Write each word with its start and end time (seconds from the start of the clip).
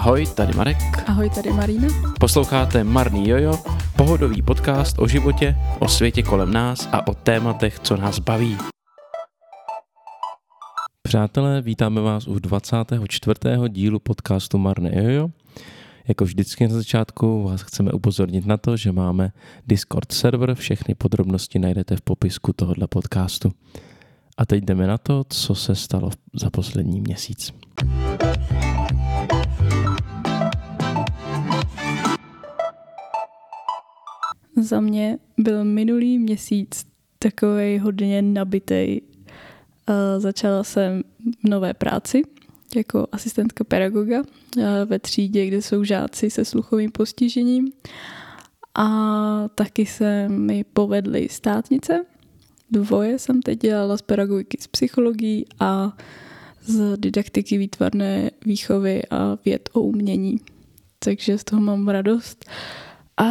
Ahoj, 0.00 0.26
tady 0.34 0.52
Marek. 0.52 0.76
Ahoj, 1.06 1.30
tady 1.30 1.52
Marina. 1.52 1.88
Posloucháte 2.20 2.84
Marný 2.84 3.28
Jojo, 3.28 3.58
pohodový 3.96 4.42
podcast 4.42 4.98
o 4.98 5.08
životě, 5.08 5.56
o 5.78 5.88
světě 5.88 6.22
kolem 6.22 6.52
nás 6.52 6.88
a 6.92 7.06
o 7.06 7.14
tématech, 7.14 7.80
co 7.80 7.96
nás 7.96 8.18
baví. 8.18 8.56
Přátelé, 11.02 11.62
vítáme 11.62 12.00
vás 12.00 12.28
u 12.28 12.38
24. 12.38 13.34
dílu 13.68 13.98
podcastu 13.98 14.58
Marné 14.58 15.02
Jojo. 15.02 15.28
Jako 16.08 16.24
vždycky 16.24 16.68
na 16.68 16.74
začátku 16.74 17.44
vás 17.44 17.62
chceme 17.62 17.92
upozornit 17.92 18.46
na 18.46 18.56
to, 18.56 18.76
že 18.76 18.92
máme 18.92 19.32
Discord 19.66 20.12
server, 20.12 20.54
všechny 20.54 20.94
podrobnosti 20.94 21.58
najdete 21.58 21.96
v 21.96 22.02
popisku 22.02 22.52
tohoto 22.52 22.88
podcastu. 22.88 23.52
A 24.38 24.46
teď 24.46 24.64
jdeme 24.64 24.86
na 24.86 24.98
to, 24.98 25.24
co 25.28 25.54
se 25.54 25.74
stalo 25.74 26.10
za 26.34 26.50
poslední 26.50 27.00
měsíc. 27.00 27.52
Za 34.60 34.80
mě 34.80 35.18
byl 35.38 35.64
minulý 35.64 36.18
měsíc 36.18 36.86
takový 37.18 37.78
hodně 37.78 38.22
nabitej. 38.22 39.00
Začala 40.18 40.64
jsem 40.64 41.02
v 41.44 41.48
nové 41.48 41.74
práci 41.74 42.22
jako 42.76 43.06
asistentka 43.12 43.64
pedagoga 43.64 44.22
ve 44.84 44.98
třídě, 44.98 45.46
kde 45.46 45.62
jsou 45.62 45.84
žáci 45.84 46.30
se 46.30 46.44
sluchovým 46.44 46.90
postižením. 46.90 47.72
A 48.74 49.48
taky 49.54 49.86
se 49.86 50.28
mi 50.28 50.64
povedly 50.64 51.28
státnice. 51.30 52.04
Dvoje 52.70 53.18
jsem 53.18 53.42
teď 53.42 53.58
dělala 53.58 53.96
z 53.96 54.02
pedagogiky 54.02 54.58
z 54.60 54.66
psychologií 54.66 55.46
a 55.60 55.96
z 56.62 56.96
didaktiky 56.96 57.58
výtvarné 57.58 58.30
výchovy 58.46 59.02
a 59.10 59.38
věd 59.44 59.68
o 59.72 59.80
umění. 59.80 60.40
Takže 60.98 61.38
z 61.38 61.44
toho 61.44 61.62
mám 61.62 61.88
radost. 61.88 62.44
A 63.16 63.24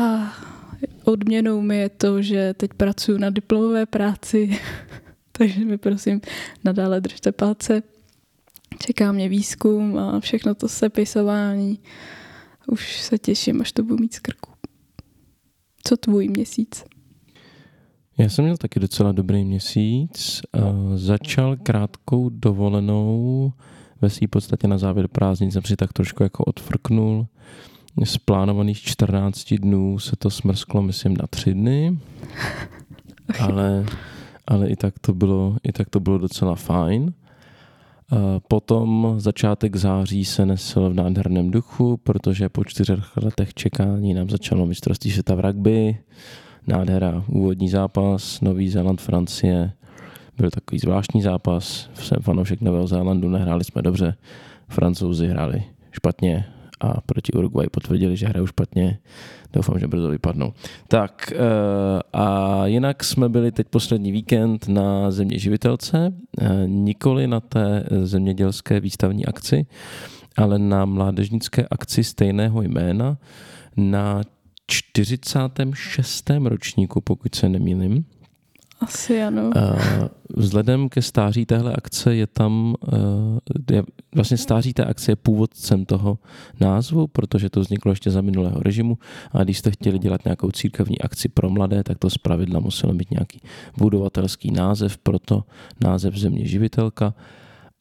odměnou 1.11 1.61
mi 1.61 1.77
je 1.77 1.89
to, 1.89 2.21
že 2.21 2.53
teď 2.53 2.73
pracuji 2.73 3.17
na 3.17 3.29
diplomové 3.29 3.85
práci, 3.85 4.59
takže 5.31 5.65
mi 5.65 5.77
prosím 5.77 6.21
nadále 6.63 7.01
držte 7.01 7.31
palce. 7.31 7.83
Čeká 8.79 9.11
mě 9.11 9.29
výzkum 9.29 9.97
a 9.97 10.19
všechno 10.19 10.55
to 10.55 10.67
sepisování. 10.67 11.79
Už 12.67 13.01
se 13.01 13.17
těším, 13.17 13.61
až 13.61 13.71
to 13.71 13.83
budu 13.83 13.97
mít 13.97 14.13
z 14.13 14.19
krku. 14.19 14.51
Co 15.83 15.97
tvůj 15.97 16.27
měsíc? 16.27 16.83
Já 18.17 18.29
jsem 18.29 18.45
měl 18.45 18.57
taky 18.57 18.79
docela 18.79 19.11
dobrý 19.11 19.45
měsíc. 19.45 20.41
Začal 20.95 21.57
krátkou 21.57 22.29
dovolenou. 22.29 23.53
Ve 24.01 24.09
své 24.09 24.27
podstatě 24.27 24.67
na 24.67 24.77
závěr 24.77 25.07
prázdnin 25.07 25.51
jsem 25.51 25.63
si 25.63 25.75
tak 25.75 25.93
trošku 25.93 26.23
jako 26.23 26.43
odfrknul 26.43 27.27
z 28.03 28.17
plánovaných 28.17 28.81
14 28.81 29.53
dnů 29.53 29.99
se 29.99 30.15
to 30.15 30.29
smrsklo, 30.29 30.81
myslím, 30.81 31.17
na 31.17 31.27
tři 31.29 31.53
dny. 31.53 31.97
Ale, 33.39 33.85
ale 34.47 34.67
i, 34.67 34.75
tak 34.75 34.99
to 34.99 35.13
bylo, 35.13 35.57
i 35.63 35.71
tak 35.71 35.89
to 35.89 35.99
bylo 35.99 36.17
docela 36.17 36.55
fajn. 36.55 37.13
Potom 38.47 39.13
začátek 39.17 39.75
září 39.75 40.25
se 40.25 40.45
nesl 40.45 40.89
v 40.89 40.93
nádherném 40.93 41.51
duchu, 41.51 41.97
protože 41.97 42.49
po 42.49 42.63
čtyřech 42.65 43.17
letech 43.17 43.53
čekání 43.53 44.13
nám 44.13 44.29
začalo 44.29 44.65
mistrovství 44.65 45.11
světa 45.11 45.35
v 45.35 45.39
rugby. 45.39 45.97
Nádhera, 46.67 47.23
úvodní 47.27 47.69
zápas, 47.69 48.41
Nový 48.41 48.69
Zéland, 48.69 49.01
Francie. 49.01 49.71
Byl 50.37 50.49
takový 50.49 50.79
zvláštní 50.79 51.21
zápas. 51.21 51.89
Jsem 51.93 52.21
fanoušek 52.21 52.61
Nového 52.61 52.87
Zélandu, 52.87 53.29
nehráli 53.29 53.63
jsme 53.63 53.81
dobře. 53.81 54.15
Francouzi 54.67 55.27
hráli 55.27 55.63
špatně, 55.91 56.45
a 56.79 57.01
proti 57.01 57.31
Uruguay 57.31 57.67
potvrdili, 57.71 58.17
že 58.17 58.27
hrajou 58.27 58.47
špatně. 58.47 58.99
Doufám, 59.53 59.79
že 59.79 59.87
brzo 59.87 60.09
vypadnou. 60.09 60.53
Tak 60.87 61.33
eh, 61.35 61.37
a 62.13 62.65
jinak 62.65 63.03
jsme 63.03 63.29
byli 63.29 63.51
teď 63.51 63.67
poslední 63.67 64.11
víkend 64.11 64.67
na 64.67 65.11
země 65.11 65.39
živitelce, 65.39 66.13
eh, 66.41 66.63
nikoli 66.65 67.27
na 67.27 67.39
té 67.39 67.85
zemědělské 68.03 68.79
výstavní 68.79 69.25
akci, 69.25 69.65
ale 70.37 70.59
na 70.59 70.85
mládežnické 70.85 71.67
akci 71.71 72.03
stejného 72.03 72.61
jména 72.61 73.17
na 73.77 74.21
46. 74.67 76.29
ročníku, 76.45 77.01
pokud 77.01 77.35
se 77.35 77.49
nemýlím. 77.49 78.05
Asi 78.85 79.23
ano. 79.23 79.51
Vzhledem 80.35 80.89
ke 80.89 81.01
stáří 81.01 81.45
téhle 81.45 81.73
akce 81.73 82.15
je 82.15 82.27
tam, 82.27 82.75
eh, 82.93 83.73
je, 83.73 83.83
vlastně 84.15 84.37
stáří 84.37 84.73
té 84.73 84.85
akce 84.85 85.11
je 85.11 85.15
původcem 85.15 85.85
toho 85.85 86.19
názvu, 86.59 87.07
protože 87.07 87.49
to 87.49 87.59
vzniklo 87.59 87.91
ještě 87.91 88.11
za 88.11 88.21
minulého 88.21 88.59
režimu 88.59 88.97
a 89.31 89.43
když 89.43 89.57
jste 89.57 89.71
chtěli 89.71 89.99
dělat 89.99 90.25
nějakou 90.25 90.51
církevní 90.51 91.01
akci 91.01 91.29
pro 91.29 91.49
mladé, 91.49 91.83
tak 91.83 91.97
to 91.97 92.09
zpravidla 92.09 92.59
muselo 92.59 92.93
mít 92.93 93.11
nějaký 93.11 93.41
budovatelský 93.77 94.51
název, 94.51 94.97
proto 94.97 95.43
název 95.83 96.15
Země 96.15 96.45
živitelka 96.45 97.13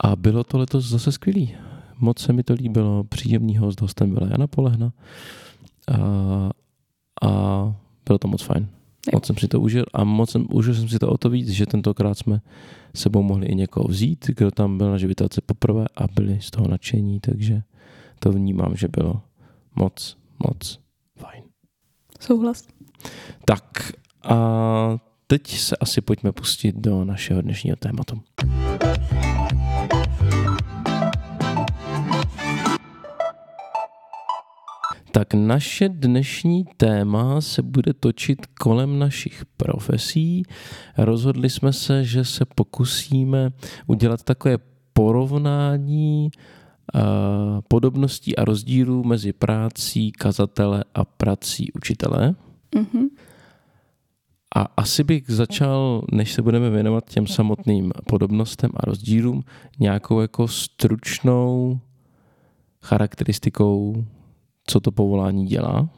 a 0.00 0.16
bylo 0.16 0.44
to 0.44 0.58
letos 0.58 0.88
zase 0.88 1.12
skvělý. 1.12 1.54
Moc 1.98 2.18
se 2.18 2.32
mi 2.32 2.42
to 2.42 2.54
líbilo, 2.54 3.04
příjemný 3.04 3.56
host, 3.56 3.80
hostem 3.80 4.14
byla 4.14 4.28
Jana 4.30 4.46
Polehna 4.46 4.92
a, 5.92 6.50
a 7.28 7.74
bylo 8.06 8.18
to 8.18 8.28
moc 8.28 8.42
fajn. 8.42 8.68
Moc 9.12 9.26
jsem 9.26 9.36
si 9.36 9.48
to 9.48 9.60
užil 9.60 9.84
a 9.92 10.04
moc 10.04 10.30
jsem, 10.30 10.46
užil 10.50 10.74
jsem 10.74 10.88
si 10.88 10.98
to 10.98 11.08
o 11.08 11.18
to 11.18 11.30
víc, 11.30 11.48
že 11.48 11.66
tentokrát 11.66 12.18
jsme 12.18 12.40
sebou 12.94 13.22
mohli 13.22 13.46
i 13.46 13.54
někoho 13.54 13.88
vzít, 13.88 14.26
kdo 14.36 14.50
tam 14.50 14.78
byl 14.78 14.90
na 14.90 14.98
živitelce 14.98 15.40
poprvé 15.46 15.86
a 15.96 16.08
byli 16.08 16.38
z 16.40 16.50
toho 16.50 16.68
nadšení, 16.68 17.20
takže 17.20 17.62
to 18.18 18.32
vnímám, 18.32 18.76
že 18.76 18.88
bylo 18.88 19.22
moc, 19.76 20.16
moc 20.38 20.80
fajn. 21.16 21.44
Souhlas. 22.20 22.68
Tak 23.44 23.92
a 24.22 24.98
teď 25.26 25.58
se 25.58 25.76
asi 25.76 26.00
pojďme 26.00 26.32
pustit 26.32 26.76
do 26.76 27.04
našeho 27.04 27.42
dnešního 27.42 27.76
tématu. 27.76 28.22
Tak 35.18 35.34
naše 35.34 35.88
dnešní 35.88 36.64
téma 36.76 37.40
se 37.40 37.62
bude 37.62 37.94
točit 37.94 38.46
kolem 38.46 38.98
našich 38.98 39.44
profesí. 39.56 40.42
Rozhodli 40.98 41.50
jsme 41.50 41.72
se, 41.72 42.04
že 42.04 42.24
se 42.24 42.44
pokusíme 42.44 43.50
udělat 43.86 44.22
takové 44.22 44.58
porovnání 44.92 46.30
podobností 47.68 48.36
a 48.36 48.44
rozdílů 48.44 49.04
mezi 49.04 49.32
prací 49.32 50.12
kazatele 50.12 50.84
a 50.94 51.04
prací 51.04 51.72
učitele. 51.72 52.34
Mm-hmm. 52.76 53.08
A 54.56 54.62
asi 54.76 55.04
bych 55.04 55.30
začal, 55.30 56.02
než 56.12 56.32
se 56.32 56.42
budeme 56.42 56.70
věnovat 56.70 57.10
těm 57.10 57.26
samotným 57.26 57.92
podobnostem 58.08 58.70
a 58.74 58.86
rozdílům, 58.86 59.42
nějakou 59.80 60.20
jako 60.20 60.48
stručnou 60.48 61.80
charakteristikou 62.82 64.04
co 64.70 64.80
to 64.80 64.92
povolání 64.92 65.46
dělá, 65.46 65.88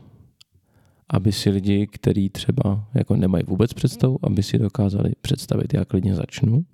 aby 1.08 1.32
si 1.32 1.50
lidi, 1.50 1.86
kteří 1.86 2.28
třeba 2.28 2.84
jako 2.94 3.16
nemají 3.16 3.44
vůbec 3.46 3.72
představu, 3.72 4.18
aby 4.22 4.42
si 4.42 4.58
dokázali 4.58 5.12
představit, 5.20 5.74
jak 5.74 5.88
klidně 5.88 6.14
začnu. 6.14 6.64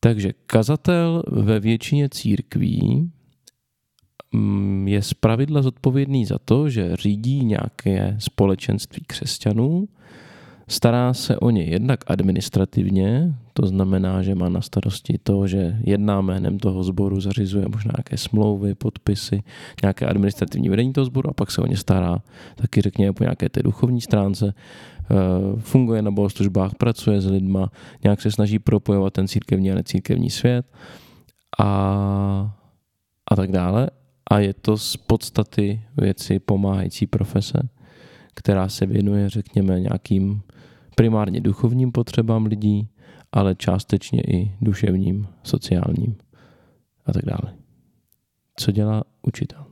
Takže 0.00 0.32
kazatel 0.46 1.22
ve 1.26 1.60
většině 1.60 2.08
církví 2.08 3.10
mm, 4.32 4.88
je 4.88 5.02
zpravidla 5.02 5.62
zodpovědný 5.62 6.26
za 6.26 6.38
to, 6.44 6.70
že 6.70 6.96
řídí 6.96 7.44
nějaké 7.44 8.16
společenství 8.18 9.02
křesťanů, 9.06 9.88
Stará 10.70 11.14
se 11.14 11.38
o 11.38 11.50
ně 11.50 11.64
jednak 11.64 12.00
administrativně, 12.06 13.34
to 13.60 13.66
znamená, 13.66 14.22
že 14.22 14.34
má 14.34 14.48
na 14.48 14.60
starosti 14.60 15.20
to, 15.20 15.46
že 15.46 15.76
jedná 15.84 16.20
jménem 16.20 16.58
toho 16.58 16.84
sboru, 16.84 17.20
zařizuje 17.20 17.68
možná 17.68 17.92
nějaké 17.96 18.16
smlouvy, 18.16 18.74
podpisy, 18.74 19.42
nějaké 19.82 20.06
administrativní 20.06 20.68
vedení 20.68 20.92
toho 20.92 21.04
sboru 21.04 21.30
a 21.30 21.32
pak 21.32 21.50
se 21.50 21.60
o 21.60 21.66
ně 21.66 21.76
stará. 21.76 22.18
Taky 22.56 22.80
řekněme 22.80 23.12
po 23.12 23.24
nějaké 23.24 23.48
té 23.48 23.62
duchovní 23.62 24.00
stránce, 24.00 24.54
eh, 24.56 25.14
funguje 25.58 26.02
na 26.02 26.10
bohoslužbách, 26.10 26.74
pracuje 26.74 27.20
s 27.20 27.26
lidma, 27.26 27.70
nějak 28.02 28.20
se 28.20 28.30
snaží 28.30 28.58
propojovat 28.58 29.12
ten 29.12 29.28
církevní 29.28 29.72
a 29.72 29.74
necírkevní 29.74 30.30
svět 30.30 30.66
a, 31.58 31.68
a 33.30 33.36
tak 33.36 33.52
dále. 33.52 33.90
A 34.30 34.38
je 34.38 34.54
to 34.54 34.78
z 34.78 34.96
podstaty 34.96 35.80
věci 35.96 36.38
pomáhající 36.38 37.06
profese, 37.06 37.68
která 38.34 38.68
se 38.68 38.86
věnuje, 38.86 39.28
řekněme, 39.28 39.80
nějakým 39.80 40.42
primárně 40.96 41.40
duchovním 41.40 41.92
potřebám 41.92 42.46
lidí, 42.46 42.88
ale 43.32 43.54
částečně 43.54 44.20
i 44.20 44.52
duševním, 44.60 45.26
sociálním 45.42 46.16
a 47.06 47.12
tak 47.12 47.24
dále. 47.24 47.54
Co 48.56 48.72
dělá 48.72 49.04
učitel? 49.22 49.66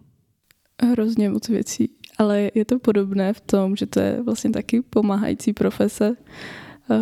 Hrozně 0.82 1.30
moc 1.30 1.48
věcí, 1.48 1.90
ale 2.18 2.50
je 2.54 2.64
to 2.64 2.78
podobné 2.78 3.32
v 3.32 3.40
tom, 3.40 3.76
že 3.76 3.86
to 3.86 4.00
je 4.00 4.22
vlastně 4.22 4.50
taky 4.50 4.82
pomáhající 4.82 5.52
profese, 5.52 6.16
eh, 6.90 6.96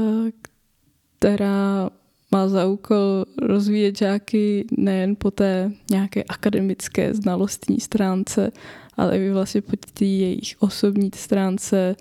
která 1.18 1.90
má 2.32 2.48
za 2.48 2.66
úkol 2.66 3.24
rozvíjet 3.42 3.98
žáky 3.98 4.66
nejen 4.78 5.16
po 5.16 5.30
té 5.30 5.72
nějaké 5.90 6.24
akademické 6.24 7.14
znalostní 7.14 7.80
stránce, 7.80 8.52
ale 8.94 9.18
i 9.18 9.30
vlastně 9.30 9.62
po 9.62 9.76
té 9.76 10.04
jejich 10.04 10.54
osobní 10.58 11.10
stránce, 11.14 11.96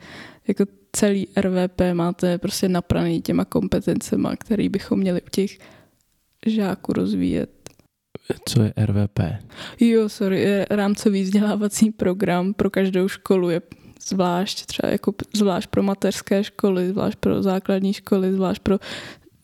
jako 0.48 0.66
celý 0.96 1.28
RVP 1.38 1.82
máte 1.94 2.38
prostě 2.38 2.70
napraný 2.70 3.22
těma 3.22 3.46
kompetencema, 3.46 4.36
který 4.36 4.70
bychom 4.70 5.00
měli 5.00 5.22
u 5.22 5.30
těch 5.32 5.58
žáků 6.46 6.94
rozvíjet. 6.94 7.50
Co 8.50 8.64
je 8.64 8.74
RVP? 8.86 9.20
Jo, 9.80 10.10
sorry, 10.10 10.42
je 10.42 10.66
rámcový 10.70 11.24
vzdělávací 11.24 11.92
program 11.92 12.54
pro 12.54 12.70
každou 12.70 13.08
školu 13.08 13.50
je 13.50 13.62
zvlášť 14.08 14.66
třeba 14.66 14.92
jako 14.92 15.14
zvlášť 15.34 15.70
pro 15.70 15.84
mateřské 15.84 16.44
školy, 16.44 16.90
zvlášť 16.90 17.18
pro 17.20 17.44
základní 17.44 17.94
školy, 17.94 18.34
zvlášť 18.34 18.62
pro 18.62 18.80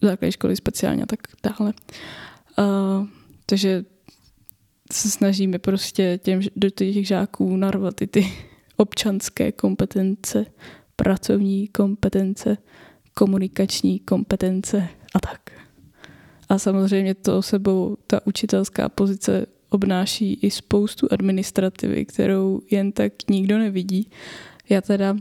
základní 0.02 0.32
školy 0.32 0.56
speciálně 0.56 1.04
a 1.04 1.06
tak 1.06 1.20
dále. 1.44 1.74
Uh, 2.60 3.08
takže 3.46 3.86
se 4.92 5.10
snažíme 5.10 5.60
prostě 5.60 6.20
těm, 6.24 6.42
do 6.56 6.70
těch 6.70 7.08
žáků 7.08 7.58
narvat 7.58 8.02
i 8.02 8.08
ty 8.08 8.34
občanské 8.78 9.52
kompetence, 9.52 10.46
pracovní 11.04 11.68
kompetence, 11.68 12.58
komunikační 13.14 14.00
kompetence 14.00 14.88
a 15.16 15.20
tak. 15.20 15.52
A 16.50 16.60
samozřejmě 16.60 17.16
to 17.16 17.42
sebou 17.42 17.98
ta 18.08 18.28
učitelská 18.28 18.90
pozice 18.90 19.46
obnáší 19.70 20.34
i 20.34 20.52
spoustu 20.52 21.08
administrativy, 21.12 22.06
kterou 22.06 22.62
jen 22.72 22.92
tak 22.92 23.14
nikdo 23.30 23.58
nevidí. 23.58 24.10
Já 24.70 24.82
teda 24.82 25.18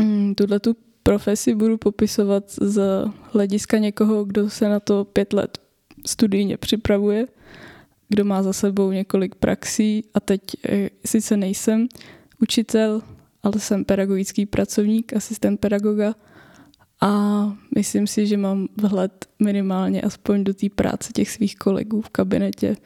mm, 0.00 0.34
tuhle 0.34 0.60
tu 0.60 0.76
profesi 1.02 1.54
budu 1.54 1.78
popisovat 1.78 2.50
z 2.50 3.04
hlediska 3.32 3.78
někoho, 3.78 4.24
kdo 4.24 4.50
se 4.50 4.68
na 4.68 4.80
to 4.80 5.04
pět 5.04 5.32
let 5.32 5.58
studijně 6.06 6.56
připravuje, 6.56 7.26
kdo 8.08 8.24
má 8.24 8.42
za 8.42 8.52
sebou 8.52 8.90
několik 8.90 9.34
praxí 9.34 10.04
a 10.14 10.20
teď 10.20 10.40
eh, 10.68 10.90
sice 11.04 11.36
nejsem 11.36 11.88
učitel, 12.42 13.02
ale 13.42 13.58
jsem 13.58 13.84
pedagogický 13.84 14.46
pracovník, 14.46 15.16
asistent 15.16 15.60
pedagoga 15.60 16.14
a 17.00 17.42
myslím 17.74 18.06
si, 18.06 18.26
že 18.26 18.36
mám 18.36 18.68
vhled 18.76 19.26
minimálně 19.38 20.02
aspoň 20.02 20.44
do 20.44 20.54
té 20.54 20.66
práce 20.74 21.12
těch 21.12 21.30
svých 21.30 21.56
kolegů 21.56 22.00
v 22.00 22.08
kabinetě. 22.08 22.76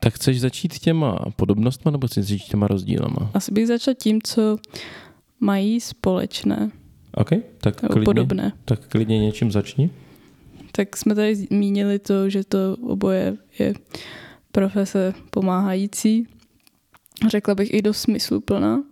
Tak 0.00 0.14
chceš 0.14 0.40
začít 0.40 0.78
těma 0.78 1.18
podobnostma 1.36 1.90
nebo 1.90 2.06
chceš 2.06 2.24
začít 2.24 2.48
těma 2.48 2.66
rozdílama? 2.66 3.30
Asi 3.34 3.52
bych 3.52 3.66
začal 3.66 3.94
tím, 3.94 4.22
co 4.22 4.58
mají 5.40 5.80
společné. 5.80 6.70
OK, 7.14 7.30
tak 7.60 7.76
klidně, 7.80 8.04
podobné. 8.04 8.52
tak 8.64 8.88
klidně 8.88 9.18
něčím 9.18 9.52
začni. 9.52 9.90
Tak 10.72 10.96
jsme 10.96 11.14
tady 11.14 11.36
zmínili 11.36 11.98
to, 11.98 12.30
že 12.30 12.44
to 12.44 12.76
oboje 12.82 13.36
je 13.58 13.74
profese 14.52 15.14
pomáhající. 15.30 16.26
Řekla 17.28 17.54
bych 17.54 17.74
i 17.74 17.82
do 17.82 17.94
smysluplná. 17.94 18.82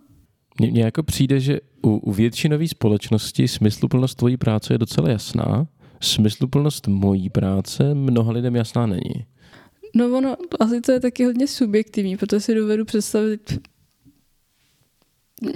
Mně 0.59 0.83
jako 0.83 1.03
přijde, 1.03 1.39
že 1.39 1.59
u, 1.81 1.89
u 1.89 2.11
většinové 2.11 2.67
společnosti 2.67 3.47
smysluplnost 3.47 4.17
tvojí 4.17 4.37
práce 4.37 4.73
je 4.73 4.77
docela 4.77 5.09
jasná. 5.09 5.67
Smysluplnost 6.01 6.87
mojí 6.87 7.29
práce 7.29 7.93
mnoha 7.93 8.31
lidem 8.31 8.55
jasná 8.55 8.85
není. 8.85 9.25
No 9.95 10.17
ono, 10.17 10.35
asi 10.59 10.81
to 10.81 10.91
je 10.91 10.99
taky 10.99 11.25
hodně 11.25 11.47
subjektivní, 11.47 12.17
protože 12.17 12.39
si 12.39 12.55
dovedu 12.55 12.85
představit 12.85 13.59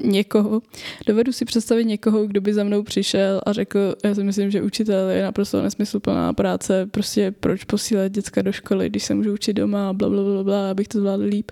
někoho, 0.03 0.61
dovedu 1.07 1.31
si 1.31 1.45
představit 1.45 1.85
někoho, 1.85 2.27
kdo 2.27 2.41
by 2.41 2.53
za 2.53 2.63
mnou 2.63 2.83
přišel 2.83 3.41
a 3.45 3.53
řekl, 3.53 3.95
já 4.03 4.15
si 4.15 4.23
myslím, 4.23 4.51
že 4.51 4.61
učitel 4.61 5.09
je 5.09 5.23
naprosto 5.23 5.61
nesmysluplná 5.61 6.33
práce, 6.33 6.85
prostě 6.85 7.31
proč 7.39 7.63
posílat 7.63 8.11
děcka 8.11 8.41
do 8.41 8.51
školy, 8.51 8.89
když 8.89 9.03
se 9.03 9.15
můžu 9.15 9.33
učit 9.33 9.53
doma 9.53 9.93
bla, 9.93 10.09
bla, 10.09 10.23
bla, 10.23 10.43
bla 10.43 10.71
abych 10.71 10.87
to 10.87 10.99
zvládl 10.99 11.23
líp. 11.23 11.51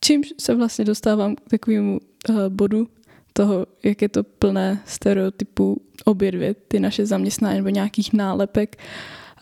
Čímž 0.00 0.34
se 0.40 0.54
vlastně 0.54 0.84
dostávám 0.84 1.36
k 1.36 1.40
takovému 1.40 2.00
uh, 2.28 2.36
bodu 2.48 2.88
toho, 3.32 3.66
jak 3.84 4.02
je 4.02 4.08
to 4.08 4.24
plné 4.24 4.82
stereotypů 4.86 5.82
obě 6.04 6.32
dvě, 6.32 6.54
ty 6.54 6.80
naše 6.80 7.06
zaměstnání 7.06 7.56
nebo 7.56 7.68
nějakých 7.68 8.12
nálepek. 8.12 8.76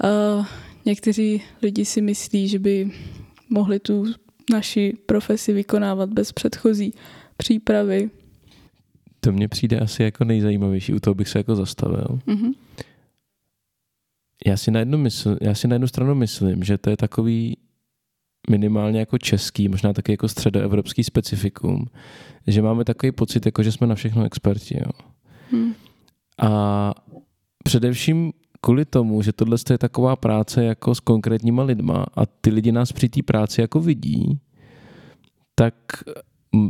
Uh, 0.05 0.47
někteří 0.85 1.43
lidi 1.63 1.85
si 1.85 2.03
myslí, 2.03 2.49
že 2.49 2.59
by 2.59 2.91
mohli 3.51 3.79
tu 3.81 4.05
naši 4.53 4.99
profesi 5.07 5.53
vykonávat 5.53 6.11
bez 6.11 6.33
předchozí 6.33 6.95
přípravy. 7.37 8.11
To 9.21 9.33
mně 9.33 9.49
přijde 9.49 9.79
asi 9.79 10.03
jako 10.03 10.25
nejzajímavější, 10.25 10.95
u 10.95 11.01
toho 11.01 11.15
bych 11.15 11.29
se 11.29 11.39
jako 11.39 11.57
zastavil. 11.57 12.19
Mm-hmm. 12.27 12.55
Já 14.47 14.57
si, 14.57 14.71
na 14.71 14.81
jednu 14.81 14.99
mysl, 14.99 15.37
já 15.41 15.55
si 15.55 15.69
na 15.69 15.75
jednu 15.75 15.89
stranu 15.89 16.15
myslím, 16.15 16.65
že 16.65 16.79
to 16.79 16.91
je 16.91 16.97
takový 16.97 17.57
minimálně 18.51 19.01
jako 19.01 19.19
český, 19.19 19.69
možná 19.69 19.93
taky 19.93 20.13
jako 20.13 20.29
středoevropský 20.29 21.05
specifikum, 21.05 21.87
že 22.47 22.63
máme 22.63 22.85
takový 22.85 23.13
pocit, 23.13 23.47
jako 23.47 23.63
že 23.63 23.73
jsme 23.73 23.87
na 23.87 23.95
všechno 23.95 24.25
experti. 24.25 24.77
Jo. 24.77 24.91
Hmm. 25.51 25.75
A 26.43 26.95
především 27.65 28.33
kvůli 28.61 28.85
tomu, 28.85 29.23
že 29.23 29.33
tohle 29.33 29.57
je 29.71 29.79
taková 29.79 30.17
práce 30.17 30.65
jako 30.65 30.95
s 30.95 31.01
konkrétníma 31.01 31.63
lidma 31.63 32.07
a 32.15 32.27
ty 32.27 32.51
lidi 32.51 32.73
nás 32.73 32.93
při 32.93 33.09
té 33.09 33.23
práci 33.23 33.61
jako 33.61 33.81
vidí, 33.81 34.41
tak 35.55 35.75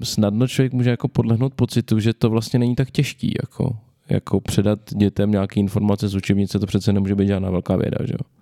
snadno 0.02 0.48
člověk 0.48 0.72
může 0.72 0.90
jako 0.90 1.08
podlehnout 1.08 1.54
pocitu, 1.54 2.00
že 2.00 2.14
to 2.14 2.30
vlastně 2.30 2.58
není 2.58 2.74
tak 2.74 2.90
těžký, 2.90 3.34
jako, 3.42 3.76
jako 4.08 4.40
předat 4.40 4.80
dětem 4.94 5.30
nějaké 5.30 5.60
informace 5.60 6.08
z 6.08 6.14
učebnice, 6.14 6.58
to 6.58 6.66
přece 6.66 6.92
nemůže 6.92 7.14
být 7.14 7.26
žádná 7.26 7.50
velká 7.50 7.76
věda, 7.76 7.98
že 8.06 8.12
jo? 8.12 8.35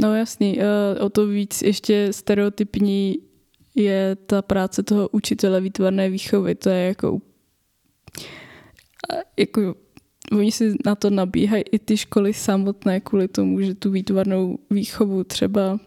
No 0.00 0.14
jasný, 0.14 0.60
eh, 0.60 1.00
o 1.00 1.10
to 1.10 1.26
víc 1.26 1.62
ještě 1.62 2.12
stereotypní 2.12 3.18
je 3.74 4.16
ta 4.26 4.42
práce 4.42 4.82
toho 4.82 5.08
učitele 5.08 5.60
výtvarné 5.60 6.10
výchovy. 6.10 6.54
To 6.54 6.68
je 6.68 6.86
jako, 6.86 7.20
jako 9.36 9.74
oni 10.32 10.52
si 10.52 10.74
na 10.86 10.94
to 10.94 11.10
nabíhají 11.10 11.64
i 11.72 11.78
ty 11.78 11.96
školy 11.96 12.34
samotné 12.34 13.00
kvůli 13.00 13.28
tomu, 13.28 13.60
že 13.60 13.74
tu 13.74 13.90
výtvarnou 13.90 14.58
výchovu 14.70 15.24
třeba 15.24 15.80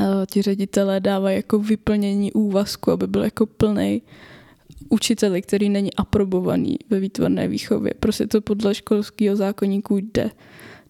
eh, 0.00 0.26
ti 0.30 0.42
ředitelé 0.42 1.00
dávají 1.00 1.36
jako 1.36 1.58
vyplnění 1.58 2.32
úvazku, 2.32 2.90
aby 2.90 3.06
byl 3.06 3.24
jako 3.24 3.46
plný 3.46 4.02
učiteli, 4.88 5.42
který 5.42 5.68
není 5.68 5.94
aprobovaný 5.94 6.76
ve 6.90 7.00
výtvarné 7.00 7.48
výchově. 7.48 7.94
Prostě 8.00 8.26
to 8.26 8.40
podle 8.40 8.74
školského 8.74 9.36
zákonníku 9.36 9.96
jde 9.96 10.30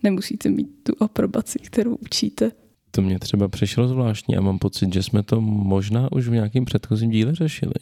nemusíte 0.03 0.49
mít 0.49 0.69
tu 0.83 0.93
aprobaci, 1.01 1.59
kterou 1.59 1.95
učíte. 1.95 2.53
To 2.91 3.03
mě 3.03 3.19
třeba 3.19 3.49
přišlo 3.49 3.89
zvláštní 3.89 4.37
a 4.37 4.41
mám 4.41 4.59
pocit, 4.59 4.93
že 4.95 5.03
jsme 5.03 5.23
to 5.23 5.41
možná 5.41 6.13
už 6.13 6.29
v 6.29 6.33
nějakém 6.33 6.65
předchozím 6.65 7.11
díle 7.11 7.35
řešili. 7.35 7.75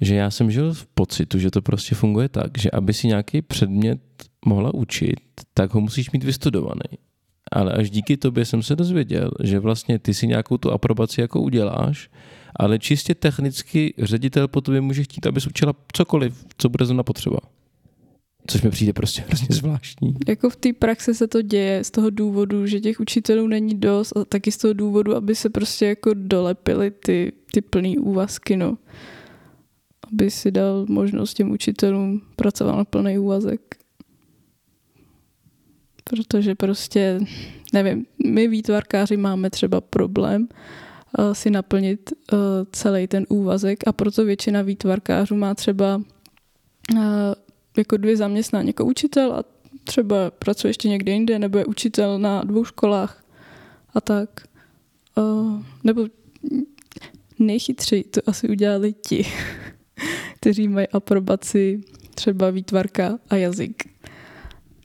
Že 0.00 0.14
já 0.14 0.30
jsem 0.30 0.50
žil 0.50 0.74
v 0.74 0.86
pocitu, 0.86 1.38
že 1.38 1.50
to 1.50 1.62
prostě 1.62 1.94
funguje 1.94 2.28
tak, 2.28 2.58
že 2.58 2.70
aby 2.70 2.94
si 2.94 3.06
nějaký 3.06 3.42
předmět 3.42 4.00
mohla 4.46 4.74
učit, 4.74 5.20
tak 5.54 5.74
ho 5.74 5.80
musíš 5.80 6.10
mít 6.10 6.24
vystudovaný. 6.24 6.98
Ale 7.52 7.72
až 7.72 7.90
díky 7.90 8.16
tobě 8.16 8.44
jsem 8.44 8.62
se 8.62 8.76
dozvěděl, 8.76 9.30
že 9.42 9.58
vlastně 9.58 9.98
ty 9.98 10.14
si 10.14 10.26
nějakou 10.26 10.58
tu 10.58 10.70
aprobaci 10.70 11.20
jako 11.20 11.40
uděláš, 11.40 12.10
ale 12.56 12.78
čistě 12.78 13.14
technicky 13.14 13.94
ředitel 13.98 14.48
po 14.48 14.60
tobě 14.60 14.80
může 14.80 15.02
chtít, 15.02 15.26
abys 15.26 15.46
učila 15.46 15.74
cokoliv, 15.92 16.44
co 16.58 16.68
bude 16.68 16.84
zrovna 16.86 17.02
potřeba. 17.02 17.38
Což 18.50 18.62
mi 18.62 18.70
přijde 18.70 18.92
prostě 18.92 19.24
hrozně 19.26 19.46
zvláštní. 19.50 20.14
Jako 20.28 20.50
v 20.50 20.56
té 20.56 20.72
praxi 20.72 21.14
se 21.14 21.26
to 21.28 21.42
děje 21.42 21.84
z 21.84 21.90
toho 21.90 22.10
důvodu, 22.10 22.66
že 22.66 22.80
těch 22.80 23.00
učitelů 23.00 23.46
není 23.46 23.74
dost 23.74 24.16
a 24.16 24.24
taky 24.24 24.52
z 24.52 24.56
toho 24.56 24.74
důvodu, 24.74 25.16
aby 25.16 25.34
se 25.34 25.50
prostě 25.50 25.86
jako 25.86 26.10
dolepily 26.14 26.90
ty, 26.90 27.32
ty 27.52 27.60
plný 27.60 27.98
úvazky, 27.98 28.56
no. 28.56 28.78
Aby 30.12 30.30
si 30.30 30.50
dal 30.50 30.86
možnost 30.88 31.34
těm 31.34 31.50
učitelům 31.50 32.22
pracovat 32.36 32.76
na 32.76 32.84
plný 32.84 33.18
úvazek. 33.18 33.60
Protože 36.04 36.54
prostě, 36.54 37.20
nevím, 37.72 38.06
my 38.26 38.48
výtvarkáři 38.48 39.16
máme 39.16 39.50
třeba 39.50 39.80
problém 39.80 40.48
uh, 41.18 41.32
si 41.32 41.50
naplnit 41.50 42.12
uh, 42.32 42.38
celý 42.72 43.06
ten 43.06 43.26
úvazek 43.28 43.78
a 43.86 43.92
proto 43.92 44.24
většina 44.24 44.62
výtvarkářů 44.62 45.36
má 45.36 45.54
třeba 45.54 45.96
uh, 45.96 47.00
jako 47.76 47.96
dvě 47.96 48.16
zaměstnání, 48.16 48.68
jako 48.68 48.84
učitel 48.84 49.32
a 49.32 49.44
třeba 49.84 50.30
pracuje 50.30 50.70
ještě 50.70 50.88
někde 50.88 51.12
jinde, 51.12 51.38
nebo 51.38 51.58
je 51.58 51.64
učitel 51.64 52.18
na 52.18 52.42
dvou 52.44 52.64
školách 52.64 53.24
a 53.94 54.00
tak. 54.00 54.46
Uh, 55.16 55.62
nebo 55.84 56.06
nejchytřeji 57.38 58.04
to 58.04 58.20
asi 58.26 58.48
udělali 58.48 58.92
ti, 58.92 59.26
kteří 60.36 60.68
mají 60.68 60.88
aprobaci 60.88 61.80
třeba 62.14 62.50
výtvarka 62.50 63.18
a 63.30 63.36
jazyk. 63.36 63.84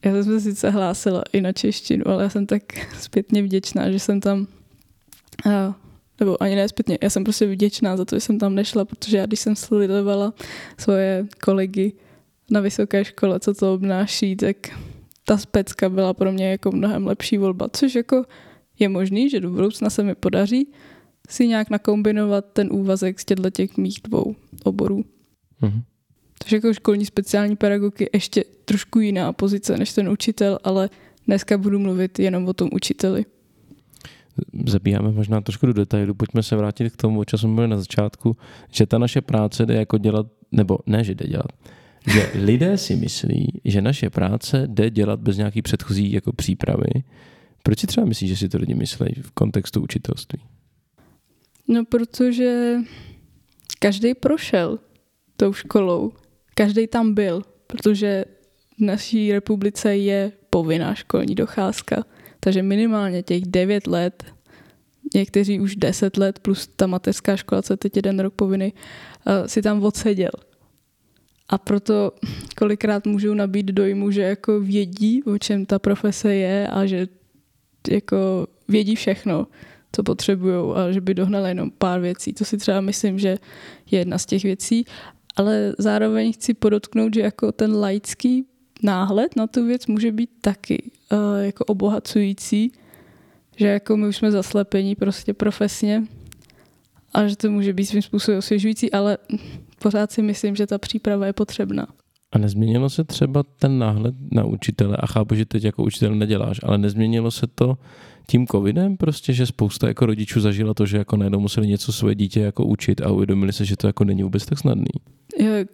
Já 0.05 0.11
jsem 0.11 0.23
se 0.23 0.39
sice 0.39 0.69
hlásila 0.69 1.23
i 1.33 1.41
na 1.41 1.53
češtinu, 1.53 2.07
ale 2.07 2.23
já 2.23 2.29
jsem 2.29 2.45
tak 2.45 2.63
zpětně 2.99 3.43
vděčná, 3.43 3.91
že 3.91 3.99
jsem 3.99 4.21
tam 4.21 4.47
uh, 5.45 5.73
nebo 6.19 6.43
ani 6.43 6.55
ne 6.55 6.69
zpětně, 6.69 6.97
já 7.01 7.09
jsem 7.09 7.23
prostě 7.23 7.47
vděčná 7.47 7.97
za 7.97 8.05
to, 8.05 8.15
že 8.15 8.19
jsem 8.19 8.39
tam 8.39 8.55
nešla, 8.55 8.85
protože 8.85 9.17
já 9.17 9.25
když 9.25 9.39
jsem 9.39 9.55
sledovala 9.55 10.33
svoje 10.77 11.27
kolegy 11.43 11.93
na 12.51 12.59
vysoké 12.59 13.05
škole, 13.05 13.39
co 13.39 13.53
to 13.53 13.73
obnáší, 13.73 14.35
tak 14.35 14.57
ta 15.25 15.37
specka 15.37 15.89
byla 15.89 16.13
pro 16.13 16.31
mě 16.31 16.51
jako 16.51 16.71
mnohem 16.71 17.07
lepší 17.07 17.37
volba, 17.37 17.67
což 17.73 17.95
jako 17.95 18.25
je 18.79 18.89
možný, 18.89 19.29
že 19.29 19.39
do 19.39 19.49
budoucna 19.49 19.89
se 19.89 20.03
mi 20.03 20.15
podaří 20.15 20.67
si 21.29 21.47
nějak 21.47 21.69
nakombinovat 21.69 22.45
ten 22.53 22.69
úvazek 22.71 23.19
z 23.19 23.25
těchto 23.25 23.49
těch 23.49 23.77
mých 23.77 23.99
dvou 24.03 24.35
oborů. 24.63 25.05
Mm-hmm. 25.61 25.81
Takže 26.43 26.55
jako 26.55 26.73
školní 26.73 27.05
speciální 27.05 27.55
pedagog 27.55 28.01
je 28.01 28.09
ještě 28.13 28.43
trošku 28.65 28.99
jiná 28.99 29.33
pozice 29.33 29.77
než 29.77 29.93
ten 29.93 30.09
učitel, 30.09 30.59
ale 30.63 30.89
dneska 31.27 31.57
budu 31.57 31.79
mluvit 31.79 32.19
jenom 32.19 32.47
o 32.47 32.53
tom 32.53 32.69
učiteli. 32.73 33.25
Zabíháme 34.65 35.11
možná 35.11 35.41
trošku 35.41 35.65
do 35.65 35.73
detailu, 35.73 36.13
pojďme 36.13 36.43
se 36.43 36.55
vrátit 36.55 36.93
k 36.93 36.97
tomu, 36.97 37.19
o 37.19 37.25
čem 37.25 37.39
jsme 37.39 37.55
byli 37.55 37.67
na 37.67 37.77
začátku, 37.77 38.37
že 38.71 38.85
ta 38.85 38.97
naše 38.97 39.21
práce 39.21 39.65
jde 39.65 39.73
jako 39.73 39.97
dělat, 39.97 40.27
nebo 40.51 40.77
ne, 40.85 41.03
že 41.03 41.15
jde 41.15 41.27
dělat, 41.27 41.51
že 42.07 42.31
lidé 42.35 42.77
si 42.77 42.95
myslí, 42.95 43.61
že 43.65 43.81
naše 43.81 44.09
práce 44.09 44.67
jde 44.67 44.89
dělat 44.89 45.19
bez 45.19 45.37
nějaký 45.37 45.61
předchozí 45.61 46.11
jako 46.11 46.33
přípravy. 46.33 47.03
Proč 47.63 47.79
si 47.79 47.87
třeba 47.87 48.05
myslíš, 48.05 48.29
že 48.29 48.37
si 48.37 48.49
to 48.49 48.57
lidi 48.57 48.73
myslí 48.73 49.07
v 49.21 49.31
kontextu 49.31 49.81
učitelství? 49.81 50.39
No, 51.67 51.85
protože 51.85 52.75
každý 53.79 54.13
prošel 54.13 54.79
tou 55.37 55.53
školou. 55.53 56.11
Každý 56.53 56.87
tam 56.87 57.13
byl, 57.13 57.41
protože 57.67 58.25
v 58.77 58.81
naší 58.81 59.31
republice 59.31 59.97
je 59.97 60.31
povinná 60.49 60.95
školní 60.95 61.35
docházka. 61.35 62.03
Takže 62.39 62.63
minimálně 62.63 63.23
těch 63.23 63.43
9 63.45 63.87
let, 63.87 64.23
někteří 65.15 65.59
už 65.59 65.75
10 65.75 66.17
let, 66.17 66.39
plus 66.39 66.67
ta 66.67 66.87
mateřská 66.87 67.35
škola, 67.35 67.61
co 67.61 67.77
teď 67.77 67.95
jeden 67.95 68.19
rok 68.19 68.33
povinný, 68.33 68.73
uh, 68.73 69.47
si 69.47 69.61
tam 69.61 69.83
odseděl. 69.83 70.31
A 71.49 71.57
proto 71.57 72.11
kolikrát 72.57 73.05
můžou 73.05 73.33
nabít 73.33 73.65
dojmu, 73.65 74.11
že 74.11 74.21
jako 74.21 74.59
vědí, 74.59 75.23
o 75.23 75.37
čem 75.37 75.65
ta 75.65 75.79
profese 75.79 76.35
je 76.35 76.67
a 76.67 76.85
že 76.85 77.07
jako 77.89 78.47
vědí 78.67 78.95
všechno, 78.95 79.47
co 79.91 80.03
potřebují 80.03 80.75
a 80.75 80.91
že 80.91 81.01
by 81.01 81.13
dohnali 81.13 81.49
jenom 81.49 81.71
pár 81.71 82.01
věcí. 82.01 82.33
To 82.33 82.45
si 82.45 82.57
třeba 82.57 82.81
myslím, 82.81 83.19
že 83.19 83.37
je 83.91 83.99
jedna 83.99 84.17
z 84.17 84.25
těch 84.25 84.43
věcí. 84.43 84.85
Ale 85.35 85.73
zároveň 85.77 86.33
chci 86.33 86.53
podotknout, 86.53 87.13
že 87.13 87.21
jako 87.21 87.51
ten 87.51 87.75
laický 87.75 88.45
náhled 88.83 89.35
na 89.35 89.47
tu 89.47 89.65
věc 89.65 89.87
může 89.87 90.11
být 90.11 90.29
taky 90.41 90.91
uh, 91.11 91.19
jako 91.41 91.65
obohacující, 91.65 92.71
že 93.55 93.67
jako 93.67 93.97
my 93.97 94.07
už 94.07 94.17
jsme 94.17 94.31
zaslepení 94.31 94.95
prostě 94.95 95.33
profesně 95.33 96.03
a 97.13 97.27
že 97.27 97.35
to 97.35 97.51
může 97.51 97.73
být 97.73 97.85
svým 97.85 98.01
způsobem 98.01 98.37
osvěžující, 98.37 98.91
ale 98.91 99.17
pořád 99.85 100.11
si 100.11 100.21
myslím, 100.21 100.55
že 100.55 100.67
ta 100.67 100.77
příprava 100.77 101.25
je 101.25 101.33
potřebná. 101.33 101.87
A 102.31 102.37
nezměnilo 102.37 102.89
se 102.89 103.03
třeba 103.03 103.43
ten 103.43 103.79
náhled 103.79 104.15
na 104.31 104.43
učitele, 104.43 104.97
a 104.97 105.05
chápu, 105.05 105.35
že 105.35 105.45
teď 105.45 105.63
jako 105.63 105.83
učitel 105.83 106.15
neděláš, 106.15 106.59
ale 106.63 106.77
nezměnilo 106.77 107.31
se 107.31 107.47
to 107.55 107.77
tím 108.27 108.47
covidem 108.47 108.97
prostě, 108.97 109.33
že 109.33 109.45
spousta 109.45 109.87
jako 109.87 110.05
rodičů 110.05 110.41
zažila 110.41 110.73
to, 110.73 110.85
že 110.85 110.97
jako 110.97 111.17
najednou 111.17 111.39
museli 111.39 111.67
něco 111.67 111.91
své 111.91 112.15
dítě 112.15 112.39
jako 112.39 112.65
učit 112.65 113.01
a 113.01 113.11
uvědomili 113.11 113.53
se, 113.53 113.65
že 113.65 113.77
to 113.77 113.87
jako 113.87 114.03
není 114.03 114.23
vůbec 114.23 114.45
tak 114.45 114.59
snadný. 114.59 114.95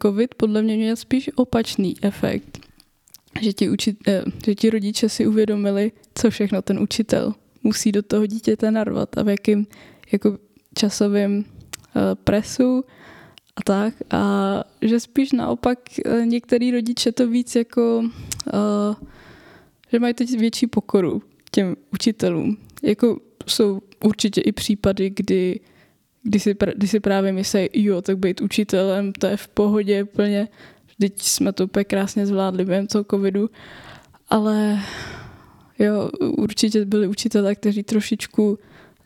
Covid 0.01 0.35
podle 0.35 0.61
mě 0.61 0.77
měl 0.77 0.95
spíš 0.95 1.29
opačný 1.35 1.95
efekt, 2.01 2.59
že 3.41 3.53
ti, 3.53 3.69
učit, 3.69 3.97
eh, 4.07 4.23
že 4.45 4.55
ti 4.55 4.69
rodiče 4.69 5.09
si 5.09 5.27
uvědomili, 5.27 5.91
co 6.15 6.29
všechno 6.29 6.61
ten 6.61 6.79
učitel 6.79 7.33
musí 7.63 7.91
do 7.91 8.01
toho 8.01 8.25
dítěte 8.25 8.71
narvat 8.71 9.17
a 9.17 9.23
v 9.23 9.29
jakým 9.29 9.67
jako 10.11 10.37
časovém 10.75 11.45
eh, 11.95 12.15
presu 12.15 12.83
a 13.55 13.61
tak. 13.63 13.93
A 14.11 14.63
že 14.81 14.99
spíš 14.99 15.31
naopak 15.31 15.79
eh, 16.05 16.25
některý 16.25 16.71
rodiče 16.71 17.11
to 17.11 17.27
víc 17.27 17.55
jako, 17.55 18.03
že 19.91 19.99
mají 19.99 20.13
teď 20.13 20.39
větší 20.39 20.67
pokoru 20.67 21.21
těm 21.51 21.75
učitelům. 21.93 22.57
Jako 22.83 23.19
jsou 23.47 23.81
určitě 24.03 24.41
i 24.41 24.51
případy, 24.51 25.09
kdy, 25.09 25.59
kdy, 26.23 26.39
si, 26.39 26.55
kdy 26.75 26.87
si 26.87 26.99
právě 26.99 27.31
myslí, 27.31 27.69
jo, 27.73 28.01
tak 28.01 28.17
být 28.17 28.41
učitelem, 28.41 29.13
to 29.13 29.27
je 29.27 29.37
v 29.37 29.47
pohodě 29.47 30.03
úplně. 30.03 30.47
Teď 30.99 31.21
jsme 31.21 31.53
to 31.53 31.63
úplně 31.63 31.85
krásně 31.85 32.25
zvládli 32.25 32.65
během 32.65 32.87
toho 32.87 33.03
covidu. 33.03 33.49
Ale 34.29 34.79
jo, 35.79 36.09
určitě 36.19 36.85
byli 36.85 37.07
učitelé, 37.07 37.55
kteří 37.55 37.83
trošičku 37.83 38.59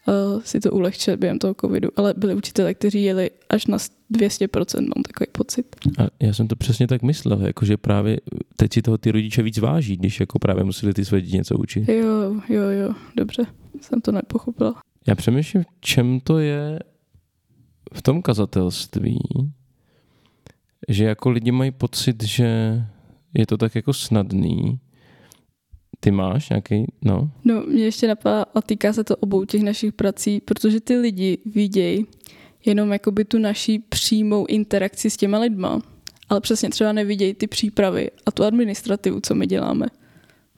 uh, 0.08 0.42
si 0.42 0.60
to 0.60 0.72
ulehčili 0.72 1.18
během 1.18 1.40
toho 1.40 1.56
covidu, 1.62 1.90
ale 1.96 2.14
byli 2.18 2.36
učitelé, 2.36 2.74
kteří 2.74 3.04
jeli 3.04 3.30
až 3.50 3.68
na 3.68 3.78
200%, 3.78 4.82
mám 4.82 5.04
takový 5.08 5.28
pocit. 5.32 5.76
A 5.98 6.08
já 6.20 6.34
jsem 6.34 6.48
to 6.48 6.56
přesně 6.56 6.88
tak 6.88 7.02
myslel, 7.02 7.42
jakože 7.42 7.78
právě 7.78 8.18
teď 8.56 8.74
si 8.74 8.82
toho 8.82 8.98
ty 8.98 9.12
rodiče 9.12 9.44
víc 9.44 9.58
váží, 9.58 9.98
když 9.98 10.20
jako 10.20 10.40
právě 10.40 10.64
museli 10.64 10.94
ty 10.94 11.06
své 11.06 11.22
děti 11.22 11.38
něco 11.38 11.58
učit. 11.58 11.90
Jo, 11.90 12.42
jo, 12.50 12.70
jo, 12.70 12.94
dobře, 13.18 13.46
jsem 13.82 14.02
to 14.02 14.12
nepochopila. 14.12 14.82
Já 15.08 15.16
přemýšlím, 15.16 15.64
v 15.64 15.68
čem 15.82 16.20
to 16.20 16.40
je 16.40 16.80
v 17.94 18.02
tom 18.02 18.22
kazatelství, 18.22 19.20
že 20.88 21.06
jako 21.06 21.30
lidi 21.30 21.52
mají 21.52 21.72
pocit, 21.72 22.24
že 22.24 22.82
je 23.34 23.46
to 23.46 23.58
tak 23.58 23.76
jako 23.76 23.94
snadný, 23.94 24.80
ty 26.00 26.12
máš 26.12 26.50
nějaký, 26.50 26.86
no? 27.02 27.32
No, 27.44 27.64
mě 27.64 27.84
ještě 27.84 28.08
napadá, 28.08 28.46
a 28.56 28.62
týká 28.62 28.94
se 28.94 29.04
to 29.04 29.16
obou 29.16 29.46
těch 29.46 29.64
našich 29.64 29.94
prací, 29.94 30.42
protože 30.42 30.80
ty 30.80 30.98
lidi 30.98 31.38
vidějí 31.46 32.06
jenom 32.66 32.94
jakoby 32.94 33.26
tu 33.26 33.40
naší 33.40 33.80
přímou 33.80 34.46
interakci 34.46 35.10
s 35.10 35.18
těma 35.18 35.40
lidma, 35.40 35.82
ale 36.30 36.42
přesně 36.42 36.70
třeba 36.70 36.92
nevidějí 36.92 37.34
ty 37.34 37.48
přípravy 37.48 38.10
a 38.26 38.32
tu 38.32 38.44
administrativu, 38.44 39.20
co 39.24 39.36
my 39.36 39.48
děláme. 39.48 39.86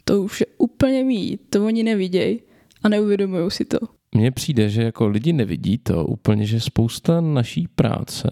To 0.03 0.23
už 0.23 0.39
je 0.39 0.45
úplně 0.57 1.03
mít, 1.03 1.41
to 1.49 1.65
oni 1.65 1.83
nevidějí 1.83 2.41
a 2.83 2.89
neuvědomují 2.89 3.51
si 3.51 3.65
to. 3.65 3.77
Mně 4.15 4.31
přijde, 4.31 4.69
že 4.69 4.83
jako 4.83 5.07
lidi 5.07 5.33
nevidí 5.33 5.77
to 5.77 6.05
úplně, 6.05 6.45
že 6.45 6.59
spousta 6.59 7.21
naší 7.21 7.67
práce 7.75 8.29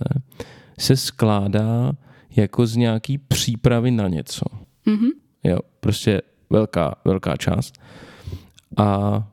se 0.80 0.98
skládá 0.98 1.92
jako 2.36 2.68
z 2.68 2.76
nějaký 2.76 3.18
přípravy 3.18 3.92
na 3.92 4.08
něco. 4.08 4.46
Mm-hmm. 4.88 5.10
Jo, 5.44 5.60
prostě 5.80 6.22
velká, 6.50 6.96
velká 7.06 7.38
část. 7.38 7.74
A 8.78 9.24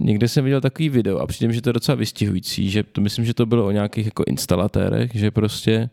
někde 0.00 0.28
jsem 0.28 0.44
viděl 0.44 0.60
takový 0.60 0.88
video 0.88 1.18
a 1.18 1.26
přijde 1.26 1.54
že 1.54 1.62
to 1.62 1.68
je 1.68 1.72
docela 1.72 1.96
vystihující, 1.96 2.70
že 2.70 2.82
to 2.82 3.00
myslím, 3.00 3.24
že 3.24 3.34
to 3.34 3.46
bylo 3.46 3.66
o 3.66 3.70
nějakých 3.70 4.04
jako 4.04 4.24
instalatérech, 4.26 5.10
že 5.14 5.30
prostě 5.30 5.90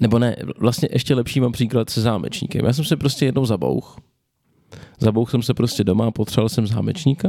nebo 0.00 0.18
ne, 0.18 0.36
vlastně 0.58 0.88
ještě 0.92 1.14
lepší 1.14 1.40
mám 1.40 1.52
příklad 1.52 1.90
se 1.90 2.00
zámečníkem. 2.00 2.64
Já 2.64 2.72
jsem 2.72 2.84
se 2.84 2.96
prostě 2.96 3.24
jednou 3.24 3.44
zabouch. 3.44 3.98
Zabouch 4.98 5.30
jsem 5.30 5.42
se 5.42 5.54
prostě 5.54 5.84
doma, 5.84 6.10
potřeboval 6.10 6.48
jsem 6.48 6.66
zámečníka 6.66 7.28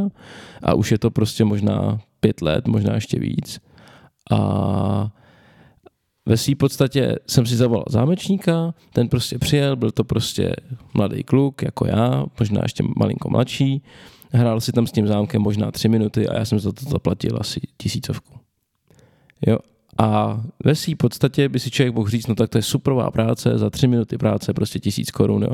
a 0.63 0.73
už 0.73 0.91
je 0.91 0.97
to 0.97 1.11
prostě 1.11 1.45
možná 1.45 1.99
pět 2.19 2.41
let, 2.41 2.67
možná 2.67 2.95
ještě 2.95 3.19
víc. 3.19 3.59
A 4.31 5.11
ve 6.25 6.37
své 6.37 6.55
podstatě 6.55 7.15
jsem 7.27 7.45
si 7.45 7.55
zavolal 7.55 7.85
zámečníka, 7.89 8.73
ten 8.93 9.07
prostě 9.07 9.39
přijel, 9.39 9.75
byl 9.75 9.91
to 9.91 10.03
prostě 10.03 10.55
mladý 10.93 11.23
kluk, 11.23 11.61
jako 11.61 11.87
já, 11.87 12.25
možná 12.39 12.59
ještě 12.63 12.83
malinko 12.97 13.29
mladší, 13.29 13.83
hrál 14.31 14.61
si 14.61 14.71
tam 14.71 14.87
s 14.87 14.91
tím 14.91 15.07
zámkem 15.07 15.41
možná 15.41 15.71
tři 15.71 15.89
minuty 15.89 16.27
a 16.27 16.37
já 16.37 16.45
jsem 16.45 16.59
za 16.59 16.71
to 16.71 16.89
zaplatil 16.89 17.37
asi 17.39 17.61
tisícovku. 17.77 18.33
Jo, 19.47 19.57
a 19.97 20.41
ve 20.65 20.75
své 20.75 20.95
podstatě 20.95 21.49
by 21.49 21.59
si 21.59 21.71
člověk 21.71 21.95
mohl 21.95 22.09
říct, 22.09 22.27
no 22.27 22.35
tak 22.35 22.49
to 22.49 22.57
je 22.57 22.61
superová 22.61 23.11
práce, 23.11 23.57
za 23.57 23.69
tři 23.69 23.87
minuty 23.87 24.17
práce 24.17 24.53
prostě 24.53 24.79
tisíc 24.79 25.11
korun, 25.11 25.43
jo. 25.43 25.51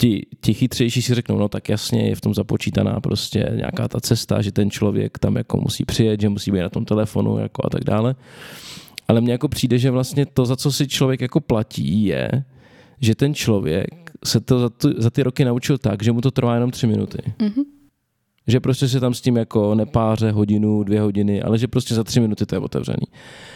Ti, 0.00 0.26
ti 0.40 0.54
chytřejší 0.54 1.02
si 1.02 1.14
řeknou, 1.14 1.38
no 1.38 1.48
tak 1.48 1.68
jasně, 1.68 2.08
je 2.08 2.14
v 2.14 2.20
tom 2.20 2.34
započítaná 2.34 3.00
prostě 3.00 3.50
nějaká 3.54 3.88
ta 3.88 4.00
cesta, 4.00 4.42
že 4.42 4.52
ten 4.52 4.70
člověk 4.70 5.18
tam 5.18 5.36
jako 5.36 5.56
musí 5.56 5.84
přijet, 5.84 6.20
že 6.20 6.28
musí 6.28 6.50
být 6.50 6.60
na 6.60 6.68
tom 6.68 6.84
telefonu 6.84 7.38
jako 7.38 7.66
a 7.66 7.70
tak 7.70 7.84
dále. 7.84 8.14
Ale 9.08 9.20
mně 9.20 9.32
jako 9.32 9.48
přijde, 9.48 9.78
že 9.78 9.90
vlastně 9.90 10.26
to, 10.26 10.46
za 10.46 10.56
co 10.56 10.72
si 10.72 10.88
člověk 10.88 11.20
jako 11.20 11.40
platí, 11.40 12.04
je, 12.04 12.30
že 13.00 13.14
ten 13.14 13.34
člověk 13.34 14.10
se 14.24 14.40
to 14.40 14.60
za, 14.60 14.68
tu, 14.68 14.90
za 14.96 15.10
ty 15.10 15.22
roky 15.22 15.44
naučil 15.44 15.78
tak, 15.78 16.02
že 16.02 16.12
mu 16.12 16.20
to 16.20 16.30
trvá 16.30 16.54
jenom 16.54 16.70
tři 16.70 16.86
minuty. 16.86 17.18
Mm-hmm. 17.38 17.64
Že 18.46 18.60
prostě 18.60 18.88
se 18.88 19.00
tam 19.00 19.14
s 19.14 19.20
tím 19.20 19.36
jako 19.36 19.74
nepáře 19.74 20.30
hodinu, 20.30 20.82
dvě 20.82 21.00
hodiny, 21.00 21.42
ale 21.42 21.58
že 21.58 21.68
prostě 21.68 21.94
za 21.94 22.04
tři 22.04 22.20
minuty 22.20 22.46
to 22.46 22.54
je 22.54 22.58
otevřený. 22.58 23.06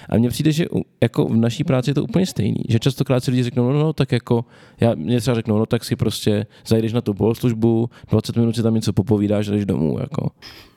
A 0.09 0.19
mně 0.19 0.29
přijde, 0.29 0.53
že 0.53 0.67
jako 1.03 1.25
v 1.25 1.37
naší 1.37 1.65
práci 1.65 1.91
je 1.91 1.95
to 1.95 2.05
úplně 2.05 2.27
stejný. 2.27 2.61
Že 2.69 2.79
častokrát 2.79 3.25
si 3.25 3.31
lidi 3.31 3.43
řeknou, 3.43 3.73
no, 3.73 3.79
no 3.79 3.93
tak 3.93 4.13
jako, 4.13 4.45
já, 4.81 4.95
mě 4.95 5.21
třeba 5.21 5.35
řeknou, 5.35 5.59
no 5.59 5.67
tak 5.67 5.85
si 5.85 5.97
prostě 5.97 6.47
zajdeš 6.67 6.93
na 6.93 7.01
tu 7.01 7.15
bohoslužbu, 7.15 7.91
20 8.11 8.37
minut 8.37 8.57
si 8.57 8.63
tam 8.63 8.75
něco 8.75 8.93
popovídáš 8.93 9.49
a 9.49 9.53
jdeš 9.53 9.67
domů. 9.67 9.99
Jako. 10.01 10.31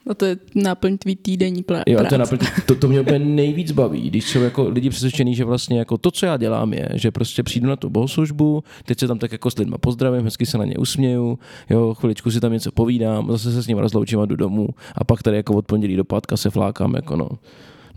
A 0.09 0.13
to 0.13 0.25
je 0.25 0.38
náplň 0.55 0.97
tvý 0.97 1.15
týdenní 1.15 1.63
práce. 1.63 1.83
Jo, 1.88 2.05
to, 2.09 2.13
je 2.13 2.17
náplň, 2.17 2.39
to, 2.65 2.75
to 2.75 2.88
mě 2.88 3.01
úplně 3.01 3.19
nejvíc 3.19 3.71
baví, 3.71 4.09
když 4.09 4.29
jsou 4.29 4.41
jako 4.41 4.69
lidi 4.69 4.89
přesvědčení, 4.89 5.35
že 5.35 5.45
vlastně 5.45 5.79
jako 5.79 5.97
to, 5.97 6.12
co 6.12 6.25
já 6.25 6.38
dělám, 6.38 6.74
je, 6.74 6.89
že 6.93 7.12
prostě 7.12 7.43
přijdu 7.43 7.67
na 7.67 7.75
tu 7.75 7.89
bohoslužbu, 7.89 8.63
teď 8.85 9.00
se 9.00 9.07
tam 9.07 9.19
tak 9.19 9.31
jako 9.31 9.51
s 9.51 9.57
lidma 9.57 9.77
pozdravím, 9.77 10.24
hezky 10.24 10.45
se 10.45 10.57
na 10.57 10.65
ně 10.65 10.77
usměju, 10.77 11.39
jo, 11.69 11.93
chviličku 11.93 12.31
si 12.31 12.39
tam 12.39 12.53
něco 12.53 12.71
povídám, 12.71 13.31
zase 13.31 13.51
se 13.51 13.63
s 13.63 13.67
ním 13.67 13.77
rozloučím 13.77 14.19
a 14.19 14.25
jdu 14.25 14.35
domů 14.35 14.67
a 14.95 15.03
pak 15.03 15.24
tady 15.24 15.38
jako 15.38 15.53
od 15.53 15.65
pondělí 15.65 15.95
do 15.95 16.03
pátka 16.03 16.38
se 16.38 16.50
flákám 16.50 16.95
jako 16.95 17.15
no, 17.15 17.29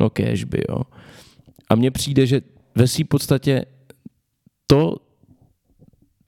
no 0.01 0.11
by, 0.47 0.63
jo. 0.69 0.83
A 1.71 1.75
mně 1.75 1.91
přijde, 1.91 2.27
že 2.27 2.41
ve 2.75 2.89
své 2.89 3.05
podstatě 3.05 3.65
to, 4.67 4.97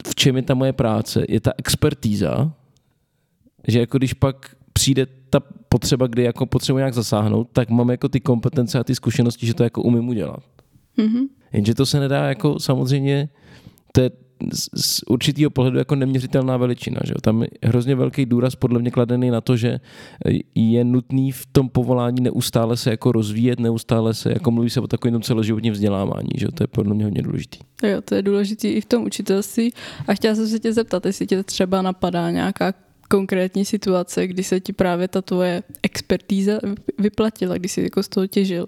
v 0.07 0.15
čem 0.15 0.35
je 0.35 0.41
ta 0.41 0.53
moje 0.53 0.73
práce, 0.73 1.25
je 1.29 1.41
ta 1.41 1.51
expertíza, 1.57 2.53
že 3.67 3.79
jako 3.79 3.97
když 3.97 4.13
pak 4.13 4.55
přijde 4.73 5.20
ta 5.31 5.39
potřeba, 5.69 6.07
kdy 6.07 6.23
jako 6.23 6.45
potřebuji 6.45 6.77
nějak 6.77 6.93
zasáhnout, 6.93 7.47
tak 7.53 7.69
mám 7.69 7.89
jako 7.89 8.09
ty 8.09 8.19
kompetence 8.19 8.79
a 8.79 8.83
ty 8.83 8.95
zkušenosti, 8.95 9.47
že 9.47 9.53
to 9.53 9.63
jako 9.63 9.81
umím 9.81 10.09
udělat. 10.09 10.43
Mm-hmm. 10.97 11.27
Jenže 11.53 11.75
to 11.75 11.85
se 11.85 11.99
nedá 11.99 12.29
jako 12.29 12.59
samozřejmě, 12.59 13.29
to 13.91 14.01
je 14.01 14.11
z, 14.53 15.01
určitého 15.09 15.49
pohledu 15.49 15.77
jako 15.77 15.95
neměřitelná 15.95 16.57
veličina. 16.57 16.99
Že 17.03 17.11
jo? 17.11 17.21
Tam 17.21 17.41
je 17.41 17.49
hrozně 17.63 17.95
velký 17.95 18.25
důraz 18.25 18.55
podle 18.55 18.79
mě 18.79 18.91
kladený 18.91 19.29
na 19.29 19.41
to, 19.41 19.57
že 19.57 19.79
je 20.55 20.83
nutný 20.83 21.31
v 21.31 21.45
tom 21.51 21.69
povolání 21.69 22.21
neustále 22.21 22.77
se 22.77 22.89
jako 22.89 23.11
rozvíjet, 23.11 23.59
neustále 23.59 24.13
se, 24.13 24.29
jako 24.29 24.51
mluví 24.51 24.69
se 24.69 24.81
o 24.81 24.87
takovém 24.87 25.21
celoživotním 25.21 25.73
vzdělávání, 25.73 26.29
že 26.37 26.45
jo? 26.45 26.51
to 26.51 26.63
je 26.63 26.67
podle 26.67 26.93
mě 26.93 27.03
hodně 27.03 27.21
důležitý. 27.21 27.59
Jo, 27.83 28.01
to 28.01 28.15
je 28.15 28.21
důležitý 28.21 28.67
i 28.67 28.81
v 28.81 28.85
tom 28.85 29.03
učitelství. 29.03 29.73
A 30.07 30.13
chtěla 30.13 30.35
jsem 30.35 30.47
se 30.47 30.59
tě 30.59 30.73
zeptat, 30.73 31.05
jestli 31.05 31.27
tě 31.27 31.43
třeba 31.43 31.81
napadá 31.81 32.31
nějaká 32.31 32.73
konkrétní 33.11 33.65
situace, 33.65 34.27
kdy 34.27 34.43
se 34.43 34.59
ti 34.59 34.73
právě 34.73 35.07
ta 35.07 35.21
tvoje 35.21 35.63
expertíza 35.83 36.59
vyplatila, 36.99 37.57
kdy 37.57 37.69
jsi 37.69 37.81
jako 37.81 38.03
z 38.03 38.07
toho 38.07 38.27
těžil, 38.27 38.67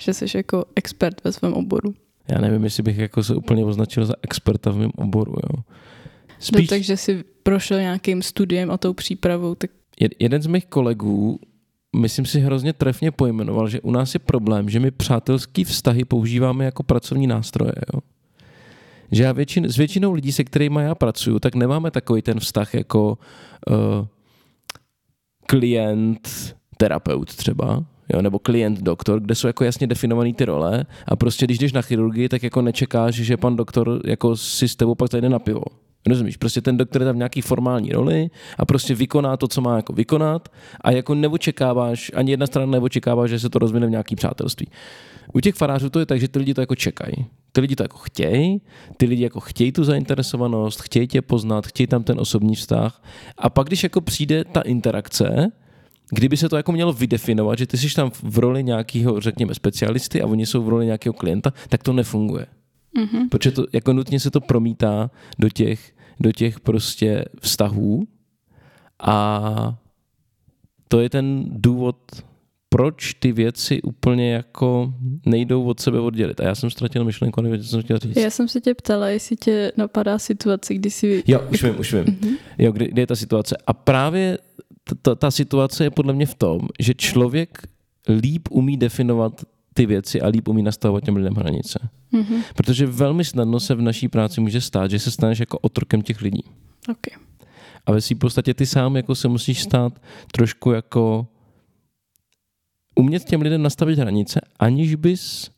že 0.00 0.14
jsi 0.14 0.26
jako 0.34 0.64
expert 0.76 1.24
ve 1.24 1.32
svém 1.32 1.52
oboru. 1.52 1.94
Já 2.28 2.40
nevím, 2.40 2.64
jestli 2.64 2.82
bych 2.82 2.98
jako 2.98 3.24
se 3.24 3.34
úplně 3.34 3.64
označil 3.64 4.06
za 4.06 4.14
experta 4.22 4.70
v 4.70 4.76
mém 4.76 4.90
oboru. 4.96 5.32
Jo. 5.32 5.56
No, 5.56 5.64
Spíš... 6.38 6.70
No, 6.70 6.76
takže 6.76 6.96
jsi 6.96 7.24
prošel 7.42 7.80
nějakým 7.80 8.22
studiem 8.22 8.70
a 8.70 8.78
tou 8.78 8.92
přípravou. 8.92 9.54
Tak... 9.54 9.70
Jeden 10.18 10.42
z 10.42 10.46
mých 10.46 10.66
kolegů, 10.66 11.40
myslím 11.96 12.26
si, 12.26 12.40
hrozně 12.40 12.72
trefně 12.72 13.10
pojmenoval, 13.10 13.68
že 13.68 13.80
u 13.80 13.90
nás 13.90 14.14
je 14.14 14.20
problém, 14.20 14.68
že 14.68 14.80
my 14.80 14.90
přátelský 14.90 15.64
vztahy 15.64 16.04
používáme 16.04 16.64
jako 16.64 16.82
pracovní 16.82 17.26
nástroje. 17.26 17.72
Jo 17.94 18.00
že 19.12 19.22
já 19.22 19.32
většin, 19.32 19.68
s 19.68 19.76
většinou 19.76 20.12
lidí, 20.12 20.32
se 20.32 20.44
kterými 20.44 20.80
já 20.82 20.94
pracuju, 20.94 21.38
tak 21.38 21.54
nemáme 21.54 21.90
takový 21.90 22.22
ten 22.22 22.40
vztah 22.40 22.74
jako 22.74 23.18
uh, 23.70 24.06
klient, 25.46 26.28
terapeut 26.76 27.34
třeba, 27.34 27.84
jo, 28.14 28.22
nebo 28.22 28.38
klient 28.38 28.82
doktor, 28.82 29.20
kde 29.20 29.34
jsou 29.34 29.46
jako 29.46 29.64
jasně 29.64 29.86
definované 29.86 30.32
ty 30.32 30.44
role 30.44 30.84
a 31.06 31.16
prostě 31.16 31.44
když 31.44 31.58
jdeš 31.58 31.72
na 31.72 31.82
chirurgii, 31.82 32.28
tak 32.28 32.42
jako 32.42 32.62
nečekáš, 32.62 33.14
že 33.14 33.36
pan 33.36 33.56
doktor 33.56 34.00
jako 34.04 34.36
si 34.36 34.68
s 34.68 34.76
tebou 34.76 34.94
pak 34.94 35.10
zajde 35.10 35.28
na 35.28 35.38
pivo. 35.38 35.62
Rozumíš? 36.06 36.36
Prostě 36.36 36.60
ten 36.60 36.76
doktor 36.76 37.02
je 37.02 37.06
tam 37.06 37.14
v 37.14 37.18
nějaký 37.18 37.40
formální 37.40 37.92
roli 37.92 38.30
a 38.58 38.64
prostě 38.64 38.94
vykoná 38.94 39.36
to, 39.36 39.48
co 39.48 39.60
má 39.60 39.76
jako 39.76 39.92
vykonat 39.92 40.48
a 40.80 40.90
jako 40.90 41.14
neočekáváš, 41.14 42.12
ani 42.14 42.30
jedna 42.30 42.46
strana 42.46 42.72
neočekává, 42.72 43.26
že 43.26 43.38
se 43.38 43.50
to 43.50 43.58
rozvine 43.58 43.86
v 43.86 43.90
nějaký 43.90 44.16
přátelství. 44.16 44.66
U 45.32 45.40
těch 45.40 45.54
farářů 45.54 45.90
to 45.90 45.98
je 45.98 46.06
tak, 46.06 46.20
že 46.20 46.28
ty 46.28 46.38
lidi 46.38 46.54
to 46.54 46.60
jako 46.60 46.74
čekají. 46.74 47.26
Ty 47.52 47.60
lidi 47.60 47.76
to 47.76 47.82
jako 47.82 47.98
chtějí, 47.98 48.60
ty 48.96 49.06
lidi 49.06 49.22
jako 49.22 49.40
chtějí 49.40 49.72
tu 49.72 49.84
zainteresovanost, 49.84 50.80
chtějí 50.80 51.06
tě 51.06 51.22
poznat, 51.22 51.66
chtějí 51.66 51.86
tam 51.86 52.02
ten 52.04 52.20
osobní 52.20 52.54
vztah. 52.54 53.02
A 53.38 53.50
pak, 53.50 53.66
když 53.66 53.82
jako 53.82 54.00
přijde 54.00 54.44
ta 54.44 54.60
interakce, 54.60 55.52
kdyby 56.10 56.36
se 56.36 56.48
to 56.48 56.56
jako 56.56 56.72
mělo 56.72 56.92
vydefinovat, 56.92 57.58
že 57.58 57.66
ty 57.66 57.78
jsi 57.78 57.94
tam 57.94 58.10
v 58.22 58.38
roli 58.38 58.64
nějakého, 58.64 59.20
řekněme, 59.20 59.54
specialisty 59.54 60.22
a 60.22 60.26
oni 60.26 60.46
jsou 60.46 60.62
v 60.62 60.68
roli 60.68 60.84
nějakého 60.86 61.12
klienta, 61.12 61.52
tak 61.68 61.82
to 61.82 61.92
nefunguje. 61.92 62.46
Mm-hmm. 62.96 63.28
Protože 63.28 63.50
to, 63.50 63.64
jako 63.72 63.92
nutně 63.92 64.20
se 64.20 64.30
to 64.30 64.40
promítá 64.40 65.10
do 65.38 65.48
těch, 65.48 65.94
do 66.20 66.32
těch 66.32 66.60
prostě 66.60 67.24
vztahů 67.40 68.06
a 69.00 69.74
to 70.88 71.00
je 71.00 71.10
ten 71.10 71.44
důvod, 71.46 71.96
proč 72.72 73.14
ty 73.14 73.32
věci 73.32 73.82
úplně 73.82 74.32
jako 74.32 74.94
nejdou 75.26 75.64
od 75.64 75.80
sebe 75.80 76.00
oddělit. 76.00 76.40
A 76.40 76.44
já 76.44 76.54
jsem 76.54 76.70
ztratil 76.70 77.04
myšlenku, 77.04 77.40
nevím, 77.40 77.62
co 77.62 77.68
jsem 77.68 77.82
chtěl 77.82 77.98
říct. 77.98 78.16
Já 78.16 78.30
jsem 78.30 78.48
se 78.48 78.60
tě 78.60 78.74
ptala, 78.74 79.08
jestli 79.08 79.36
tě 79.36 79.72
napadá 79.76 80.18
situace, 80.18 80.74
kdy 80.74 80.90
si... 80.90 81.22
Jo, 81.26 81.40
už 81.50 81.62
vím, 81.62 81.80
už 81.80 81.94
vím. 81.94 82.04
Mm-hmm. 82.04 82.36
Jo, 82.58 82.72
kdy, 82.72 82.88
kdy 82.88 83.02
je 83.02 83.06
ta 83.06 83.16
situace. 83.16 83.56
A 83.66 83.72
právě 83.72 84.38
ta, 85.02 85.14
ta 85.14 85.30
situace 85.30 85.84
je 85.84 85.90
podle 85.90 86.12
mě 86.12 86.26
v 86.26 86.34
tom, 86.34 86.60
že 86.78 86.94
člověk 86.94 87.58
líp 88.08 88.48
umí 88.50 88.76
definovat 88.76 89.44
ty 89.74 89.86
věci 89.86 90.20
a 90.20 90.28
líp 90.28 90.48
umí 90.48 90.62
nastavovat 90.62 91.04
těm 91.04 91.16
lidem 91.16 91.34
hranice. 91.34 91.88
Mm-hmm. 92.12 92.42
Protože 92.54 92.86
velmi 92.86 93.24
snadno 93.24 93.60
se 93.60 93.74
v 93.74 93.82
naší 93.82 94.08
práci 94.08 94.40
může 94.40 94.60
stát, 94.60 94.90
že 94.90 94.98
se 94.98 95.10
staneš 95.10 95.40
jako 95.40 95.58
otrokem 95.58 96.02
těch 96.02 96.20
lidí. 96.20 96.44
Okay. 96.90 97.24
A 97.86 97.92
ve 97.92 98.00
v 98.00 98.14
podstatě 98.14 98.54
ty 98.54 98.66
sám 98.66 98.96
jako 98.96 99.14
se 99.14 99.28
musíš 99.28 99.62
stát 99.62 100.02
trošku 100.32 100.70
jako 100.70 101.26
umět 102.94 103.24
těm 103.24 103.42
lidem 103.42 103.62
nastavit 103.62 103.98
hranice, 103.98 104.40
aniž 104.58 104.94
bys, 104.94 105.50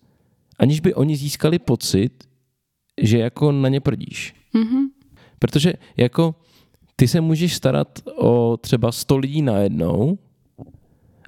aniž 0.58 0.80
by 0.80 0.94
oni 0.94 1.16
získali 1.16 1.58
pocit, 1.58 2.24
že 3.00 3.18
jako 3.18 3.52
na 3.52 3.68
ně 3.68 3.80
prdíš. 3.80 4.34
Mm-hmm. 4.54 4.86
Protože 5.38 5.72
jako 5.96 6.34
ty 6.96 7.08
se 7.08 7.20
můžeš 7.20 7.54
starat 7.54 7.98
o 8.16 8.56
třeba 8.56 8.92
100 8.92 9.16
lidí 9.16 9.42
najednou 9.42 10.18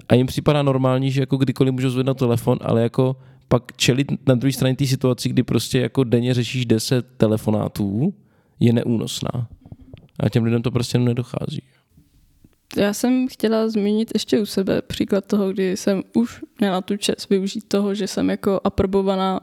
a 0.09 0.15
jim 0.15 0.27
připadá 0.27 0.63
normální, 0.63 1.11
že 1.11 1.21
jako 1.21 1.37
kdykoliv 1.37 1.73
můžou 1.73 1.89
zvednout 1.89 2.17
telefon, 2.17 2.57
ale 2.61 2.81
jako 2.81 3.15
pak 3.47 3.77
čelit 3.77 4.27
na 4.27 4.35
druhé 4.35 4.53
straně 4.53 4.75
té 4.75 4.85
situaci, 4.85 5.29
kdy 5.29 5.43
prostě 5.43 5.79
jako 5.79 6.03
denně 6.03 6.33
řešíš 6.33 6.65
10 6.65 7.05
telefonátů, 7.17 8.13
je 8.59 8.73
neúnosná. 8.73 9.47
A 10.19 10.29
těm 10.29 10.43
lidem 10.43 10.61
to 10.61 10.71
prostě 10.71 10.99
nedochází. 10.99 11.61
Já 12.75 12.93
jsem 12.93 13.27
chtěla 13.27 13.69
zmínit 13.69 14.11
ještě 14.13 14.39
u 14.39 14.45
sebe 14.45 14.81
příklad 14.81 15.25
toho, 15.25 15.53
kdy 15.53 15.77
jsem 15.77 16.03
už 16.13 16.43
měla 16.59 16.81
tu 16.81 16.97
čest 16.97 17.29
využít 17.29 17.63
toho, 17.67 17.95
že 17.95 18.07
jsem 18.07 18.29
jako 18.29 18.61
aprobovaná 18.63 19.39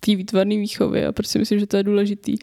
té 0.00 0.16
výtvarné 0.16 0.56
výchovy 0.56 1.06
a 1.06 1.12
prostě 1.12 1.38
myslím, 1.38 1.58
že 1.58 1.66
to 1.66 1.76
je 1.76 1.82
důležitý. 1.82 2.36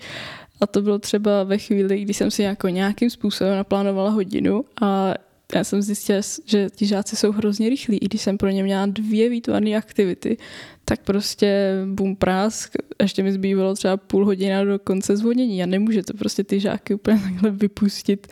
A 0.61 0.67
to 0.67 0.81
bylo 0.81 0.99
třeba 0.99 1.43
ve 1.43 1.57
chvíli, 1.57 2.01
kdy 2.01 2.13
jsem 2.13 2.31
si 2.31 2.43
jako 2.43 2.67
nějakým 2.67 3.09
způsobem 3.09 3.55
naplánovala 3.55 4.09
hodinu 4.09 4.65
a 4.81 5.13
já 5.55 5.63
jsem 5.63 5.81
zjistila, 5.81 6.21
že 6.45 6.67
ti 6.75 6.85
žáci 6.85 7.15
jsou 7.15 7.31
hrozně 7.31 7.69
rychlí. 7.69 7.97
I 7.97 8.05
když 8.05 8.21
jsem 8.21 8.37
pro 8.37 8.49
ně 8.49 8.63
měla 8.63 8.85
dvě 8.85 9.29
výtvarné 9.29 9.75
aktivity, 9.75 10.37
tak 10.85 11.01
prostě 11.03 11.73
bum 11.85 12.15
prásk, 12.15 12.73
ještě 13.01 13.23
mi 13.23 13.33
zbývalo 13.33 13.75
třeba 13.75 13.97
půl 13.97 14.25
hodina 14.25 14.63
do 14.63 14.79
konce 14.79 15.17
zvonění 15.17 15.63
a 15.63 15.65
nemůžete 15.65 16.13
prostě 16.13 16.43
ty 16.43 16.59
žáky 16.59 16.93
úplně 16.93 17.19
takhle 17.19 17.51
vypustit 17.51 18.27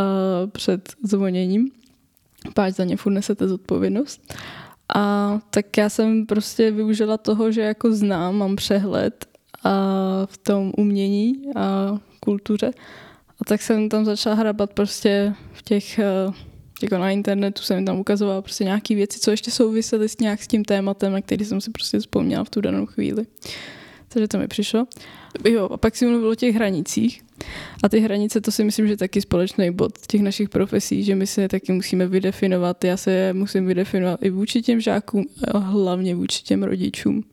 uh, 0.00 0.50
před 0.50 0.92
zvoněním. 1.02 1.70
Páč 2.54 2.74
za 2.74 2.84
ně 2.84 2.96
furt 2.96 3.12
nesete 3.12 3.48
zodpovědnost. 3.48 4.34
A 4.94 5.38
tak 5.50 5.76
já 5.76 5.88
jsem 5.88 6.26
prostě 6.26 6.70
využila 6.70 7.18
toho, 7.18 7.52
že 7.52 7.60
jako 7.60 7.92
znám, 7.92 8.36
mám 8.36 8.56
přehled 8.56 9.26
a 9.64 9.72
v 10.26 10.38
tom 10.38 10.72
umění 10.76 11.34
a 11.56 11.98
kultuře. 12.20 12.70
A 13.40 13.44
tak 13.46 13.62
jsem 13.62 13.88
tam 13.88 14.04
začala 14.04 14.36
hrabat 14.36 14.72
prostě 14.72 15.34
v 15.52 15.62
těch, 15.62 16.00
jako 16.82 16.98
na 16.98 17.10
internetu 17.10 17.62
jsem 17.62 17.84
tam 17.84 18.00
ukazovala 18.00 18.42
prostě 18.42 18.64
nějaké 18.64 18.94
věci, 18.94 19.20
co 19.20 19.30
ještě 19.30 19.50
souvisely 19.50 20.08
s 20.08 20.18
nějak 20.18 20.42
s 20.42 20.46
tím 20.46 20.64
tématem, 20.64 21.12
na 21.12 21.20
který 21.20 21.44
jsem 21.44 21.60
si 21.60 21.70
prostě 21.70 21.98
vzpomněla 21.98 22.44
v 22.44 22.50
tu 22.50 22.60
danou 22.60 22.86
chvíli. 22.86 23.26
Takže 24.08 24.28
to 24.28 24.38
mi 24.38 24.48
přišlo. 24.48 24.86
Jo, 25.48 25.68
a 25.72 25.76
pak 25.76 25.96
si 25.96 26.06
mluvil 26.06 26.28
o 26.28 26.34
těch 26.34 26.54
hranicích. 26.54 27.22
A 27.82 27.88
ty 27.88 28.00
hranice, 28.00 28.40
to 28.40 28.52
si 28.52 28.64
myslím, 28.64 28.86
že 28.86 28.92
je 28.92 28.96
taky 28.96 29.20
společný 29.20 29.70
bod 29.70 29.92
těch 30.06 30.20
našich 30.20 30.48
profesí, 30.48 31.04
že 31.04 31.14
my 31.14 31.26
se 31.26 31.48
taky 31.48 31.72
musíme 31.72 32.06
vydefinovat. 32.06 32.84
Já 32.84 32.96
se 32.96 33.32
musím 33.32 33.66
vydefinovat 33.66 34.22
i 34.22 34.30
vůči 34.30 34.62
těm 34.62 34.80
žákům, 34.80 35.26
a 35.54 35.58
hlavně 35.58 36.14
vůči 36.14 36.42
těm 36.42 36.62
rodičům. 36.62 37.24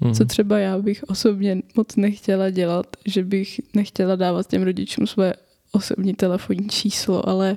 Hmm. 0.00 0.14
Co 0.14 0.24
třeba 0.24 0.58
já 0.58 0.78
bych 0.78 1.04
osobně 1.06 1.62
moc 1.76 1.96
nechtěla 1.96 2.50
dělat, 2.50 2.86
že 3.06 3.24
bych 3.24 3.60
nechtěla 3.74 4.16
dávat 4.16 4.46
těm 4.46 4.62
rodičům 4.62 5.06
své 5.06 5.34
osobní 5.72 6.14
telefonní 6.14 6.68
číslo, 6.68 7.28
ale 7.28 7.56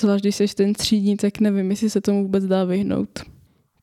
zvlášť 0.00 0.24
když 0.24 0.36
jsi 0.36 0.46
ten 0.46 0.72
třídní, 0.72 1.16
tak 1.16 1.40
nevím, 1.40 1.70
jestli 1.70 1.90
se 1.90 2.00
tomu 2.00 2.22
vůbec 2.22 2.44
dá 2.44 2.64
vyhnout. 2.64 3.31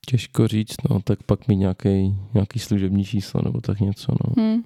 Těžko 0.09 0.47
říct, 0.47 0.75
no, 0.89 0.99
tak 1.03 1.23
pak 1.23 1.47
mi 1.47 1.55
nějaký, 1.55 2.15
nějaký 2.33 2.59
služební 2.59 3.05
číslo 3.05 3.41
nebo 3.43 3.61
tak 3.61 3.79
něco, 3.79 4.11
no. 4.11 4.43
Hmm. 4.43 4.63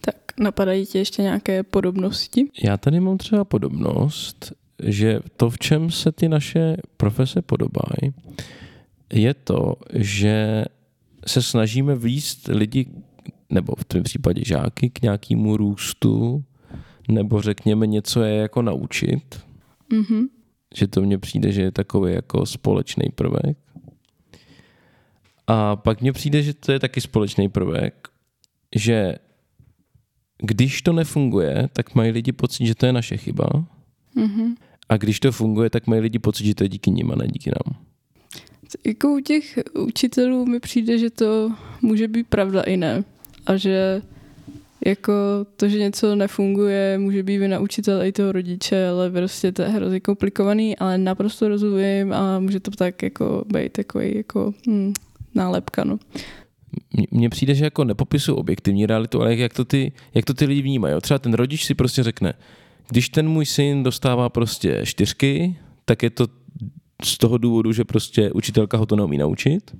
Tak 0.00 0.16
napadají 0.40 0.86
ti 0.86 0.98
ještě 0.98 1.22
nějaké 1.22 1.62
podobnosti? 1.62 2.48
Já 2.62 2.76
tady 2.76 3.00
mám 3.00 3.18
třeba 3.18 3.44
podobnost, 3.44 4.52
že 4.82 5.20
to, 5.36 5.50
v 5.50 5.58
čem 5.58 5.90
se 5.90 6.12
ty 6.12 6.28
naše 6.28 6.76
profese 6.96 7.42
podobají, 7.42 8.14
je 9.12 9.34
to, 9.34 9.74
že 9.94 10.64
se 11.26 11.42
snažíme 11.42 11.96
výst 11.96 12.48
lidi, 12.48 12.86
nebo 13.50 13.74
v 13.78 13.84
tom 13.84 14.02
případě 14.02 14.42
žáky, 14.46 14.90
k 14.90 15.02
nějakému 15.02 15.56
růstu, 15.56 16.44
nebo 17.08 17.42
řekněme 17.42 17.86
něco 17.86 18.22
je 18.22 18.34
jako 18.34 18.62
naučit. 18.62 19.40
Mm-hmm. 19.92 20.28
Že 20.74 20.86
to 20.86 21.00
mně 21.00 21.18
přijde, 21.18 21.52
že 21.52 21.62
je 21.62 21.70
takový 21.72 22.12
jako 22.12 22.46
společný 22.46 23.04
prvek. 23.14 23.56
A 25.46 25.76
pak 25.76 26.00
mně 26.00 26.12
přijde, 26.12 26.42
že 26.42 26.54
to 26.54 26.72
je 26.72 26.78
taky 26.78 27.00
společný 27.00 27.48
prvek, 27.48 28.08
že 28.76 29.14
když 30.42 30.82
to 30.82 30.92
nefunguje, 30.92 31.68
tak 31.72 31.94
mají 31.94 32.10
lidi 32.10 32.32
pocit, 32.32 32.66
že 32.66 32.74
to 32.74 32.86
je 32.86 32.92
naše 32.92 33.16
chyba. 33.16 33.46
Mm-hmm. 34.16 34.54
A 34.88 34.96
když 34.96 35.20
to 35.20 35.32
funguje, 35.32 35.70
tak 35.70 35.86
mají 35.86 36.00
lidi 36.00 36.18
pocit, 36.18 36.46
že 36.46 36.54
to 36.54 36.64
je 36.64 36.68
díky 36.68 36.90
nim 36.90 37.10
a 37.12 37.14
ne 37.14 37.28
díky 37.28 37.50
nám. 37.50 37.76
Jako 38.86 39.12
u 39.12 39.20
těch 39.20 39.58
učitelů 39.74 40.46
mi 40.46 40.60
přijde, 40.60 40.98
že 40.98 41.10
to 41.10 41.52
může 41.82 42.08
být 42.08 42.26
pravda 42.26 42.62
i 42.62 42.76
ne. 42.76 43.04
A 43.46 43.56
že 43.56 44.02
Jako 44.86 45.12
to, 45.56 45.68
že 45.68 45.78
něco 45.78 46.14
nefunguje, 46.14 46.98
může 46.98 47.22
být 47.22 47.38
vina 47.38 47.58
učitele 47.58 48.08
i 48.08 48.12
toho 48.12 48.32
rodiče, 48.32 48.88
ale 48.88 49.10
prostě 49.10 49.52
to 49.52 49.62
je 49.62 49.68
hrozně 49.68 50.00
komplikovaný, 50.00 50.78
ale 50.78 50.98
naprosto 50.98 51.48
rozumím 51.48 52.12
a 52.12 52.38
může 52.38 52.60
to 52.60 52.70
tak 52.70 53.02
jako 53.02 53.44
být 53.46 53.72
takový 53.72 54.16
jako 54.16 54.52
hm, 54.68 54.92
nálepka, 55.34 55.84
no. 55.84 55.98
Mně 57.10 57.28
přijde, 57.28 57.54
že 57.54 57.64
jako 57.64 57.84
nepopisuju 57.84 58.36
objektivní 58.36 58.86
realitu, 58.86 59.20
ale 59.20 59.36
jak 59.36 59.54
to 59.54 59.64
ty, 59.64 59.92
jak 60.14 60.24
to 60.24 60.34
ty 60.34 60.44
lidi 60.44 60.62
vnímají. 60.62 60.94
Třeba 61.00 61.18
ten 61.18 61.34
rodič 61.34 61.64
si 61.64 61.74
prostě 61.74 62.02
řekne, 62.02 62.34
když 62.88 63.08
ten 63.08 63.28
můj 63.28 63.46
syn 63.46 63.82
dostává 63.82 64.28
prostě 64.28 64.80
čtyřky, 64.84 65.56
tak 65.84 66.02
je 66.02 66.10
to 66.10 66.26
z 67.04 67.18
toho 67.18 67.38
důvodu, 67.38 67.72
že 67.72 67.84
prostě 67.84 68.32
učitelka 68.32 68.76
ho 68.76 68.86
to 68.86 68.96
neumí 68.96 69.18
naučit. 69.18 69.76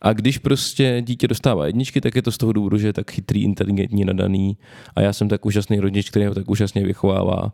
A 0.00 0.12
když 0.12 0.38
prostě 0.38 1.02
dítě 1.06 1.28
dostává 1.28 1.66
jedničky, 1.66 2.00
tak 2.00 2.16
je 2.16 2.22
to 2.22 2.32
z 2.32 2.38
toho 2.38 2.52
důvodu, 2.52 2.78
že 2.78 2.86
je 2.86 2.92
tak 2.92 3.10
chytrý, 3.10 3.42
inteligentní, 3.42 4.04
nadaný 4.04 4.56
a 4.96 5.00
já 5.00 5.12
jsem 5.12 5.28
tak 5.28 5.46
úžasný 5.46 5.80
rodič, 5.80 6.10
který 6.10 6.26
ho 6.26 6.34
tak 6.34 6.50
úžasně 6.50 6.86
vychovává, 6.86 7.52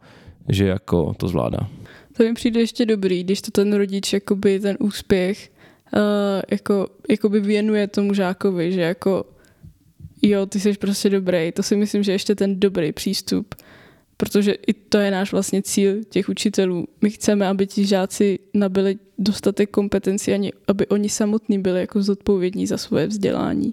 že 0.48 0.66
jako 0.66 1.14
to 1.14 1.28
zvládá. 1.28 1.58
To 2.16 2.22
mi 2.22 2.34
přijde 2.34 2.60
ještě 2.60 2.86
dobrý, 2.86 3.24
když 3.24 3.42
to 3.42 3.50
ten 3.50 3.72
rodič, 3.72 4.12
jakoby 4.12 4.60
ten 4.60 4.76
úspěch 4.80 5.52
uh, 5.94 6.00
jako, 6.50 6.88
jakoby 7.08 7.40
věnuje 7.40 7.86
tomu 7.88 8.14
žákovi, 8.14 8.72
že 8.72 8.80
jako 8.80 9.24
jo, 10.22 10.46
ty 10.46 10.60
jsi 10.60 10.72
prostě 10.72 11.10
dobrý. 11.10 11.52
To 11.52 11.62
si 11.62 11.76
myslím, 11.76 12.02
že 12.02 12.12
ještě 12.12 12.34
ten 12.34 12.60
dobrý 12.60 12.92
přístup 12.92 13.54
protože 14.20 14.52
i 14.52 14.72
to 14.72 14.98
je 14.98 15.10
náš 15.10 15.32
vlastně 15.32 15.62
cíl 15.62 16.04
těch 16.04 16.28
učitelů. 16.28 16.88
My 17.00 17.10
chceme, 17.10 17.48
aby 17.48 17.66
ti 17.66 17.86
žáci 17.86 18.38
nabili 18.54 18.98
dostatek 19.18 19.70
kompetencí, 19.70 20.32
ani 20.32 20.52
aby 20.68 20.86
oni 20.86 21.08
samotní 21.08 21.58
byli 21.58 21.80
jako 21.80 22.02
zodpovědní 22.02 22.66
za 22.66 22.78
svoje 22.78 23.06
vzdělání. 23.06 23.72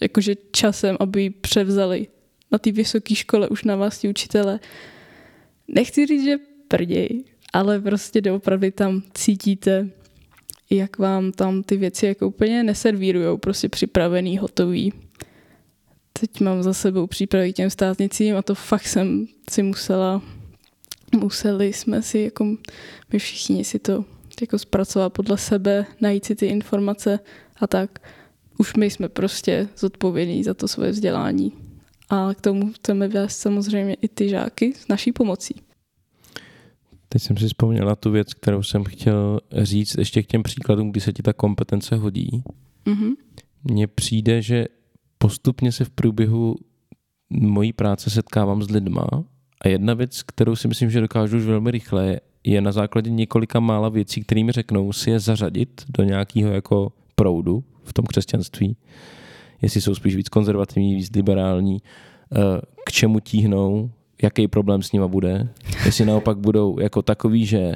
Jakože 0.00 0.34
časem, 0.52 0.96
aby 1.00 1.22
ji 1.22 1.30
převzali 1.30 2.06
na 2.52 2.58
té 2.58 2.72
vysoké 2.72 3.14
škole 3.14 3.48
už 3.48 3.64
na 3.64 3.76
vás 3.76 3.98
ti 3.98 4.08
učitele. 4.08 4.60
Nechci 5.68 6.06
říct, 6.06 6.24
že 6.24 6.36
prděj, 6.68 7.24
ale 7.52 7.80
prostě 7.80 8.20
doopravdy 8.20 8.70
tam 8.70 9.02
cítíte, 9.14 9.90
jak 10.70 10.98
vám 10.98 11.32
tam 11.32 11.62
ty 11.62 11.76
věci 11.76 12.06
jako 12.06 12.28
úplně 12.28 12.62
neservírujou, 12.62 13.38
prostě 13.38 13.68
připravený, 13.68 14.38
hotový 14.38 14.92
teď 16.20 16.40
mám 16.40 16.62
za 16.62 16.74
sebou 16.74 17.06
přípravy 17.06 17.52
těm 17.52 17.70
státnicím 17.70 18.36
a 18.36 18.42
to 18.42 18.54
fakt 18.54 18.86
jsem 18.86 19.26
si 19.50 19.62
musela, 19.62 20.22
museli 21.16 21.72
jsme 21.72 22.02
si, 22.02 22.18
jako 22.18 22.44
my 23.12 23.18
všichni 23.18 23.64
si 23.64 23.78
to 23.78 24.04
jako 24.40 24.58
zpracovat 24.58 25.12
podle 25.12 25.38
sebe, 25.38 25.86
najít 26.00 26.24
si 26.24 26.34
ty 26.34 26.46
informace 26.46 27.18
a 27.56 27.66
tak. 27.66 27.98
Už 28.58 28.74
my 28.74 28.90
jsme 28.90 29.08
prostě 29.08 29.68
zodpovědní 29.78 30.44
za 30.44 30.54
to 30.54 30.68
svoje 30.68 30.90
vzdělání. 30.90 31.52
A 32.10 32.34
k 32.34 32.40
tomu 32.40 32.72
chceme 32.72 33.08
vést 33.08 33.36
samozřejmě 33.36 33.94
i 33.94 34.08
ty 34.08 34.28
žáky 34.28 34.72
s 34.74 34.88
naší 34.88 35.12
pomocí. 35.12 35.54
Teď 37.14 37.22
jsem 37.22 37.36
si 37.36 37.46
vzpomněla 37.46 37.96
tu 37.96 38.10
věc, 38.10 38.34
kterou 38.34 38.62
jsem 38.62 38.84
chtěl 38.84 39.40
říct 39.62 39.94
ještě 39.98 40.22
k 40.22 40.26
těm 40.26 40.42
příkladům, 40.42 40.90
kdy 40.90 41.00
se 41.00 41.12
ti 41.12 41.22
ta 41.22 41.32
kompetence 41.32 41.96
hodí. 41.96 42.42
Mm-hmm. 42.86 43.12
Mně 43.64 43.86
přijde, 43.86 44.42
že 44.42 44.66
postupně 45.18 45.72
se 45.72 45.84
v 45.84 45.90
průběhu 45.90 46.56
mojí 47.30 47.72
práce 47.72 48.10
setkávám 48.10 48.62
s 48.62 48.70
lidma 48.70 49.06
a 49.60 49.68
jedna 49.68 49.94
věc, 49.94 50.22
kterou 50.22 50.56
si 50.56 50.68
myslím, 50.68 50.90
že 50.90 51.00
dokážu 51.00 51.36
už 51.36 51.44
velmi 51.44 51.70
rychle, 51.70 52.20
je 52.44 52.60
na 52.60 52.72
základě 52.72 53.10
několika 53.10 53.60
mála 53.60 53.88
věcí, 53.88 54.20
kterými 54.20 54.52
řeknou, 54.52 54.92
si 54.92 55.10
je 55.10 55.20
zařadit 55.20 55.84
do 55.98 56.04
nějakého 56.04 56.52
jako 56.52 56.92
proudu 57.14 57.64
v 57.84 57.92
tom 57.92 58.04
křesťanství. 58.04 58.76
Jestli 59.62 59.80
jsou 59.80 59.94
spíš 59.94 60.16
víc 60.16 60.28
konzervativní, 60.28 60.94
víc 60.94 61.10
liberální, 61.16 61.78
eh, 62.32 62.60
k 62.86 62.92
čemu 62.92 63.20
tíhnou, 63.20 63.90
jaký 64.22 64.48
problém 64.48 64.82
s 64.82 64.92
nima 64.92 65.08
bude. 65.08 65.48
Jestli 65.84 66.04
naopak 66.04 66.38
budou 66.38 66.80
jako 66.80 67.02
takový, 67.02 67.46
že 67.46 67.74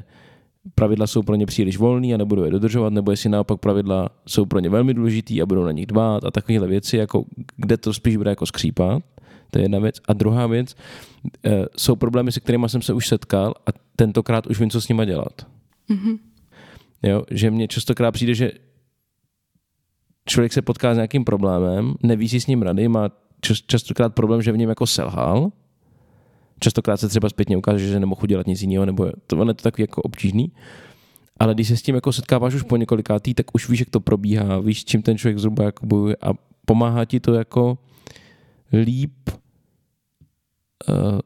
pravidla 0.75 1.07
jsou 1.07 1.23
pro 1.23 1.35
ně 1.35 1.47
příliš 1.47 1.79
volný 1.79 2.15
a 2.15 2.17
nebudou 2.17 2.45
je 2.45 2.51
dodržovat, 2.51 2.93
nebo 2.93 3.11
jestli 3.11 3.31
naopak 3.31 3.61
pravidla 3.61 4.09
jsou 4.27 4.47
pro 4.47 4.59
ně 4.59 4.69
velmi 4.69 4.95
důležitý 4.95 5.43
a 5.43 5.47
budou 5.47 5.65
na 5.65 5.73
nich 5.73 5.87
dbát 5.87 6.25
a 6.25 6.31
takovéhle 6.31 6.69
věci, 6.69 6.97
jako 6.97 7.25
kde 7.57 7.77
to 7.77 7.93
spíš 7.95 8.17
bude 8.17 8.31
jako 8.31 8.47
skřípat. 8.47 9.03
To 9.51 9.59
je 9.59 9.65
jedna 9.65 9.79
věc. 9.79 10.01
A 10.09 10.13
druhá 10.13 10.47
věc, 10.47 10.77
e, 11.45 11.67
jsou 11.77 11.97
problémy, 11.97 12.33
se 12.33 12.41
kterými 12.41 12.69
jsem 12.69 12.83
se 12.83 12.93
už 12.93 13.09
setkal 13.09 13.55
a 13.67 13.71
tentokrát 13.97 14.47
už 14.47 14.61
vím, 14.61 14.71
co 14.71 14.81
s 14.81 14.89
nima 14.89 15.05
dělat. 15.05 15.47
Mm-hmm. 15.91 16.19
Jo, 17.03 17.23
že 17.31 17.51
mně 17.51 17.69
častokrát 17.69 18.15
přijde, 18.15 18.35
že 18.35 18.51
člověk 20.27 20.53
se 20.53 20.63
potká 20.63 20.95
s 20.95 20.97
nějakým 20.97 21.25
problémem, 21.25 21.95
neví 22.03 22.29
si 22.29 22.41
s 22.41 22.47
ním 22.47 22.63
rady, 22.63 22.89
má 22.89 23.11
častokrát 23.67 24.15
problém, 24.15 24.43
že 24.43 24.53
v 24.53 24.57
něm 24.57 24.69
jako 24.69 24.87
selhal 24.87 25.51
Častokrát 26.61 27.01
se 27.01 27.09
třeba 27.09 27.29
zpětně 27.29 27.57
ukáže, 27.57 27.89
že 27.89 28.01
nemohu 28.01 28.27
dělat 28.27 28.47
nic 28.47 28.63
jiného, 28.63 28.87
nebo 28.87 29.11
to, 29.27 29.37
je 29.49 29.55
to 29.55 29.63
takový 29.63 29.83
jako 29.83 30.03
obtížný. 30.03 30.53
Ale 31.41 31.55
když 31.55 31.69
se 31.69 31.77
s 31.77 31.83
tím 31.83 31.95
jako 31.95 32.13
setkáváš 32.13 32.55
už 32.55 32.63
po 32.63 32.77
několikátý, 32.77 33.35
tak 33.35 33.47
už 33.55 33.69
víš, 33.69 33.81
jak 33.81 33.91
to 33.91 34.01
probíhá, 34.01 34.61
víš, 34.61 34.85
čím 34.85 35.03
ten 35.03 35.19
člověk 35.19 35.39
zhruba 35.39 35.65
jako 35.65 35.87
bojuje 35.87 36.17
a 36.23 36.31
pomáhá 36.65 37.05
ti 37.05 37.21
to 37.21 37.35
jako 37.35 37.79
líp 38.73 39.31
uh, 40.89 41.19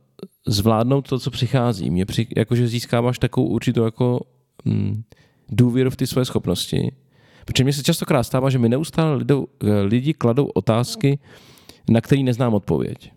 zvládnout 0.46 1.08
to, 1.08 1.18
co 1.18 1.30
přichází. 1.30 1.90
Mě 1.90 2.06
při, 2.06 2.26
jakože 2.36 2.68
získáváš 2.68 3.18
takovou 3.18 3.46
určitou 3.46 3.84
jako 3.84 4.20
mm, 4.64 5.02
důvěru 5.48 5.90
v 5.90 5.96
ty 5.96 6.06
své 6.06 6.24
schopnosti. 6.24 6.92
Protože 7.44 7.64
mně 7.64 7.72
se 7.72 7.82
častokrát 7.82 8.26
stává, 8.26 8.50
že 8.50 8.58
mi 8.58 8.68
neustále 8.68 9.16
lidou, 9.16 9.46
eh, 9.64 9.80
lidi 9.80 10.14
kladou 10.14 10.46
otázky, 10.46 11.18
na 11.90 12.00
které 12.00 12.22
neznám 12.22 12.54
odpověď 12.54 13.12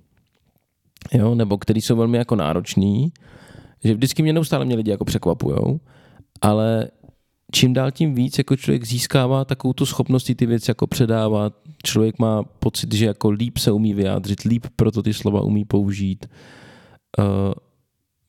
jo, 1.14 1.36
nebo 1.36 1.58
který 1.58 1.82
jsou 1.82 1.96
velmi 1.96 2.18
jako 2.18 2.36
náročný, 2.36 3.12
že 3.84 3.94
vždycky 3.94 4.24
mě 4.24 4.34
neustále 4.34 4.66
mě 4.66 4.76
lidi 4.76 4.92
jako 4.92 5.06
překvapujou, 5.06 5.80
ale 6.42 6.88
čím 7.52 7.74
dál 7.74 7.92
tím 7.92 8.16
víc 8.16 8.38
jako 8.38 8.56
člověk 8.56 8.86
získává 8.86 9.46
takovou 9.46 9.74
tu 9.74 9.86
schopnost 9.86 10.32
ty 10.36 10.46
věci 10.46 10.72
jako 10.72 10.88
předávat, 10.88 11.54
člověk 11.84 12.20
má 12.20 12.44
pocit, 12.44 12.94
že 12.94 13.06
jako 13.06 13.30
líp 13.30 13.58
se 13.58 13.72
umí 13.72 13.94
vyjádřit, 13.94 14.42
líp 14.42 14.66
proto 14.76 15.04
ty 15.04 15.14
slova 15.14 15.42
umí 15.42 15.66
použít. 15.66 16.26
Uh, 17.20 17.54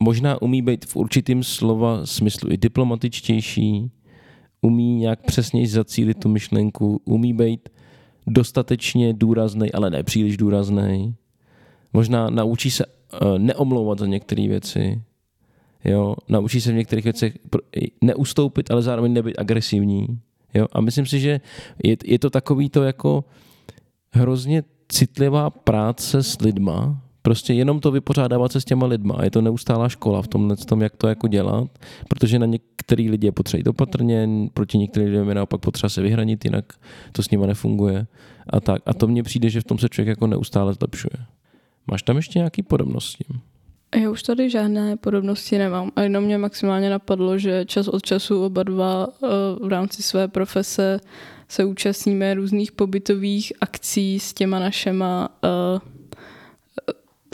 možná 0.03 0.41
umí 0.41 0.61
být 0.61 0.85
v 0.85 0.95
určitým 0.95 1.43
slova 1.43 2.05
smyslu 2.05 2.51
i 2.51 2.57
diplomatičtější, 2.57 3.91
umí 4.61 4.95
nějak 4.95 5.25
přesněji 5.25 5.67
zacílit 5.67 6.19
tu 6.19 6.29
myšlenku, 6.29 7.01
umí 7.05 7.33
být 7.33 7.69
dostatečně 8.27 9.13
důrazný, 9.13 9.71
ale 9.71 9.89
ne 9.89 10.03
příliš 10.03 10.37
důrazný. 10.37 11.15
Možná 11.93 12.29
naučí 12.29 12.71
se 12.71 12.85
uh, 12.85 13.37
neomlouvat 13.37 13.99
za 13.99 14.05
některé 14.05 14.47
věci. 14.47 15.01
Jo, 15.85 16.15
naučí 16.29 16.61
se 16.61 16.71
v 16.71 16.75
některých 16.75 17.03
věcech 17.03 17.37
neustoupit, 18.01 18.71
ale 18.71 18.81
zároveň 18.81 19.13
nebyt 19.13 19.39
agresivní. 19.39 20.07
Jo, 20.53 20.67
a 20.71 20.81
myslím 20.81 21.05
si, 21.05 21.19
že 21.19 21.41
je, 21.83 21.97
je 22.05 22.19
to 22.19 22.29
takový 22.29 22.69
to 22.69 22.83
jako 22.83 23.23
hrozně 24.11 24.63
citlivá 24.89 25.49
práce 25.49 26.23
s 26.23 26.41
lidma, 26.41 27.01
prostě 27.21 27.53
jenom 27.53 27.79
to 27.79 27.91
vypořádávat 27.91 28.51
se 28.51 28.61
s 28.61 28.65
těma 28.65 28.85
lidma. 28.85 29.19
Je 29.23 29.31
to 29.31 29.41
neustálá 29.41 29.89
škola 29.89 30.21
v 30.21 30.27
tom, 30.27 30.81
jak 30.81 30.95
to 30.95 31.07
jako 31.07 31.27
dělat, 31.27 31.67
protože 32.09 32.39
na 32.39 32.45
některý 32.45 33.09
lidi 33.09 33.27
je 33.27 33.31
potřeba 33.31 33.59
jít 33.59 33.67
opatrně, 33.67 34.29
proti 34.53 34.77
některým 34.77 35.09
lidem 35.09 35.29
je 35.29 35.35
naopak 35.35 35.61
potřeba 35.61 35.89
se 35.89 36.01
vyhranit, 36.01 36.45
jinak 36.45 36.73
to 37.11 37.23
s 37.23 37.29
nima 37.29 37.45
nefunguje. 37.45 38.07
A, 38.49 38.59
tak. 38.59 38.81
a 38.85 38.93
to 38.93 39.07
mně 39.07 39.23
přijde, 39.23 39.49
že 39.49 39.61
v 39.61 39.63
tom 39.63 39.77
se 39.77 39.89
člověk 39.89 40.07
jako 40.07 40.27
neustále 40.27 40.73
zlepšuje. 40.73 41.25
Máš 41.91 42.03
tam 42.03 42.15
ještě 42.15 42.39
nějaký 42.39 42.63
podobnosti? 42.63 43.25
Já 43.95 44.09
už 44.09 44.23
tady 44.23 44.49
žádné 44.49 44.97
podobnosti 44.97 45.57
nemám. 45.57 45.91
A 45.95 46.01
jenom 46.01 46.23
mě 46.23 46.37
maximálně 46.37 46.89
napadlo, 46.89 47.37
že 47.37 47.65
čas 47.65 47.87
od 47.87 48.03
času 48.05 48.45
oba 48.45 48.63
dva 48.63 49.07
eh, 49.07 49.27
v 49.65 49.67
rámci 49.67 50.03
své 50.03 50.27
profese 50.27 50.99
se 51.47 51.65
účastníme 51.65 52.33
různých 52.33 52.71
pobytových 52.71 53.53
akcí 53.61 54.19
s 54.19 54.33
těma 54.33 54.59
našema 54.59 55.29
uh, 55.43 55.79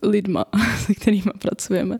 lidma, 0.10 0.46
se 0.86 0.94
kterými 0.94 1.32
pracujeme. 1.40 2.00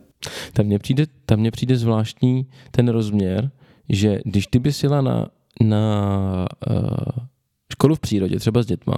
Tam 0.52 0.66
mně 0.66 0.78
přijde, 0.78 1.06
tam 1.26 1.40
mně 1.40 1.50
přijde 1.50 1.76
zvláštní 1.76 2.46
ten 2.70 2.88
rozměr, 2.88 3.50
že 3.88 4.18
když 4.24 4.46
ty 4.46 4.58
bys 4.58 4.82
jela 4.82 5.00
na, 5.00 5.28
na 5.60 6.46
uh, 6.70 7.24
školu 7.72 7.94
v 7.94 8.00
přírodě, 8.00 8.38
třeba 8.38 8.62
s 8.62 8.66
dětma, 8.66 8.96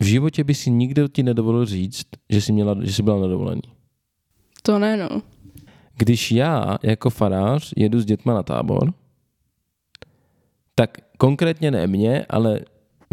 v 0.00 0.04
životě 0.04 0.44
by 0.44 0.54
si 0.54 0.70
nikdo 0.70 1.08
ti 1.08 1.22
nedovolil 1.22 1.66
říct, 1.66 2.06
že 2.30 2.40
jsi, 2.40 2.52
měla, 2.52 2.76
že 2.80 2.92
jsi 2.92 3.02
byla 3.02 3.20
na 3.20 3.26
dovolení. 3.26 3.62
To 4.62 4.78
ne, 4.78 4.96
no. 4.96 5.22
Když 5.96 6.32
já 6.32 6.78
jako 6.82 7.10
farář 7.10 7.72
jedu 7.76 8.00
s 8.00 8.04
dětma 8.04 8.34
na 8.34 8.42
tábor, 8.42 8.92
tak 10.74 10.98
konkrétně 11.18 11.70
ne 11.70 11.86
mě, 11.86 12.26
ale 12.28 12.60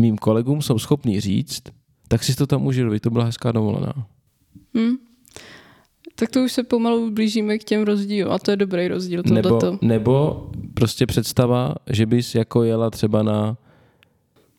mým 0.02 0.18
kolegům 0.18 0.62
jsou 0.62 0.80
schopni 0.80 1.20
říct, 1.20 1.64
tak 2.08 2.24
si 2.24 2.36
to 2.36 2.48
tam 2.48 2.66
užil, 2.66 3.00
to 3.00 3.10
byla 3.10 3.26
hezká 3.26 3.52
dovolená. 3.52 3.94
Hmm. 4.76 4.96
Tak 6.16 6.30
to 6.30 6.44
už 6.44 6.52
se 6.52 6.64
pomalu 6.64 7.12
blížíme 7.12 7.58
k 7.58 7.64
těm 7.64 7.84
rozdílům 7.84 8.32
a 8.32 8.40
to 8.40 8.52
je 8.52 8.58
dobrý 8.58 8.88
rozdíl. 8.88 9.22
Nebo, 9.32 9.60
nebo 9.82 10.48
prostě 10.74 11.06
představa, 11.06 11.76
že 11.90 12.06
bys 12.06 12.36
jako 12.36 12.64
jela 12.64 12.90
třeba 12.90 13.24
na 13.24 13.58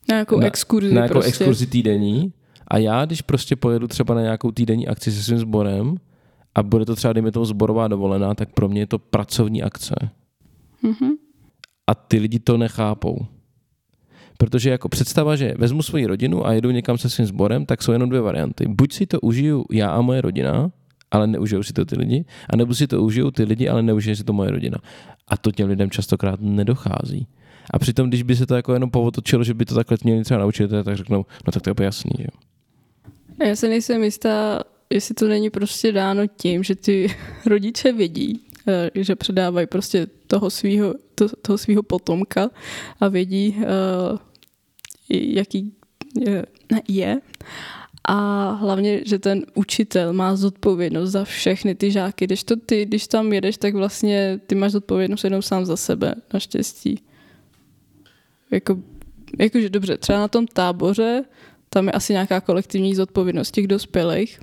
na 0.09 0.15
nějakou 0.15 0.41
exkurzi. 0.41 0.89
Na 0.89 0.95
nějakou 0.95 1.13
prostě. 1.13 1.29
exkurzi 1.29 1.67
týdení 1.67 2.33
A 2.69 2.79
já, 2.79 3.05
když 3.05 3.23
prostě 3.23 3.57
pojedu 3.57 3.89
třeba 3.89 4.15
na 4.15 4.21
nějakou 4.21 4.51
týdenní 4.51 4.89
akci 4.89 5.13
se 5.13 5.23
svým 5.23 5.39
sborem 5.39 5.97
a 6.55 6.63
bude 6.63 6.85
to 6.85 6.97
třeba, 6.97 7.13
dejme 7.13 7.33
tomu, 7.33 7.45
zborová 7.45 7.89
dovolená, 7.89 8.35
tak 8.35 8.49
pro 8.53 8.69
mě 8.69 8.81
je 8.81 8.87
to 8.87 8.99
pracovní 8.99 9.63
akce. 9.63 9.95
Mm-hmm. 10.85 11.11
A 11.87 11.95
ty 11.95 12.19
lidi 12.19 12.39
to 12.39 12.57
nechápou. 12.57 13.27
Protože 14.39 14.71
jako 14.71 14.89
představa, 14.89 15.37
že 15.37 15.55
vezmu 15.59 15.83
svoji 15.83 16.07
rodinu 16.07 16.47
a 16.47 16.53
jedu 16.53 16.71
někam 16.71 16.99
se 16.99 17.11
svým 17.11 17.27
sborem, 17.27 17.67
tak 17.67 17.83
jsou 17.83 17.93
jenom 17.93 18.09
dvě 18.09 18.21
varianty. 18.21 18.69
Buď 18.69 18.93
si 18.93 19.07
to 19.07 19.21
užiju 19.21 19.65
já 19.73 19.91
a 19.91 20.01
moje 20.01 20.21
rodina, 20.21 20.71
ale 21.11 21.27
neužijou 21.27 21.63
si 21.63 21.73
to 21.73 21.85
ty 21.85 21.99
lidi, 21.99 22.25
anebo 22.51 22.75
si 22.75 22.87
to 22.87 23.03
užijou 23.03 23.31
ty 23.31 23.45
lidi, 23.45 23.69
ale 23.69 23.83
neužije 23.83 24.17
si 24.17 24.25
to 24.25 24.33
moje 24.33 24.51
rodina. 24.51 24.79
A 25.29 25.37
to 25.37 25.53
těm 25.53 25.69
lidem 25.69 25.91
častokrát 25.91 26.41
nedochází. 26.41 27.27
A 27.71 27.79
přitom, 27.79 28.09
když 28.09 28.23
by 28.23 28.37
se 28.37 28.47
to 28.47 28.57
jako 28.57 28.73
jenom 28.73 28.91
povotočilo, 28.91 29.45
že 29.45 29.55
by 29.55 29.65
to 29.65 29.75
takhle 29.75 29.97
měli 30.05 30.25
třeba 30.25 30.41
naučit, 30.41 30.71
tak 30.85 30.97
řeknou, 30.97 31.27
no 31.47 31.53
tak 31.53 31.63
to 31.63 31.71
je 31.71 31.73
úplně 31.73 31.87
jasný, 31.87 32.11
že 32.19 32.27
Já 33.47 33.57
se 33.57 33.69
nejsem 33.69 34.05
jistá, 34.05 34.63
jestli 34.91 35.15
to 35.15 35.29
není 35.29 35.51
prostě 35.51 35.93
dáno 35.93 36.27
tím, 36.27 36.63
že 36.63 36.75
ty 36.75 37.15
rodiče 37.47 37.93
vědí, 37.93 38.41
eh, 38.69 38.91
že 38.95 39.17
předávají 39.17 39.67
prostě 39.67 40.07
toho 40.27 40.51
svého 40.51 40.95
to, 41.17 41.29
toho 41.43 41.59
svýho 41.59 41.83
potomka 41.83 42.51
a 43.01 43.09
vědí, 43.09 43.57
uh, 43.59 44.19
jaký 45.09 45.73
je, 46.21 46.47
je. 46.89 47.21
A 48.09 48.51
hlavně, 48.51 49.01
že 49.07 49.19
ten 49.19 49.47
učitel 49.55 50.13
má 50.13 50.37
zodpovědnost 50.37 51.11
za 51.11 51.25
všechny 51.25 51.75
ty 51.75 51.91
žáky. 51.91 52.25
Když 52.25 52.45
to 52.45 52.57
ty, 52.57 52.85
když 52.85 53.07
tam 53.07 53.33
jedeš, 53.33 53.57
tak 53.57 53.75
vlastně 53.75 54.41
ty 54.47 54.55
máš 54.55 54.73
zodpovědnost 54.73 55.25
jenom 55.25 55.43
sám 55.43 55.67
za 55.67 55.77
sebe, 55.77 56.15
naštěstí. 56.35 57.03
Jako, 58.51 58.79
jakože 59.39 59.69
dobře, 59.69 59.99
třeba 59.99 60.19
na 60.19 60.29
tom 60.29 60.47
táboře, 60.47 61.25
tam 61.69 61.87
je 61.87 61.93
asi 61.93 62.13
nějaká 62.13 62.41
kolektivní 62.41 62.95
zodpovědnost 62.95 63.51
těch 63.51 63.67
dospělých, 63.67 64.41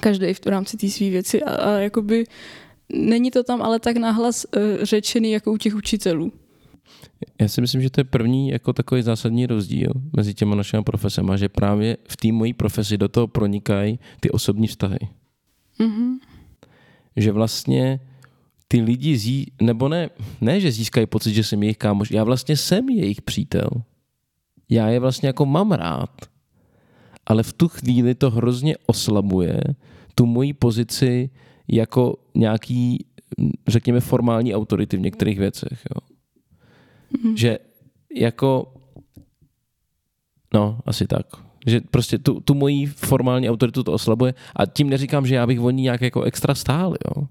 každý 0.00 0.34
v 0.34 0.46
rámci 0.46 0.76
té 0.76 0.88
své 0.88 1.10
věci 1.10 1.42
a, 1.42 1.54
a 1.54 1.70
jakoby 1.70 2.24
není 2.92 3.30
to 3.30 3.44
tam 3.44 3.62
ale 3.62 3.80
tak 3.80 3.96
nahlas 3.96 4.44
uh, 4.44 4.62
řečený 4.82 5.32
jako 5.32 5.52
u 5.52 5.56
těch 5.56 5.74
učitelů. 5.74 6.32
Já 7.40 7.48
si 7.48 7.60
myslím, 7.60 7.82
že 7.82 7.90
to 7.90 8.00
je 8.00 8.04
první 8.04 8.48
jako 8.48 8.72
takový 8.72 9.02
zásadní 9.02 9.46
rozdíl 9.46 9.92
mezi 10.16 10.34
těma 10.34 10.56
našimi 10.56 10.82
profesemi, 10.82 11.32
že 11.36 11.48
právě 11.48 11.96
v 12.08 12.16
té 12.16 12.32
mojí 12.32 12.52
profesi 12.52 12.98
do 12.98 13.08
toho 13.08 13.26
pronikají 13.26 13.98
ty 14.20 14.30
osobní 14.30 14.66
vztahy. 14.66 14.98
Mm-hmm. 15.80 16.14
Že 17.16 17.32
vlastně 17.32 18.00
ty 18.68 18.80
lidi 18.80 19.18
zí, 19.18 19.52
nebo 19.62 19.88
ne, 19.88 20.10
ne, 20.40 20.60
že 20.60 20.72
získají 20.72 21.06
pocit, 21.06 21.34
že 21.34 21.44
jsem 21.44 21.62
jejich 21.62 21.78
kámoš, 21.78 22.10
já 22.10 22.24
vlastně 22.24 22.56
jsem 22.56 22.88
jejich 22.88 23.22
přítel. 23.22 23.68
Já 24.68 24.88
je 24.88 25.00
vlastně 25.00 25.26
jako 25.26 25.46
mám 25.46 25.72
rád. 25.72 26.10
Ale 27.26 27.42
v 27.42 27.52
tu 27.52 27.68
chvíli 27.68 28.14
to 28.14 28.30
hrozně 28.30 28.76
oslabuje 28.86 29.60
tu 30.14 30.26
moji 30.26 30.52
pozici 30.52 31.30
jako 31.68 32.16
nějaký, 32.34 33.06
řekněme, 33.68 34.00
formální 34.00 34.54
autority 34.54 34.96
v 34.96 35.00
některých 35.00 35.38
věcech. 35.38 35.84
Jo. 35.94 36.00
Mm. 37.22 37.36
Že 37.36 37.58
jako, 38.16 38.74
no, 40.54 40.78
asi 40.86 41.06
tak. 41.06 41.26
Že 41.66 41.80
prostě 41.80 42.18
tu, 42.18 42.40
tu 42.40 42.54
moji 42.54 42.86
formální 42.86 43.50
autoritu 43.50 43.82
to 43.82 43.92
oslabuje 43.92 44.34
a 44.56 44.66
tím 44.66 44.90
neříkám, 44.90 45.26
že 45.26 45.34
já 45.34 45.46
bych 45.46 45.60
o 45.60 45.70
ní 45.70 45.82
nějak 45.82 46.00
jako 46.00 46.22
extra 46.22 46.54
stál, 46.54 46.94
jo 47.04 47.26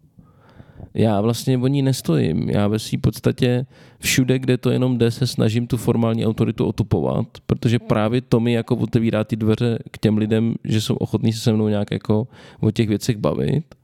já 0.95 1.21
vlastně 1.21 1.58
o 1.58 1.67
ní 1.67 1.81
nestojím. 1.81 2.49
Já 2.49 2.67
ve 2.67 2.79
své 2.79 2.97
podstatě 2.97 3.65
všude, 3.99 4.39
kde 4.39 4.58
to 4.58 4.69
jenom 4.69 4.97
jde, 4.97 5.12
se 5.12 5.27
snažím 5.27 5.67
tu 5.67 5.77
formální 5.77 6.25
autoritu 6.25 6.65
otupovat, 6.65 7.27
protože 7.45 7.79
právě 7.79 8.21
to 8.21 8.39
mi 8.39 8.53
jako 8.53 8.75
otevírá 8.75 9.23
ty 9.23 9.36
dveře 9.36 9.79
k 9.91 9.97
těm 9.97 10.17
lidem, 10.17 10.55
že 10.63 10.81
jsou 10.81 10.95
ochotní 10.95 11.34
se 11.34 11.39
se 11.39 11.53
mnou 11.53 11.67
nějak 11.67 11.91
jako 11.91 12.27
o 12.60 12.71
těch 12.71 12.89
věcech 12.89 13.17
bavit. 13.17 13.75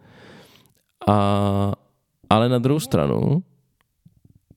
A, 1.07 1.73
ale 2.29 2.49
na 2.49 2.59
druhou 2.59 2.79
stranu 2.79 3.43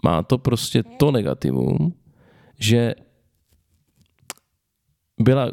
má 0.04 0.22
to 0.22 0.38
prostě 0.38 0.82
to 0.82 1.10
negativum, 1.10 1.94
že 2.58 2.94
byla 5.20 5.50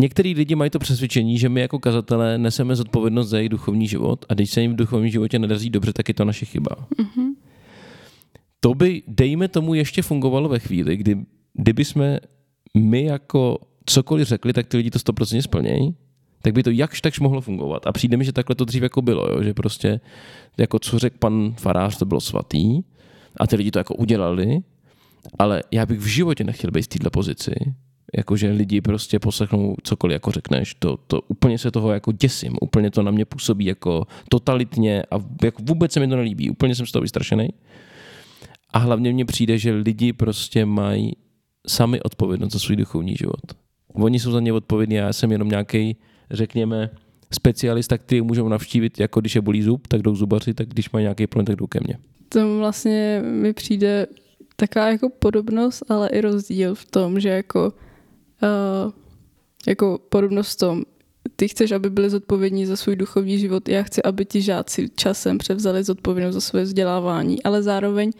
Některý 0.00 0.34
lidi 0.34 0.54
mají 0.54 0.70
to 0.70 0.78
přesvědčení, 0.78 1.38
že 1.38 1.48
my 1.48 1.60
jako 1.60 1.78
kazatelé 1.78 2.38
neseme 2.38 2.76
zodpovědnost 2.76 3.28
za 3.28 3.36
jejich 3.36 3.48
duchovní 3.48 3.88
život 3.88 4.24
a 4.28 4.34
když 4.34 4.50
se 4.50 4.60
jim 4.60 4.72
v 4.72 4.76
duchovním 4.76 5.10
životě 5.10 5.38
nedaří 5.38 5.70
dobře, 5.70 5.92
tak 5.92 6.08
je 6.08 6.14
to 6.14 6.24
naše 6.24 6.46
chyba. 6.46 6.70
Mm-hmm. 6.70 7.32
To 8.60 8.74
by, 8.74 9.02
dejme 9.06 9.48
tomu, 9.48 9.74
ještě 9.74 10.02
fungovalo 10.02 10.48
ve 10.48 10.58
chvíli, 10.58 10.96
kdy, 10.96 11.18
kdyby 11.54 11.84
jsme 11.84 12.20
my 12.78 13.04
jako 13.04 13.58
cokoliv 13.86 14.28
řekli, 14.28 14.52
tak 14.52 14.66
ty 14.66 14.76
lidi 14.76 14.90
to 14.90 14.98
100% 14.98 15.40
splnějí, 15.40 15.94
tak 16.42 16.54
by 16.54 16.62
to 16.62 16.70
jakž 16.70 17.00
takž 17.00 17.20
mohlo 17.20 17.40
fungovat. 17.40 17.86
A 17.86 17.92
přijde 17.92 18.16
mi, 18.16 18.24
že 18.24 18.32
takhle 18.32 18.56
to 18.56 18.64
dřív 18.64 18.82
jako 18.82 19.02
bylo, 19.02 19.26
jo? 19.30 19.42
že 19.42 19.54
prostě 19.54 20.00
jako 20.58 20.78
co 20.78 20.98
řekl 20.98 21.16
pan 21.18 21.54
farář, 21.58 21.98
to 21.98 22.04
bylo 22.04 22.20
svatý 22.20 22.82
a 23.36 23.46
ty 23.46 23.56
lidi 23.56 23.70
to 23.70 23.78
jako 23.78 23.94
udělali, 23.94 24.58
ale 25.38 25.62
já 25.70 25.86
bych 25.86 25.98
v 25.98 26.06
životě 26.06 26.44
nechtěl 26.44 26.70
být 26.70 26.82
v 26.82 26.88
této 26.88 27.10
pozici, 27.10 27.54
jakože 28.16 28.50
lidi 28.50 28.80
prostě 28.80 29.18
poslechnou 29.18 29.74
cokoliv 29.82 30.12
jako 30.12 30.30
řekneš, 30.30 30.74
to, 30.74 30.96
to 31.06 31.20
úplně 31.28 31.58
se 31.58 31.70
toho 31.70 31.92
jako 31.92 32.12
děsím, 32.12 32.52
úplně 32.60 32.90
to 32.90 33.02
na 33.02 33.10
mě 33.10 33.24
působí 33.24 33.64
jako 33.64 34.06
totalitně 34.28 35.02
a 35.02 35.16
jako 35.44 35.62
vůbec 35.62 35.92
se 35.92 36.00
mi 36.00 36.08
to 36.08 36.16
nelíbí, 36.16 36.50
úplně 36.50 36.74
jsem 36.74 36.86
z 36.86 36.92
toho 36.92 37.02
vystrašený. 37.02 37.48
A 38.72 38.78
hlavně 38.78 39.12
mně 39.12 39.24
přijde, 39.24 39.58
že 39.58 39.72
lidi 39.72 40.12
prostě 40.12 40.66
mají 40.66 41.12
sami 41.66 42.02
odpovědnost 42.02 42.52
za 42.52 42.58
svůj 42.58 42.76
duchovní 42.76 43.16
život. 43.16 43.40
Oni 43.92 44.20
jsou 44.20 44.30
za 44.30 44.40
ně 44.40 44.52
odpovědní, 44.52 44.94
já 44.94 45.12
jsem 45.12 45.32
jenom 45.32 45.48
nějaký, 45.48 45.96
řekněme, 46.30 46.90
specialista, 47.32 47.98
který 47.98 48.22
můžou 48.22 48.48
navštívit, 48.48 49.00
jako 49.00 49.20
když 49.20 49.34
je 49.34 49.40
bolí 49.40 49.62
zub, 49.62 49.86
tak 49.86 50.02
jdou 50.02 50.14
zubaři, 50.14 50.54
tak 50.54 50.68
když 50.68 50.90
mají 50.90 51.02
nějaký 51.02 51.26
problém, 51.26 51.46
tak 51.46 51.56
jdou 51.56 51.66
ke 51.66 51.80
mně. 51.84 51.98
To 52.28 52.58
vlastně 52.58 53.22
mi 53.24 53.52
přijde 53.52 54.06
taková 54.56 54.88
jako 54.88 55.08
podobnost, 55.18 55.82
ale 55.88 56.08
i 56.08 56.20
rozdíl 56.20 56.74
v 56.74 56.84
tom, 56.84 57.20
že 57.20 57.28
jako 57.28 57.72
uh, 58.42 58.92
jako 59.66 60.00
podobnost 60.08 60.52
v 60.52 60.58
tom, 60.58 60.82
ty 61.36 61.48
chceš, 61.48 61.72
aby 61.72 61.90
byli 61.90 62.10
zodpovědní 62.10 62.66
za 62.66 62.76
svůj 62.76 62.96
duchovní 62.96 63.38
život, 63.38 63.68
já 63.68 63.82
chci, 63.82 64.02
aby 64.02 64.24
ti 64.24 64.42
žáci 64.42 64.88
časem 64.96 65.38
převzali 65.38 65.84
zodpovědnost 65.84 66.34
za 66.34 66.40
své 66.40 66.62
vzdělávání, 66.62 67.42
ale 67.42 67.62
zároveň 67.62 68.12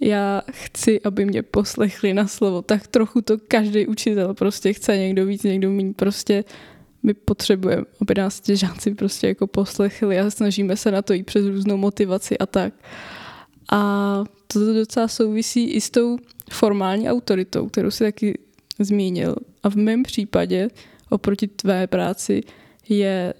já 0.00 0.42
chci, 0.50 1.00
aby 1.02 1.24
mě 1.24 1.42
poslechli 1.42 2.14
na 2.14 2.26
slovo. 2.26 2.62
Tak 2.62 2.86
trochu 2.86 3.20
to 3.20 3.38
každý 3.48 3.86
učitel 3.86 4.34
prostě 4.34 4.72
chce, 4.72 4.96
někdo 4.96 5.26
víc, 5.26 5.42
někdo 5.42 5.70
méně. 5.70 5.92
Prostě 5.96 6.44
my 7.02 7.14
potřebujeme, 7.14 7.82
aby 8.00 8.14
nás 8.14 8.40
ti 8.40 8.56
žáci 8.56 8.94
prostě 8.94 9.26
jako 9.26 9.46
poslechli 9.46 10.20
a 10.20 10.30
snažíme 10.30 10.76
se 10.76 10.90
na 10.90 11.02
to 11.02 11.12
jít 11.12 11.22
přes 11.22 11.46
různou 11.46 11.76
motivaci 11.76 12.38
a 12.38 12.46
tak. 12.46 12.74
A 13.72 14.24
to 14.46 14.74
docela 14.74 15.08
souvisí 15.08 15.70
i 15.70 15.80
s 15.80 15.90
tou 15.90 16.18
formální 16.50 17.10
autoritou, 17.10 17.68
kterou 17.68 17.90
si 17.90 18.04
taky 18.04 18.38
zmínil. 18.78 19.36
A 19.62 19.70
v 19.70 19.76
mém 19.76 20.02
případě 20.02 20.68
oproti 21.10 21.48
tvé 21.48 21.86
práci 21.86 22.40
je 22.88 23.34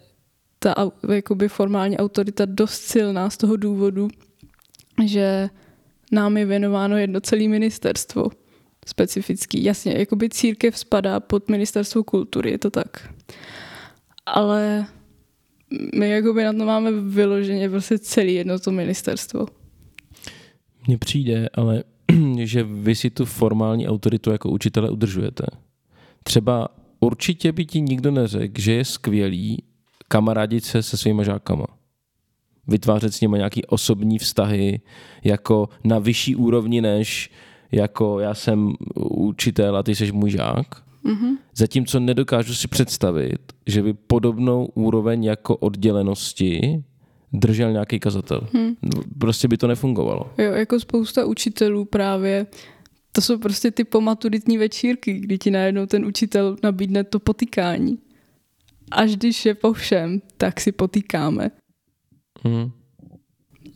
ta 0.59 0.75
jakoby 1.15 1.49
formální 1.49 1.97
autorita 1.97 2.45
dost 2.45 2.83
silná 2.83 3.31
z 3.31 3.37
toho 3.37 3.57
důvodu, 3.57 4.09
že 5.05 5.49
nám 6.13 6.37
je 6.37 6.45
věnováno 6.45 6.97
jedno 6.97 7.21
celé 7.21 7.49
ministerstvo 7.49 8.31
specifický. 8.87 9.65
Jasně, 9.65 9.95
jakoby 9.99 10.29
církev 10.29 10.79
spadá 10.79 11.21
pod 11.21 11.49
ministerstvo 11.49 12.05
kultury, 12.05 12.51
je 12.51 12.59
to 12.59 12.71
tak. 12.71 13.15
Ale 14.27 14.87
my 15.95 16.11
jakoby 16.11 16.45
na 16.45 16.53
to 16.53 16.65
máme 16.65 16.93
vyloženě 16.93 17.71
prostě 17.71 17.99
celý 17.99 18.35
jedno 18.35 18.59
to 18.59 18.71
ministerstvo. 18.71 19.47
Mně 20.87 20.99
přijde, 20.99 21.49
ale 21.55 21.85
že 22.39 22.63
vy 22.63 22.95
si 22.95 23.11
tu 23.11 23.25
formální 23.25 23.89
autoritu 23.89 24.31
jako 24.31 24.51
učitele 24.51 24.91
udržujete. 24.91 25.47
Třeba 26.23 26.69
určitě 27.01 27.53
by 27.53 27.67
ti 27.67 27.81
nikdo 27.81 28.11
neřekl, 28.11 28.61
že 28.61 28.73
je 28.73 28.85
skvělý 28.85 29.63
kamarádit 30.09 30.65
se 30.65 30.83
se 30.83 30.97
svýma 30.97 31.23
žákama. 31.23 31.67
Vytvářet 32.67 33.15
s 33.15 33.21
nimi 33.21 33.37
nějaký 33.37 33.65
osobní 33.67 34.19
vztahy 34.19 34.81
jako 35.25 35.69
na 35.85 35.99
vyšší 35.99 36.37
úrovni 36.37 36.81
než 36.81 37.31
jako 37.73 38.21
já 38.21 38.35
jsem 38.35 38.73
učitel 38.97 39.77
a 39.77 39.83
ty 39.83 39.95
jsi 39.95 40.13
můj 40.13 40.31
žák. 40.31 40.67
Mm-hmm. 41.05 41.37
Zatímco 41.57 42.01
nedokážu 42.01 42.55
si 42.55 42.69
představit, 42.69 43.53
že 43.67 43.83
by 43.83 43.93
podobnou 43.93 44.65
úroveň 44.65 45.25
jako 45.25 45.57
oddělenosti 45.57 46.85
držel 47.35 47.73
nějaký 47.73 48.01
kazatel. 48.01 48.49
Hmm. 48.53 48.77
Prostě 49.19 49.49
by 49.49 49.57
to 49.57 49.67
nefungovalo. 49.67 50.31
Jo, 50.39 50.53
jako 50.53 50.81
spousta 50.81 51.25
učitelů 51.25 51.85
právě, 51.85 52.47
to 53.13 53.21
jsou 53.21 53.39
prostě 53.39 53.71
ty 53.71 53.85
pomaturitní 53.85 54.59
večírky, 54.59 55.13
kdy 55.13 55.39
ti 55.39 55.51
najednou 55.51 55.87
ten 55.87 56.05
učitel 56.05 56.57
nabídne 56.63 57.05
to 57.05 57.19
potykání. 57.21 57.99
Až 58.91 59.17
když 59.17 59.47
je 59.47 59.55
po 59.55 59.73
všem, 59.73 60.21
tak 60.37 60.61
si 60.61 60.73
potýkáme. 60.73 61.51
Hmm. 62.45 62.71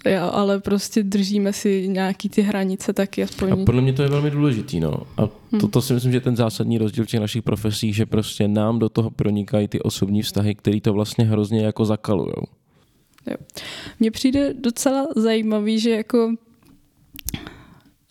Jo, 0.07 0.31
ale 0.33 0.61
prostě 0.61 1.03
držíme 1.03 1.53
si 1.53 1.89
nějaký 1.89 2.29
ty 2.29 2.43
hranice 2.43 2.93
taky 2.93 3.23
aspoň. 3.23 3.53
A 3.53 3.57
podle 3.67 3.83
mě 3.83 3.93
to 3.93 4.03
je 4.03 4.09
velmi 4.09 4.31
důležitý, 4.31 4.81
no. 4.81 4.93
A 5.17 5.29
Hmm. 5.53 5.61
to, 5.61 5.69
to 5.69 5.83
si 5.83 5.95
myslím, 5.95 6.13
že 6.13 6.17
je 6.17 6.21
ten 6.21 6.37
zásadní 6.37 6.79
rozdíl 6.79 7.05
v 7.05 7.09
těch 7.09 7.21
našich 7.21 7.43
profesích, 7.43 7.97
že 7.97 8.07
prostě 8.07 8.49
nám 8.49 8.79
do 8.79 8.89
toho 8.89 9.11
pronikají 9.11 9.69
ty 9.69 9.81
osobní 9.81 10.23
vztahy, 10.23 10.55
které 10.55 10.81
to 10.81 10.93
vlastně 10.93 11.25
hrozně 11.25 11.61
jako 11.61 11.85
zakalujou. 11.85 12.43
Mně 14.01 14.11
přijde 14.11 14.55
docela 14.55 15.07
zajímavý, 15.17 15.79
že 15.79 15.91
jako 15.91 16.35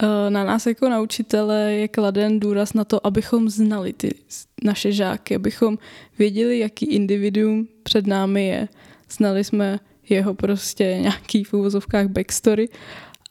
eh, 0.03 0.29
na 0.29 0.43
nás 0.43 0.65
jako 0.65 0.89
na 0.89 1.01
učitele 1.01 1.73
je 1.73 1.87
kladen 1.87 2.39
důraz 2.39 2.73
na 2.73 2.83
to, 2.83 3.07
abychom 3.07 3.49
znali 3.49 3.93
ty 3.93 4.15
naše 4.63 4.91
žáky, 4.91 5.35
abychom 5.35 5.77
věděli, 6.19 6.59
jaký 6.59 6.85
individuum 6.85 7.67
před 7.83 8.07
námi 8.07 8.47
je. 8.47 8.67
Znali 9.09 9.43
jsme 9.43 9.79
jeho 10.09 10.33
prostě 10.33 10.97
nějaký 11.01 11.43
v 11.43 11.53
úvozovkách 11.53 12.07
backstory 12.07 12.69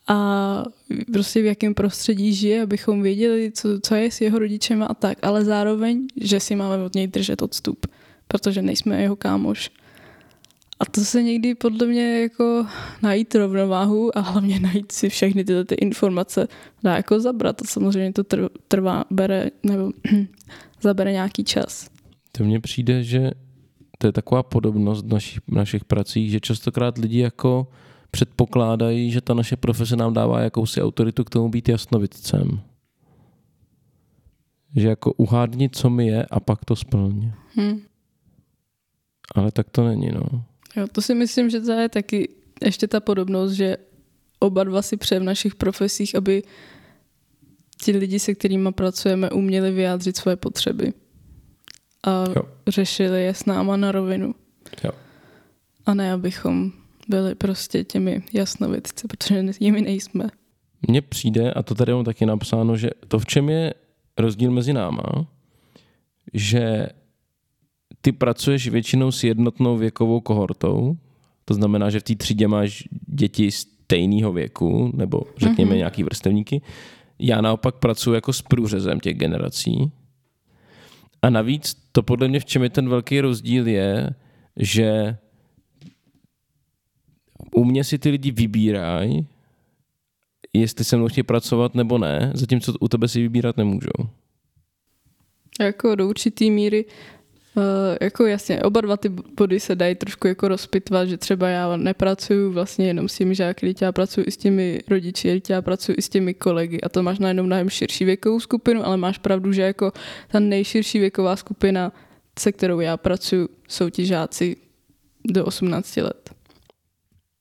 a 0.09 0.65
prostě 1.13 1.43
v 1.43 1.45
jakém 1.45 1.75
prostředí 1.75 2.35
žije, 2.35 2.63
abychom 2.63 3.03
věděli, 3.03 3.53
co, 3.53 3.81
co 3.81 3.95
je 3.95 4.11
s 4.11 4.21
jeho 4.21 4.39
rodičem 4.39 4.83
a 4.83 4.95
tak, 4.95 5.19
ale 5.23 5.45
zároveň, 5.45 6.07
že 6.21 6.41
si 6.41 6.57
máme 6.57 6.85
od 6.85 6.95
něj 6.95 7.07
držet 7.07 7.43
odstup, 7.43 7.87
protože 8.29 8.63
nejsme 8.63 9.03
jeho 9.03 9.17
kámoš. 9.17 9.71
A 10.81 10.85
to 10.85 11.01
se 11.01 11.23
někdy 11.23 11.55
podle 11.55 11.87
mě 11.87 12.21
jako 12.21 12.67
najít 13.03 13.35
rovnováhu 13.35 14.19
a 14.19 14.21
hlavně 14.21 14.61
najít 14.61 14.93
si 14.93 15.09
všechny 15.09 15.45
tyhle 15.45 15.65
ty 15.65 15.75
informace 15.75 16.49
dá 16.83 16.97
jako 16.97 17.21
zabrat. 17.21 17.63
A 17.63 17.65
samozřejmě 17.65 18.13
to 18.13 18.23
tr- 18.23 18.49
trvá, 18.69 19.05
bere, 19.11 19.51
nebo 19.63 19.91
zabere 20.83 21.13
nějaký 21.13 21.45
čas. 21.45 21.91
To 22.33 22.45
mně 22.45 22.61
přijde, 22.61 23.03
že 23.03 23.31
to 23.99 24.07
je 24.07 24.13
taková 24.13 24.43
podobnost 24.43 25.05
v 25.05 25.13
našich, 25.13 25.41
našich 25.49 25.85
pracích, 25.85 26.31
že 26.31 26.41
častokrát 26.41 26.99
lidi 26.99 27.19
jako 27.19 27.69
předpokládají, 28.11 29.11
že 29.11 29.21
ta 29.21 29.35
naše 29.35 29.57
profese 29.57 29.97
nám 29.97 30.13
dává 30.13 30.41
jakousi 30.41 30.83
autoritu 30.83 31.25
k 31.25 31.31
tomu 31.31 31.49
být 31.49 31.69
jasnovidcem. 31.69 32.61
Že 34.77 34.89
jako 34.89 35.13
uhádni, 35.13 35.71
co 35.71 35.91
mi 35.91 36.07
je 36.07 36.27
a 36.27 36.41
pak 36.41 36.65
to 36.65 36.77
splň. 36.77 37.33
Hm. 37.57 37.81
Ale 39.35 39.53
tak 39.53 39.71
to 39.71 39.85
není, 39.85 40.11
no. 40.13 40.45
Jo, 40.77 40.87
to 40.93 41.03
si 41.03 41.15
myslím, 41.15 41.51
že 41.51 41.61
to 41.61 41.73
je 41.73 41.89
taky 41.89 42.29
ještě 42.65 42.87
ta 42.89 43.01
podobnost, 43.01 43.53
že 43.53 43.77
oba 44.39 44.65
dva 44.65 44.83
si 44.83 44.97
přejeme 44.97 45.25
v 45.25 45.27
našich 45.27 45.55
profesích, 45.55 46.15
aby 46.15 46.43
ti 47.83 47.97
lidi, 47.97 48.19
se 48.19 48.35
kterými 48.35 48.73
pracujeme, 48.73 49.31
uměli 49.31 49.71
vyjádřit 49.71 50.17
svoje 50.17 50.37
potřeby. 50.37 50.93
A 52.07 52.25
Jo. 52.37 52.43
řešili 52.69 53.25
je 53.25 53.35
s 53.35 53.45
náma 53.45 53.77
na 53.77 53.93
rovinu. 53.93 54.35
Jo. 54.85 54.91
A 55.87 55.95
ne, 55.95 56.13
abychom 56.13 56.73
byli 57.09 57.35
prostě 57.35 57.85
těmi 57.85 58.23
jasnovidci, 58.33 59.09
protože 59.09 59.45
jimi 59.61 59.81
nejsme. 59.81 60.27
Mně 60.89 61.03
přijde, 61.03 61.53
a 61.53 61.63
to 61.63 61.75
tady 61.75 61.93
mám 61.93 62.05
taky 62.05 62.27
napsáno, 62.27 62.77
že 62.77 62.91
to, 63.09 63.19
v 63.19 63.27
čem 63.27 63.49
je 63.49 63.75
rozdíl 64.19 64.51
mezi 64.51 64.73
náma, 64.73 65.03
že 66.33 66.89
ty 68.07 68.13
pracuješ 68.13 68.69
většinou 68.69 69.13
s 69.13 69.25
jednotnou 69.25 69.77
věkovou 69.77 70.21
kohortou, 70.21 70.97
to 71.45 71.55
znamená, 71.55 71.91
že 71.91 72.01
v 72.01 72.03
té 72.03 72.15
třídě 72.15 72.49
máš 72.49 72.89
děti 73.07 73.51
stejného 73.51 74.33
věku, 74.33 74.93
nebo 74.95 75.23
řekněme 75.37 75.71
mm-hmm. 75.71 75.77
nějaký 75.77 76.03
vrstevníky. 76.03 76.63
Já 77.19 77.41
naopak 77.41 77.75
pracuji 77.75 78.15
jako 78.15 78.33
s 78.33 78.43
průřezem 78.43 79.01
těch 79.01 79.17
generací. 79.17 79.93
A 81.23 81.31
navíc 81.31 81.77
to 81.93 82.03
podle 82.03 82.29
mě, 82.29 82.41
v 82.41 82.45
čem 82.45 82.63
je 82.63 82.71
ten 82.71 82.89
velký 82.89 83.21
rozdíl, 83.21 83.69
je, 83.69 84.11
že 84.57 85.17
u 87.55 87.65
mě 87.65 87.85
si 87.85 87.99
ty 87.99 88.11
lidi 88.11 88.31
vybírají, 88.31 89.27
jestli 90.53 90.85
se 90.85 90.97
mnou 90.97 91.09
chtějí 91.09 91.25
pracovat 91.25 91.75
nebo 91.75 91.99
ne, 91.99 92.31
zatímco 92.35 92.73
u 92.81 92.89
tebe 92.89 93.09
si 93.09 93.21
vybírat 93.21 93.57
nemůžou. 93.57 93.99
Jako 95.61 95.95
do 95.95 96.09
určitý 96.09 96.51
míry, 96.51 96.85
uh, 97.57 97.63
jako 98.01 98.27
jasně, 98.27 98.63
oba 98.63 98.81
dva 98.81 98.97
ty 98.97 99.09
body 99.09 99.61
se 99.61 99.75
dají 99.75 99.95
trošku 99.95 100.27
jako 100.27 100.49
rozpitvat, 100.49 101.09
že 101.09 101.17
třeba 101.17 101.49
já 101.49 101.77
nepracuju 101.77 102.53
vlastně 102.53 102.87
jenom 102.87 103.09
s 103.09 103.17
těmi 103.17 103.35
žáky, 103.35 103.75
já 103.81 103.93
pracuji 103.93 104.27
i 104.27 104.31
s 104.31 104.37
těmi 104.37 104.81
rodiči, 104.91 105.43
já 105.49 105.63
pracuji 105.63 105.95
i 105.99 106.03
s 106.03 106.09
těmi 106.09 106.35
kolegy 106.35 106.81
a 106.81 106.89
to 106.89 107.03
máš 107.03 107.19
najednou 107.19 107.45
mnohem 107.45 107.69
širší 107.69 108.05
věkovou 108.05 108.41
skupinu, 108.41 108.87
ale 108.87 108.97
máš 108.97 109.19
pravdu, 109.19 109.53
že 109.53 109.63
jako 109.63 109.93
ta 110.29 110.41
nejširší 110.41 110.99
věková 110.99 111.37
skupina, 111.37 111.93
se 112.39 112.53
kterou 112.53 112.81
já 112.81 112.97
pracuji, 112.97 113.49
jsou 113.69 113.91
ti 113.91 114.07
žáci 114.07 114.57
do 115.31 115.45
18 115.45 115.97
let. 115.97 116.31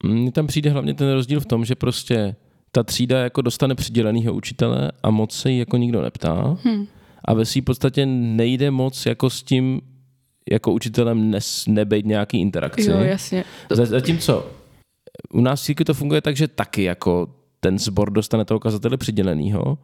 Mně 0.04 0.32
tam 0.32 0.47
přijde 0.47 0.69
hlavně 0.69 0.93
ten 0.93 1.12
rozdíl 1.12 1.39
v 1.39 1.45
tom, 1.45 1.65
že 1.65 1.75
prostě 1.75 2.36
ta 2.71 2.84
třída 2.84 3.19
jako 3.19 3.41
dostane 3.41 3.75
přidělenýho 3.75 4.34
učitele 4.34 4.91
a 5.04 5.10
moc 5.10 5.36
se 5.36 5.51
jí 5.51 5.60
jako 5.60 5.78
nikdo 5.78 6.01
neptá. 6.01 6.58
Hmm. 6.63 6.88
A 7.25 7.34
ve 7.34 7.45
své 7.45 7.62
podstatě 7.62 8.06
nejde 8.06 8.71
moc 8.71 9.06
jako 9.06 9.30
s 9.30 9.43
tím 9.43 9.82
jako 10.51 10.73
učitelem 10.73 11.31
nes, 11.31 11.63
nebejt 11.67 12.05
nějaký 12.05 12.41
interakci. 12.41 12.89
Jo, 12.89 12.97
jasně. 12.97 13.43
Za- 13.71 13.86
Zatímco 13.86 14.45
u 15.34 15.41
nás 15.41 15.62
v 15.62 15.65
církvi 15.65 15.86
to 15.86 15.93
funguje 15.93 16.21
tak, 16.21 16.36
že 16.36 16.47
taky 16.47 16.84
jako 16.84 17.27
ten 17.60 17.79
sbor 17.79 18.12
dostane 18.12 18.45
toho 18.45 18.60
kazatele 18.60 18.97
přidělenýho, 18.97 19.77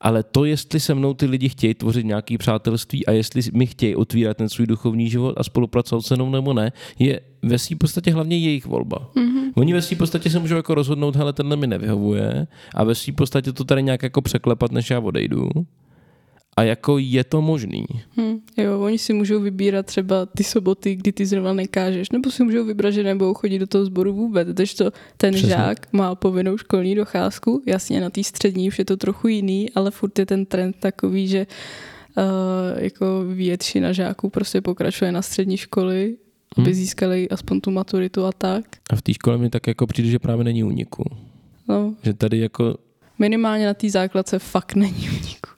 ale 0.00 0.22
to, 0.22 0.44
jestli 0.44 0.80
se 0.80 0.94
mnou 0.94 1.14
ty 1.14 1.26
lidi 1.26 1.48
chtějí 1.48 1.74
tvořit 1.74 2.06
nějaký 2.06 2.38
přátelství 2.38 3.06
a 3.06 3.12
jestli 3.12 3.42
mi 3.52 3.66
chtějí 3.66 3.96
otvírat 3.96 4.36
ten 4.36 4.48
svůj 4.48 4.66
duchovní 4.66 5.10
život 5.10 5.34
a 5.36 5.44
spolupracovat 5.44 6.02
se 6.02 6.16
mnou 6.16 6.30
nebo 6.30 6.52
ne, 6.52 6.72
je 6.98 7.20
ve 7.42 7.58
své 7.58 7.76
podstatě 7.76 8.12
hlavně 8.12 8.38
jejich 8.38 8.66
volba. 8.66 9.10
Mm-hmm. 9.16 9.52
Oni 9.56 9.72
ve 9.72 9.82
své 9.82 9.96
podstatě 9.96 10.30
se 10.30 10.38
můžou 10.38 10.56
jako 10.56 10.74
rozhodnout, 10.74 11.16
hele, 11.16 11.32
tenhle 11.32 11.56
mi 11.56 11.66
nevyhovuje 11.66 12.46
a 12.74 12.84
ve 12.84 12.94
své 12.94 13.12
podstatě 13.12 13.52
to 13.52 13.64
tady 13.64 13.82
nějak 13.82 14.02
jako 14.02 14.22
překlepat, 14.22 14.72
než 14.72 14.90
já 14.90 15.00
odejdu. 15.00 15.48
A 16.56 16.62
jako 16.62 16.98
je 16.98 17.24
to 17.24 17.42
možný. 17.42 17.84
Hm, 18.16 18.38
jo, 18.56 18.80
oni 18.80 18.98
si 18.98 19.12
můžou 19.12 19.40
vybírat 19.40 19.86
třeba 19.86 20.26
ty 20.26 20.44
soboty, 20.44 20.94
kdy 20.94 21.12
ty 21.12 21.26
zrovna 21.26 21.52
nekážeš, 21.52 22.10
nebo 22.10 22.30
si 22.30 22.44
můžou 22.44 22.64
vybrat, 22.64 22.90
že 22.90 23.02
nebudou 23.02 23.34
chodit 23.34 23.58
do 23.58 23.66
toho 23.66 23.84
sboru 23.84 24.12
vůbec, 24.12 24.48
takže 24.54 24.76
to 24.76 24.90
ten 25.16 25.34
Přesně. 25.34 25.48
Žák 25.50 25.92
má 25.92 26.14
povinnou 26.14 26.58
školní 26.58 26.94
docházku, 26.94 27.62
jasně 27.66 28.00
na 28.00 28.10
té 28.10 28.24
střední 28.24 28.68
už 28.68 28.78
je 28.78 28.84
to 28.84 28.96
trochu 28.96 29.28
jiný, 29.28 29.70
ale 29.74 29.90
furt 29.90 30.18
je 30.18 30.26
ten 30.26 30.46
trend 30.46 30.76
takový, 30.80 31.28
že 31.28 31.46
uh, 32.16 32.24
jako 32.82 33.24
většina 33.34 33.92
žáků 33.92 34.30
prostě 34.30 34.60
pokračuje 34.60 35.12
na 35.12 35.22
střední 35.22 35.56
školy, 35.56 36.16
Hm. 36.58 36.62
aby 36.62 36.74
získali 36.74 37.28
aspoň 37.28 37.60
tu 37.60 37.70
maturitu 37.70 38.24
a 38.24 38.32
tak. 38.32 38.64
A 38.90 38.96
v 38.96 39.02
té 39.02 39.14
škole 39.14 39.38
mi 39.38 39.50
tak 39.50 39.66
jako 39.66 39.86
přijde, 39.86 40.08
že 40.10 40.18
právě 40.18 40.44
není 40.44 40.64
úniku. 40.64 41.04
No, 41.68 41.94
Že 42.02 42.14
tady 42.14 42.38
jako 42.38 42.74
minimálně 43.18 43.66
na 43.66 43.74
té 43.74 43.90
základce 43.90 44.38
fakt 44.38 44.74
není 44.74 45.08
uniku. 45.08 45.50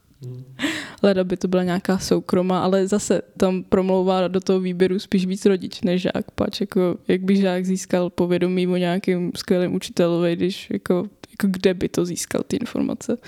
Leda 1.02 1.24
by 1.24 1.36
to 1.36 1.48
byla 1.48 1.62
nějaká 1.62 1.98
soukromá, 1.98 2.62
ale 2.64 2.86
zase 2.88 3.22
tam 3.36 3.62
promlouvá 3.64 4.28
do 4.28 4.40
toho 4.40 4.60
výběru 4.60 4.98
spíš 4.98 5.26
víc 5.26 5.46
rodič 5.46 5.80
než 5.80 6.02
žák. 6.02 6.30
Pač 6.34 6.60
jako, 6.60 6.96
jak 7.08 7.20
by 7.22 7.36
žák 7.36 7.66
získal 7.66 8.10
povědomí 8.10 8.66
o 8.66 8.76
nějakém 8.76 9.30
skvělém 9.36 9.74
učitelovi, 9.74 10.36
když 10.36 10.70
jako, 10.70 10.94
jako 11.30 11.46
kde 11.46 11.74
by 11.74 11.88
to 11.88 12.04
získal 12.04 12.42
ty 12.46 12.56
informace? 12.56 13.18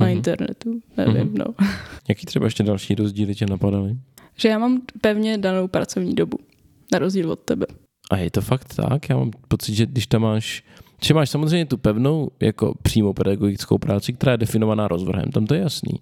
Na 0.00 0.06
Mhm. 0.06 0.16
internetu, 0.16 0.80
nevím, 0.96 1.16
Mhm. 1.16 1.34
no. 1.38 1.44
Jaký 2.08 2.26
třeba 2.26 2.46
ještě 2.46 2.62
další 2.62 2.94
rozdíly 2.94 3.34
tě 3.34 3.46
napadaly? 3.46 3.96
Že 4.36 4.48
já 4.48 4.58
mám 4.58 4.82
pevně 5.00 5.38
danou 5.38 5.68
pracovní 5.68 6.14
dobu, 6.14 6.38
na 6.92 6.98
rozdíl 6.98 7.30
od 7.32 7.38
tebe. 7.40 7.66
A 8.10 8.16
je 8.16 8.30
to 8.30 8.40
fakt 8.40 8.74
tak? 8.74 9.08
Já 9.08 9.16
mám 9.16 9.30
pocit, 9.48 9.74
že 9.74 9.86
když 9.86 10.06
tam 10.06 10.22
máš, 10.22 10.64
že 11.04 11.14
máš 11.14 11.30
samozřejmě 11.30 11.66
tu 11.66 11.76
pevnou 11.76 12.30
jako 12.40 12.74
přímou 12.82 13.12
pedagogickou 13.12 13.78
práci, 13.78 14.12
která 14.12 14.32
je 14.32 14.38
definovaná 14.38 14.88
rozvrhem, 14.88 15.30
tam 15.30 15.46
to 15.46 15.54
je 15.54 15.60
jasný, 15.60 15.92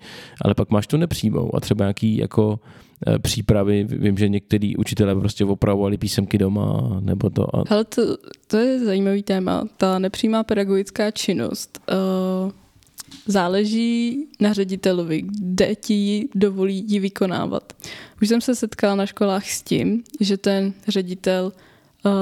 ale 0.42 0.54
pak 0.54 0.70
máš 0.70 0.86
tu 0.86 0.96
nepřímou 0.96 1.56
a 1.56 1.60
třeba 1.60 1.84
nějaký 1.84 2.16
jako 2.16 2.60
eh, 3.06 3.18
přípravy, 3.18 3.84
vím, 3.84 4.18
že 4.18 4.28
některý 4.28 4.76
učitelé 4.76 5.14
prostě 5.14 5.44
opravovali 5.44 5.98
písemky 5.98 6.38
doma, 6.38 6.98
nebo 7.00 7.30
to 7.30 7.56
a 7.56 7.64
Ale 7.70 7.84
to, 7.84 8.02
to 8.46 8.56
je 8.56 8.84
zajímavý 8.84 9.22
téma. 9.22 9.64
Ta 9.76 9.98
nepřímá 9.98 10.42
pedagogická 10.44 11.10
činnost 11.10 11.80
uh, 12.44 12.50
záleží 13.26 14.26
na 14.40 14.52
ředitelovi, 14.52 15.22
kde 15.22 15.74
ti 15.74 15.94
ji 15.94 16.28
dovolí 16.34 16.84
ji 16.88 17.00
vykonávat. 17.00 17.72
Už 18.22 18.28
jsem 18.28 18.40
se 18.40 18.54
setkala 18.54 18.94
na 18.94 19.06
školách 19.06 19.50
s 19.50 19.62
tím, 19.62 20.02
že 20.20 20.36
ten 20.36 20.72
ředitel 20.88 21.52
uh, 22.04 22.12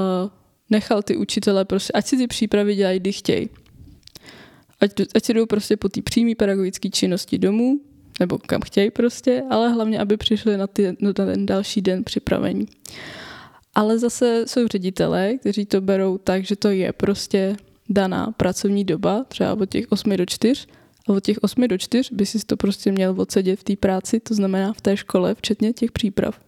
nechal 0.69 1.01
ty 1.01 1.17
učitele 1.17 1.65
prostě, 1.65 1.93
ať 1.93 2.05
si 2.05 2.17
ty 2.17 2.27
přípravy 2.27 2.75
dělají, 2.75 2.99
kdy 2.99 3.11
chtějí. 3.11 3.49
Ať, 4.79 4.91
ať 5.15 5.23
si 5.23 5.33
jdou 5.33 5.45
prostě 5.45 5.77
po 5.77 5.89
té 5.89 6.01
přímé 6.01 6.35
pedagogické 6.35 6.89
činnosti 6.89 7.37
domů, 7.37 7.79
nebo 8.19 8.37
kam 8.37 8.61
chtějí 8.61 8.91
prostě, 8.91 9.43
ale 9.49 9.69
hlavně, 9.69 9.99
aby 9.99 10.17
přišli 10.17 10.57
na, 10.57 10.67
ty, 10.67 10.97
na 10.99 11.13
ten 11.13 11.45
další 11.45 11.81
den 11.81 12.03
připravení. 12.03 12.67
Ale 13.75 13.99
zase 13.99 14.43
jsou 14.47 14.67
ředitelé, 14.67 15.37
kteří 15.37 15.65
to 15.65 15.81
berou 15.81 16.17
tak, 16.17 16.45
že 16.45 16.55
to 16.55 16.69
je 16.69 16.93
prostě 16.93 17.57
daná 17.89 18.31
pracovní 18.37 18.83
doba, 18.83 19.23
třeba 19.27 19.53
od 19.53 19.69
těch 19.69 19.85
8 19.89 20.17
do 20.17 20.25
4, 20.25 20.65
a 21.07 21.13
od 21.13 21.23
těch 21.23 21.37
8 21.41 21.67
do 21.67 21.77
4 21.77 22.15
by 22.15 22.25
si 22.25 22.39
to 22.45 22.57
prostě 22.57 22.91
měl 22.91 23.15
odsedět 23.17 23.59
v 23.59 23.63
té 23.63 23.75
práci, 23.75 24.19
to 24.19 24.33
znamená 24.33 24.73
v 24.73 24.81
té 24.81 24.97
škole, 24.97 25.35
včetně 25.35 25.73
těch 25.73 25.91
příprav. 25.91 26.39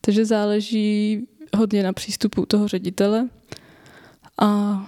Takže 0.00 0.24
záleží 0.24 1.22
hodně 1.54 1.82
na 1.82 1.92
přístupu 1.92 2.46
toho 2.46 2.68
ředitele 2.68 3.28
a 4.40 4.80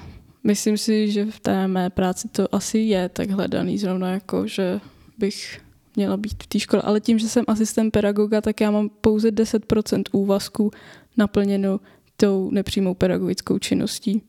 myslím 0.44 0.78
si, 0.78 1.10
že 1.12 1.24
v 1.24 1.40
té 1.40 1.68
mé 1.68 1.90
práci 1.90 2.28
to 2.28 2.54
asi 2.54 2.78
je 2.78 3.08
tak 3.08 3.30
hledaný 3.30 3.78
zrovna 3.78 4.10
jako, 4.10 4.46
že 4.46 4.80
bych 5.18 5.60
měla 5.96 6.16
být 6.16 6.42
v 6.42 6.46
té 6.46 6.60
škole. 6.60 6.82
Ale 6.82 7.00
tím, 7.00 7.18
že 7.18 7.28
jsem 7.28 7.44
asistent 7.48 7.92
pedagoga, 7.92 8.40
tak 8.40 8.60
já 8.60 8.70
mám 8.70 8.88
pouze 8.88 9.30
10% 9.30 10.02
úvazku 10.12 10.70
naplněno 11.16 11.80
tou 12.16 12.50
nepřímou 12.50 12.94
pedagogickou 12.94 13.58
činností. 13.58 14.22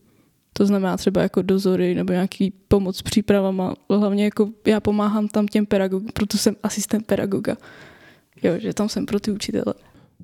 To 0.52 0.66
znamená 0.66 0.96
třeba 0.96 1.22
jako 1.22 1.42
dozory 1.42 1.94
nebo 1.94 2.12
nějaký 2.12 2.52
pomoc 2.68 2.96
s 2.96 3.02
přípravama. 3.02 3.74
Hlavně 3.90 4.24
jako 4.24 4.50
já 4.66 4.80
pomáhám 4.80 5.28
tam 5.28 5.46
těm 5.46 5.66
pedagogům, 5.66 6.10
proto 6.14 6.38
jsem 6.38 6.56
asistent 6.62 7.06
pedagoga. 7.06 7.56
Jo, 8.42 8.52
že 8.58 8.74
tam 8.74 8.88
jsem 8.88 9.06
pro 9.06 9.20
ty 9.20 9.30
učitele. 9.30 9.74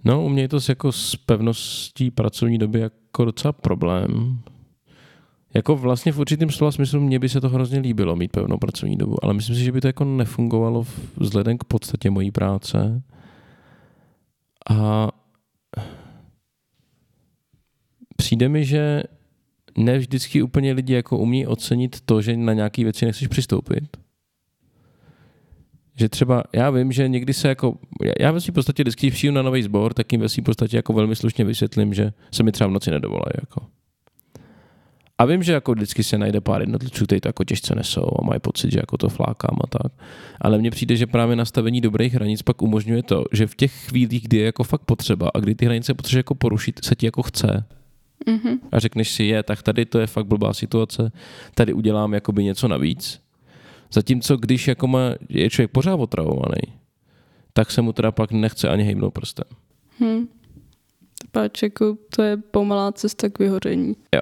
No, 0.05 0.25
u 0.25 0.29
mě 0.29 0.43
je 0.43 0.49
to 0.49 0.59
jako 0.69 0.93
s 0.93 1.17
pevností 1.17 2.11
pracovní 2.11 2.59
doby 2.59 2.81
jako 2.81 3.25
docela 3.25 3.53
problém. 3.53 4.41
Jako 5.55 5.77
vlastně 5.77 6.13
v 6.13 6.19
určitém 6.19 6.51
slova 6.51 6.73
smyslu 6.73 7.01
mě 7.01 7.19
by 7.19 7.29
se 7.29 7.41
to 7.41 7.49
hrozně 7.49 7.79
líbilo 7.79 8.17
mít 8.17 8.33
pevnou 8.33 8.59
pracovní 8.59 8.97
dobu, 8.97 9.25
ale 9.25 9.35
myslím 9.35 9.57
si, 9.57 9.65
že 9.65 9.73
by 9.73 9.81
to 9.81 9.87
jako 9.87 10.05
nefungovalo 10.05 10.87
vzhledem 11.17 11.59
k 11.59 11.65
podstatě 11.65 12.11
mojí 12.11 12.31
práce. 12.31 13.03
A 14.71 15.09
přijde 18.17 18.49
mi, 18.49 18.65
že 18.65 19.03
ne 19.79 19.99
vždycky 19.99 20.43
úplně 20.43 20.73
lidi 20.73 20.93
jako 20.93 21.19
umí 21.19 21.47
ocenit 21.47 22.01
to, 22.01 22.23
že 22.23 22.37
na 22.37 22.53
nějaké 22.53 22.85
věci 22.85 23.07
nechceš 23.07 23.29
přistoupit. 23.29 24.04
Že 25.97 26.09
třeba, 26.09 26.43
já 26.53 26.71
vím, 26.71 26.93
že 26.93 27.09
někdy 27.09 27.33
se 27.33 27.49
jako, 27.49 27.79
já 28.21 28.33
ve 28.33 28.41
v 28.41 28.53
podstatě 28.53 28.83
vždycky 28.83 29.11
přijdu 29.11 29.35
na 29.35 29.43
nový 29.43 29.63
sbor, 29.63 29.95
tak 29.95 30.13
jim 30.13 30.21
ve 30.21 30.29
v 30.29 30.43
podstatě 30.43 30.77
jako 30.77 30.93
velmi 30.93 31.17
slušně 31.17 31.45
vysvětlím, 31.45 31.95
že 31.95 32.13
se 32.31 32.43
mi 32.43 32.53
třeba 32.53 32.69
v 32.69 32.73
noci 32.73 32.91
nedovolají. 32.91 33.33
Jako. 33.41 33.67
A 35.19 35.25
vím, 35.25 35.43
že 35.43 35.53
jako 35.53 35.73
vždycky 35.73 36.03
se 36.03 36.19
najde 36.19 36.41
pár 36.41 36.61
jednotlivců, 36.61 37.05
kteří 37.07 37.21
to 37.21 37.29
jako 37.29 37.45
těžce 37.45 37.75
nesou 37.75 38.07
a 38.19 38.25
mají 38.25 38.41
pocit, 38.41 38.73
že 38.73 38.79
jako 38.79 38.97
to 38.97 39.09
flákám 39.09 39.59
a 39.65 39.67
tak. 39.67 39.93
Ale 40.41 40.59
mně 40.59 40.71
přijde, 40.71 40.97
že 40.97 41.07
právě 41.07 41.37
nastavení 41.37 41.81
dobrých 41.81 42.15
hranic 42.15 42.43
pak 42.43 42.63
umožňuje 42.63 43.03
to, 43.03 43.25
že 43.33 43.47
v 43.47 43.55
těch 43.55 43.73
chvílích, 43.73 44.23
kdy 44.23 44.37
je 44.37 44.45
jako 44.45 44.65
fakt 44.65 44.83
potřeba 44.83 45.31
a 45.35 45.39
kdy 45.39 45.55
ty 45.55 45.65
hranice 45.65 45.95
potřebuje 45.95 46.19
jako 46.19 46.35
porušit, 46.35 46.85
se 46.85 46.95
ti 46.95 47.07
jako 47.07 47.23
chce. 47.23 47.65
Mm-hmm. 48.27 48.59
A 48.73 48.79
řekneš 48.79 49.11
si, 49.11 49.25
je, 49.25 49.43
tak 49.43 49.63
tady 49.63 49.87
to 49.87 49.99
je 49.99 50.07
fakt 50.07 50.27
blbá 50.27 50.55
situace, 50.55 51.13
tady 51.55 51.73
udělám 51.73 52.15
jakoby 52.15 52.45
něco 52.45 52.69
navíc. 52.69 53.24
Zatímco 53.95 54.37
když 54.37 54.69
jako 54.69 54.87
má, 54.87 55.01
je 55.29 55.51
člověk 55.51 55.71
pořád 55.71 55.95
otravovaný, 55.95 56.63
tak 57.53 57.71
se 57.71 57.83
mu 57.83 57.93
teda 57.93 58.13
pak 58.13 58.33
nechce 58.33 58.69
ani 58.69 58.83
hejbnout 58.83 59.15
prstem. 59.15 59.45
Hmm. 59.99 60.29
Páč, 61.31 61.63
jako 61.63 61.97
to 62.17 62.23
je 62.23 62.37
pomalá 62.37 62.93
cesta 62.93 63.29
k 63.29 63.39
vyhoření. 63.39 63.95
Jo. 64.15 64.21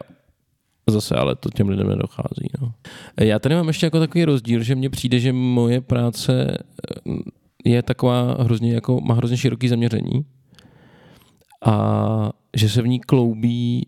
Zase, 0.91 1.15
ale 1.15 1.37
to 1.37 1.49
těm 1.51 1.69
lidem 1.69 1.89
nedochází. 1.89 2.49
No. 2.61 2.73
Já 3.21 3.39
tady 3.39 3.55
mám 3.55 3.69
ještě 3.69 3.87
jako 3.87 4.01
takový 4.01 4.25
rozdíl, 4.25 4.63
že 4.63 4.75
mně 4.75 4.91
přijde, 4.91 5.19
že 5.19 5.33
moje 5.33 5.81
práce 5.81 6.59
eh, 7.09 7.13
je 7.65 7.83
taková 7.83 8.37
hrozně, 8.43 8.75
jako 8.75 9.01
má 9.01 9.15
hrozně 9.15 9.37
široký 9.37 9.69
zaměření 9.69 10.25
a 11.65 12.31
že 12.57 12.69
se 12.69 12.83
v 12.83 12.89
ní 12.89 13.01
kloubí 13.01 13.87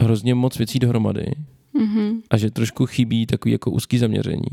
hrozně 0.00 0.34
moc 0.34 0.58
věcí 0.58 0.78
dohromady 0.78 1.26
mm-hmm. 1.74 2.20
a 2.30 2.36
že 2.36 2.50
trošku 2.50 2.86
chybí 2.86 3.26
takový 3.26 3.52
jako 3.52 3.70
úzký 3.70 3.98
zaměření. 3.98 4.50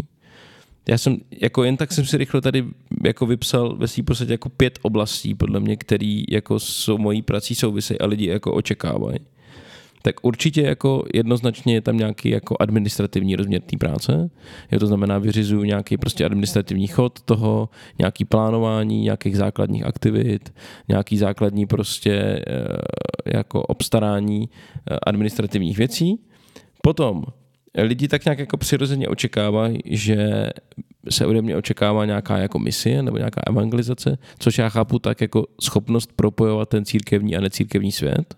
Já 0.87 0.97
jsem, 0.97 1.17
jako 1.41 1.63
jen 1.63 1.77
tak 1.77 1.91
jsem 1.91 2.05
si 2.05 2.17
rychle 2.17 2.41
tady 2.41 2.65
jako 3.05 3.25
vypsal 3.25 3.75
ve 3.75 3.87
svým 3.87 4.05
podstatě 4.05 4.31
jako 4.31 4.49
pět 4.49 4.79
oblastí, 4.81 5.35
podle 5.35 5.59
mě, 5.59 5.77
který 5.77 6.23
jako 6.29 6.59
jsou 6.59 6.97
mojí 6.97 7.21
prací 7.21 7.55
souvisejí 7.55 7.99
a 7.99 8.05
lidi 8.05 8.27
jako 8.27 8.53
očekávají 8.53 9.19
tak 10.05 10.15
určitě 10.21 10.61
jako 10.61 11.03
jednoznačně 11.13 11.73
je 11.73 11.81
tam 11.81 11.97
nějaký 11.97 12.29
jako 12.29 12.55
administrativní 12.59 13.35
rozměr 13.35 13.61
té 13.61 13.77
práce. 13.77 14.29
Je 14.71 14.79
to 14.79 14.87
znamená, 14.87 15.17
vyřizuju 15.17 15.63
nějaký 15.63 15.97
prostě 15.97 16.25
administrativní 16.25 16.87
chod 16.87 17.21
toho, 17.21 17.69
nějaký 17.99 18.25
plánování 18.25 19.01
nějakých 19.01 19.37
základních 19.37 19.85
aktivit, 19.85 20.53
nějaký 20.87 21.17
základní 21.17 21.65
prostě 21.65 22.13
eh, 22.13 22.43
jako 23.25 23.61
obstarání 23.61 24.49
eh, 24.49 24.97
administrativních 25.07 25.77
věcí. 25.77 26.19
Potom 26.81 27.23
lidi 27.83 28.07
tak 28.07 28.25
nějak 28.25 28.39
jako 28.39 28.57
přirozeně 28.57 29.07
očekávají, 29.07 29.79
že 29.85 30.49
se 31.09 31.25
ode 31.25 31.41
mě 31.41 31.55
očekává 31.55 32.05
nějaká 32.05 32.37
jako 32.37 32.59
misie 32.59 33.03
nebo 33.03 33.17
nějaká 33.17 33.41
evangelizace, 33.47 34.17
což 34.39 34.57
já 34.57 34.69
chápu 34.69 34.99
tak 34.99 35.21
jako 35.21 35.47
schopnost 35.61 36.13
propojovat 36.15 36.69
ten 36.69 36.85
církevní 36.85 37.37
a 37.37 37.41
necírkevní 37.41 37.91
svět 37.91 38.35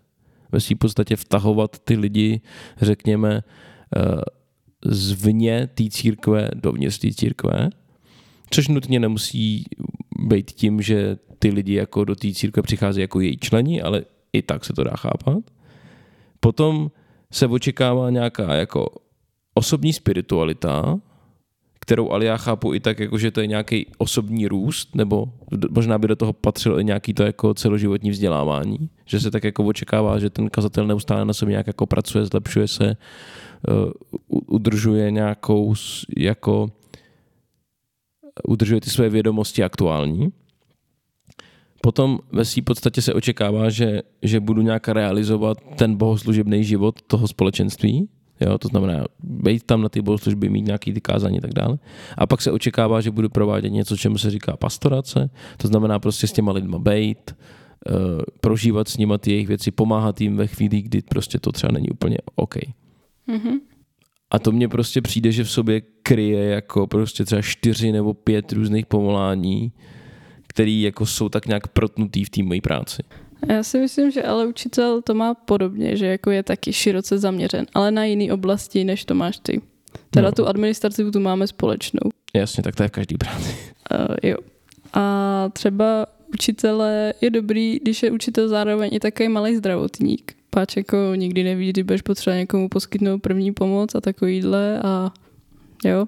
ve 0.51 0.59
své 0.59 0.75
podstatě 0.75 1.15
vtahovat 1.15 1.79
ty 1.79 1.95
lidi, 1.95 2.41
řekněme, 2.81 3.41
eh, 3.97 4.21
zvně 4.85 5.67
té 5.73 5.83
církve 5.89 6.49
dovnitř 6.55 6.97
té 6.97 7.11
církve, 7.11 7.69
což 8.49 8.67
nutně 8.67 8.99
nemusí 8.99 9.63
být 10.19 10.51
tím, 10.51 10.81
že 10.81 11.17
ty 11.39 11.49
lidi 11.49 11.73
jako 11.73 12.03
do 12.03 12.15
té 12.15 12.31
církve 12.31 12.61
přichází 12.63 13.01
jako 13.01 13.19
její 13.19 13.37
členi, 13.37 13.81
ale 13.81 14.03
i 14.33 14.41
tak 14.41 14.65
se 14.65 14.73
to 14.73 14.83
dá 14.83 14.95
chápat. 14.95 15.43
Potom 16.39 16.91
se 17.31 17.47
očekává 17.47 18.09
nějaká 18.09 18.53
jako 18.53 18.89
osobní 19.57 19.93
spiritualita, 19.93 20.99
kterou 21.79 22.11
ale 22.11 22.25
já 22.25 22.37
chápu 22.37 22.73
i 22.73 22.79
tak, 22.79 22.99
jako 22.99 23.17
že 23.17 23.31
to 23.31 23.41
je 23.41 23.47
nějaký 23.47 23.85
osobní 23.97 24.47
růst, 24.47 24.95
nebo 24.95 25.33
možná 25.71 25.97
by 25.97 26.07
do 26.07 26.15
toho 26.15 26.33
patřilo 26.33 26.79
i 26.79 26.83
nějaký 26.83 27.13
to 27.13 27.23
jako 27.23 27.53
celoživotní 27.53 28.09
vzdělávání, 28.09 28.89
že 29.05 29.19
se 29.19 29.31
tak 29.31 29.43
jako 29.43 29.63
očekává, 29.63 30.19
že 30.19 30.29
ten 30.29 30.49
kazatel 30.49 30.87
neustále 30.87 31.25
na 31.25 31.33
sobě 31.33 31.51
nějak 31.51 31.67
jako 31.67 31.85
pracuje, 31.85 32.25
zlepšuje 32.25 32.67
se, 32.67 32.97
uh, 33.69 33.91
udržuje 34.47 35.11
nějakou 35.11 35.73
jako 36.17 36.67
udržuje 38.47 38.81
ty 38.81 38.89
své 38.89 39.09
vědomosti 39.09 39.63
aktuální. 39.63 40.29
Potom 41.81 42.19
ve 42.31 42.45
své 42.45 42.61
podstatě 42.61 43.01
se 43.01 43.13
očekává, 43.13 43.69
že, 43.69 44.01
že 44.21 44.39
budu 44.39 44.61
nějak 44.61 44.87
realizovat 44.87 45.57
ten 45.75 45.95
bohoslužebný 45.95 46.63
život 46.63 47.01
toho 47.01 47.27
společenství, 47.27 48.09
Jo, 48.41 48.57
to 48.57 48.67
znamená 48.67 49.05
být 49.19 49.63
tam 49.63 49.81
na 49.81 49.89
ty 49.89 50.01
bohoslužby, 50.01 50.49
mít 50.49 50.65
nějaký 50.65 50.93
ty 50.93 51.01
kázání 51.01 51.37
a 51.37 51.41
tak 51.41 51.53
dále. 51.53 51.77
A 52.17 52.27
pak 52.27 52.41
se 52.41 52.51
očekává, 52.51 53.01
že 53.01 53.11
budu 53.11 53.29
provádět 53.29 53.69
něco, 53.69 53.97
čemu 53.97 54.17
se 54.17 54.31
říká 54.31 54.57
pastorace, 54.57 55.29
to 55.57 55.67
znamená 55.67 55.99
prostě 55.99 56.27
s 56.27 56.31
těma 56.31 56.51
lidma 56.51 56.79
být, 56.79 57.35
uh, 57.89 57.95
prožívat 58.41 58.87
s 58.87 58.97
nimi 58.97 59.13
ty 59.19 59.31
jejich 59.31 59.47
věci, 59.47 59.71
pomáhat 59.71 60.21
jim 60.21 60.37
ve 60.37 60.47
chvíli, 60.47 60.81
kdy 60.81 61.01
prostě 61.01 61.39
to 61.39 61.51
třeba 61.51 61.71
není 61.71 61.89
úplně 61.89 62.17
OK. 62.35 62.55
Mm-hmm. 62.55 63.59
A 64.31 64.39
to 64.39 64.51
mně 64.51 64.67
prostě 64.67 65.01
přijde, 65.01 65.31
že 65.31 65.43
v 65.43 65.51
sobě 65.51 65.81
kryje 66.03 66.43
jako 66.43 66.87
prostě 66.87 67.25
třeba 67.25 67.41
čtyři 67.41 67.91
nebo 67.91 68.13
pět 68.13 68.51
různých 68.51 68.85
povolání, 68.85 69.71
který 70.47 70.81
jako 70.81 71.05
jsou 71.05 71.29
tak 71.29 71.45
nějak 71.45 71.67
protnutý 71.67 72.23
v 72.23 72.29
té 72.29 72.43
mojí 72.43 72.61
práci. 72.61 73.03
Já 73.49 73.63
si 73.63 73.79
myslím, 73.79 74.11
že 74.11 74.23
ale 74.23 74.47
učitel 74.47 75.01
to 75.01 75.13
má 75.13 75.33
podobně, 75.33 75.97
že 75.97 76.05
jako 76.05 76.31
je 76.31 76.43
taky 76.43 76.73
široce 76.73 77.17
zaměřen, 77.17 77.65
ale 77.73 77.91
na 77.91 78.03
jiný 78.03 78.31
oblasti, 78.31 78.83
než 78.83 79.05
to 79.05 79.15
máš 79.15 79.37
ty. 79.37 79.61
Teda 80.09 80.27
no. 80.27 80.31
tu 80.31 80.47
administrativu 80.47 81.11
tu 81.11 81.19
máme 81.19 81.47
společnou. 81.47 82.09
Jasně, 82.33 82.63
tak 82.63 82.75
to 82.75 82.83
je 82.83 82.89
v 82.89 82.91
každý 82.91 83.17
práci. 83.17 83.55
Uh, 83.91 84.15
jo. 84.23 84.37
A 84.93 85.49
třeba 85.53 86.05
učitele 86.33 87.13
je 87.21 87.29
dobrý, 87.29 87.79
když 87.79 88.03
je 88.03 88.11
učitel 88.11 88.47
zároveň 88.47 88.89
i 88.93 88.99
takový 88.99 89.29
malý 89.29 89.55
zdravotník. 89.55 90.33
Páč 90.49 90.77
jako 90.77 90.97
nikdy 91.15 91.43
neví, 91.43 91.69
kdy 91.69 91.83
budeš 91.83 92.01
potřeba 92.01 92.35
někomu 92.35 92.69
poskytnout 92.69 93.19
první 93.19 93.51
pomoc 93.51 93.95
a 93.95 94.01
takovýhle 94.01 94.79
a 94.83 95.11
jo. 95.85 96.05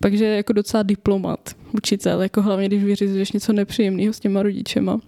Takže 0.00 0.24
jako 0.24 0.52
docela 0.52 0.82
diplomat, 0.82 1.50
učitel, 1.72 2.22
jako 2.22 2.42
hlavně, 2.42 2.66
když 2.66 2.84
vyřizuješ 2.84 3.32
něco 3.32 3.52
nepříjemného 3.52 4.12
s 4.12 4.20
těma 4.20 4.42
rodičema 4.42 5.00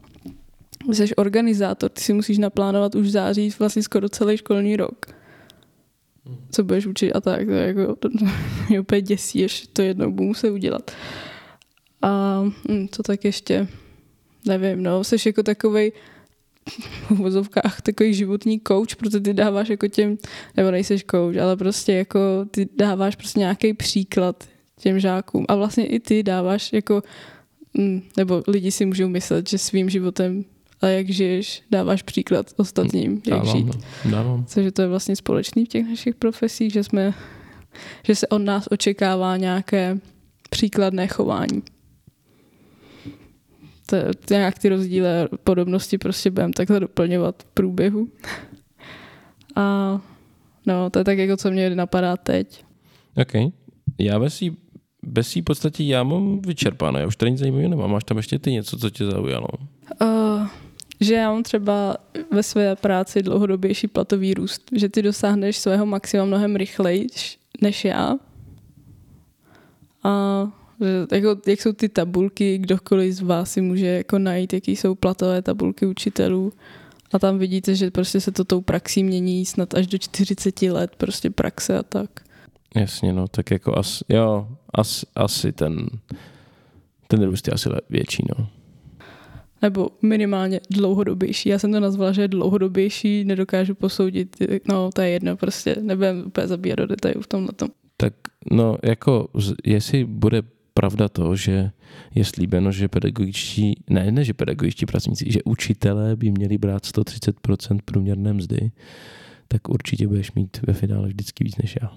jsi 0.89 1.17
organizátor, 1.17 1.91
ty 1.91 2.01
si 2.01 2.13
musíš 2.13 2.39
naplánovat 2.39 2.95
už 2.95 3.11
září 3.11 3.55
vlastně 3.59 3.83
skoro 3.83 4.09
celý 4.09 4.37
školní 4.37 4.77
rok. 4.77 5.07
Co 6.51 6.65
budeš 6.65 6.87
učit 6.87 7.13
a 7.13 7.21
tak, 7.21 7.47
to, 7.47 7.53
jako, 7.53 7.97
to 7.97 8.09
mě 8.69 8.81
úplně 8.81 9.01
děsí, 9.01 9.49
že 9.49 9.69
to 9.73 9.83
jednou 9.83 10.11
budu 10.11 10.25
muset 10.25 10.51
udělat. 10.51 10.91
A 12.03 12.43
hm, 12.69 12.87
co 12.93 13.03
tak 13.03 13.25
ještě, 13.25 13.69
nevím, 14.47 14.83
no, 14.83 15.05
jsi 15.05 15.17
jako 15.27 15.43
takovej 15.43 15.93
v 17.07 17.11
uvozovkách 17.11 17.81
takový 17.81 18.15
životní 18.15 18.61
coach, 18.69 18.97
protože 18.97 19.21
ty 19.21 19.35
dáváš 19.35 19.69
jako 19.69 19.89
těm, 19.89 20.19
nebo 20.57 20.71
nejseš 20.71 21.05
coach, 21.11 21.37
ale 21.37 21.57
prostě 21.57 21.93
jako 21.93 22.19
ty 22.51 22.69
dáváš 22.79 23.17
prostě 23.17 23.39
nějaký 23.39 23.75
příklad 23.75 24.45
těm 24.81 25.01
žákům 25.01 25.45
a 25.49 25.55
vlastně 25.55 25.87
i 25.87 26.01
ty 26.01 26.23
dáváš 26.23 26.73
jako, 26.73 27.03
hm, 27.79 28.03
nebo 28.17 28.43
lidi 28.47 28.71
si 28.71 28.87
můžou 28.87 29.09
myslet, 29.09 29.49
že 29.49 29.59
svým 29.59 29.91
životem 29.91 30.45
a 30.83 30.87
jak 30.87 31.11
žiješ, 31.11 31.63
dáváš 31.71 32.03
příklad 32.03 32.47
ostatním, 32.57 33.23
jak 33.27 33.39
dávám, 33.39 33.57
žít. 33.57 33.67
No, 33.67 34.11
dávám. 34.11 34.45
Takže 34.55 34.73
to 34.73 34.83
je 34.83 34.89
vlastně 34.89 35.17
společný 35.17 35.65
v 35.65 35.69
těch 35.69 35.87
našich 35.87 36.15
profesích, 36.15 36.73
že 36.73 36.85
jsme, 36.85 37.15
že 38.05 38.15
se 38.15 38.29
od 38.29 38.39
nás 38.39 38.69
očekává 38.71 39.37
nějaké 39.37 39.99
příkladné 40.51 41.07
chování. 41.07 41.63
To, 43.87 43.97
to 44.27 44.35
nějak 44.35 44.59
ty 44.59 44.69
rozdíly 44.69 45.09
podobnosti 45.45 45.99
prostě 45.99 46.31
budeme 46.31 46.53
takhle 46.53 46.81
doplňovat 46.81 47.43
v 47.43 47.47
průběhu. 47.47 48.09
A 49.57 50.01
No, 50.67 50.91
to 50.91 50.99
je 50.99 51.05
tak 51.05 51.19
jako 51.19 51.37
co 51.37 51.51
mě 51.51 51.71
napadá 51.75 52.17
teď. 52.17 52.65
OK. 53.17 53.53
Já 53.99 54.19
ve 54.19 54.31
svý, 54.31 54.57
ve 55.03 55.23
svý 55.23 55.43
podstatě 55.43 55.85
já 55.85 56.03
mám 56.03 56.43
vyčerpané, 56.43 57.01
já 57.01 57.07
už 57.07 57.17
tady 57.17 57.31
nic 57.31 57.41
zajímavého 57.41 57.71
nemám. 57.71 57.91
Máš 57.91 58.05
tam 58.05 58.17
ještě 58.17 58.39
ty 58.39 58.53
něco, 58.53 58.79
co 58.79 58.91
tě 58.91 59.05
zaujalo? 59.05 59.49
Že 61.03 61.15
já 61.15 61.31
mám 61.31 61.43
třeba 61.43 61.97
ve 62.31 62.43
své 62.43 62.77
práci 62.77 63.23
dlouhodobější 63.23 63.87
platový 63.87 64.35
růst, 64.35 64.63
že 64.73 64.89
ty 64.89 65.03
dosáhneš 65.03 65.59
svého 65.59 65.87
maxima 65.87 66.25
mnohem 66.25 66.57
rychleji 66.57 67.07
než 67.61 67.85
já. 67.85 68.17
A 70.03 70.47
že 70.81 71.07
jako, 71.13 71.37
jak 71.47 71.61
jsou 71.61 71.73
ty 71.73 71.89
tabulky, 71.89 72.59
kdokoliv 72.59 73.15
z 73.15 73.21
vás 73.21 73.53
si 73.53 73.61
může 73.61 73.87
jako 73.87 74.19
najít, 74.19 74.53
jaký 74.53 74.77
jsou 74.77 74.95
platové 74.95 75.43
tabulky 75.43 75.87
učitelů. 75.87 76.53
A 77.13 77.19
tam 77.19 77.39
vidíte, 77.39 77.75
že 77.75 77.91
prostě 77.91 78.21
se 78.21 78.33
to 78.33 78.45
tou 78.45 78.61
praxí 78.61 79.05
mění 79.05 79.47
snad 79.47 79.75
až 79.75 79.87
do 79.87 79.99
40 79.99 80.63
let, 80.63 80.91
prostě 80.97 81.31
praxe 81.31 81.79
a 81.79 81.83
tak. 81.83 82.11
Jasně, 82.75 83.13
no, 83.13 83.29
tak 83.29 83.51
jako 83.51 83.79
as, 83.79 84.03
jo, 84.09 84.49
as, 84.75 85.05
asi 85.15 85.53
ten, 85.53 85.87
ten 87.09 87.23
růst 87.23 87.49
je 87.49 87.55
asi 87.55 87.69
větší, 87.91 88.25
no. 88.39 88.49
Nebo 89.63 89.91
minimálně 90.03 90.61
dlouhodobější. 90.71 91.49
Já 91.49 91.59
jsem 91.59 91.73
to 91.73 91.81
nazvala, 91.81 92.13
že 92.13 92.23
je 92.23 92.29
dlouhodobější, 92.29 93.25
nedokážu 93.25 93.75
posoudit, 93.75 94.37
no 94.69 94.91
to 94.95 95.01
je 95.01 95.09
jedno, 95.09 95.37
prostě 95.37 95.77
nebudem 95.81 96.23
úplně 96.27 96.47
zabíjat 96.47 96.79
do 96.79 96.87
detailů 96.87 97.23
v 97.23 97.27
tomhle 97.27 97.53
tom. 97.53 97.69
Tak 97.97 98.15
no, 98.51 98.79
jako 98.83 99.29
jestli 99.65 100.05
bude 100.05 100.43
pravda 100.75 101.09
to, 101.09 101.37
že 101.37 101.71
je 102.15 102.25
slíbeno, 102.25 102.73
že 102.73 102.89
pedagogičtí, 102.89 103.75
ne, 103.91 104.13
ne, 104.13 104.25
že 104.25 104.35
pedagogičtí 104.35 104.87
pracovníci, 104.87 105.33
že 105.33 105.43
učitelé 105.45 106.17
by 106.17 106.31
měli 106.31 106.59
brát 106.59 106.83
130% 106.83 107.79
průměrné 107.85 108.33
mzdy, 108.33 108.71
tak 109.49 109.69
určitě 109.69 110.09
budeš 110.09 110.33
mít 110.33 110.61
ve 110.67 110.73
finále 110.73 111.09
vždycky 111.09 111.45
víc 111.45 111.57
než 111.57 111.79
já. 111.83 111.93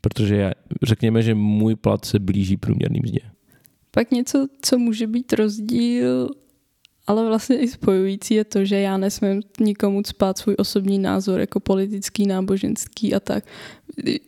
Protože 0.00 0.36
já, 0.36 0.52
řekněme, 0.82 1.22
že 1.22 1.34
můj 1.34 1.76
plat 1.76 2.04
se 2.04 2.18
blíží 2.18 2.56
průměrným 2.56 3.02
mzdě. 3.04 3.20
Pak 3.90 4.10
něco, 4.10 4.46
co 4.62 4.78
může 4.78 5.06
být 5.06 5.32
rozdíl, 5.32 6.28
ale 7.06 7.26
vlastně 7.26 7.58
i 7.58 7.68
spojující 7.68 8.34
je 8.34 8.44
to, 8.44 8.64
že 8.64 8.80
já 8.80 8.96
nesmím 8.96 9.42
nikomu 9.60 10.02
spát 10.04 10.38
svůj 10.38 10.54
osobní 10.58 10.98
názor 10.98 11.40
jako 11.40 11.60
politický, 11.60 12.26
náboženský 12.26 13.14
a 13.14 13.20
tak. 13.20 13.44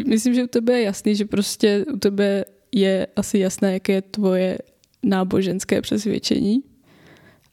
Myslím, 0.07 0.35
že 0.35 0.45
u 0.45 0.47
tebe 0.47 0.79
je 0.79 0.85
jasný, 0.85 1.15
že 1.15 1.25
prostě 1.25 1.85
u 1.95 1.99
tebe 1.99 2.45
je 2.73 3.07
asi 3.17 3.39
jasné, 3.39 3.73
jaké 3.73 3.93
je 3.93 4.03
tvoje 4.03 4.59
náboženské 5.03 5.83
přesvědčení 5.83 6.63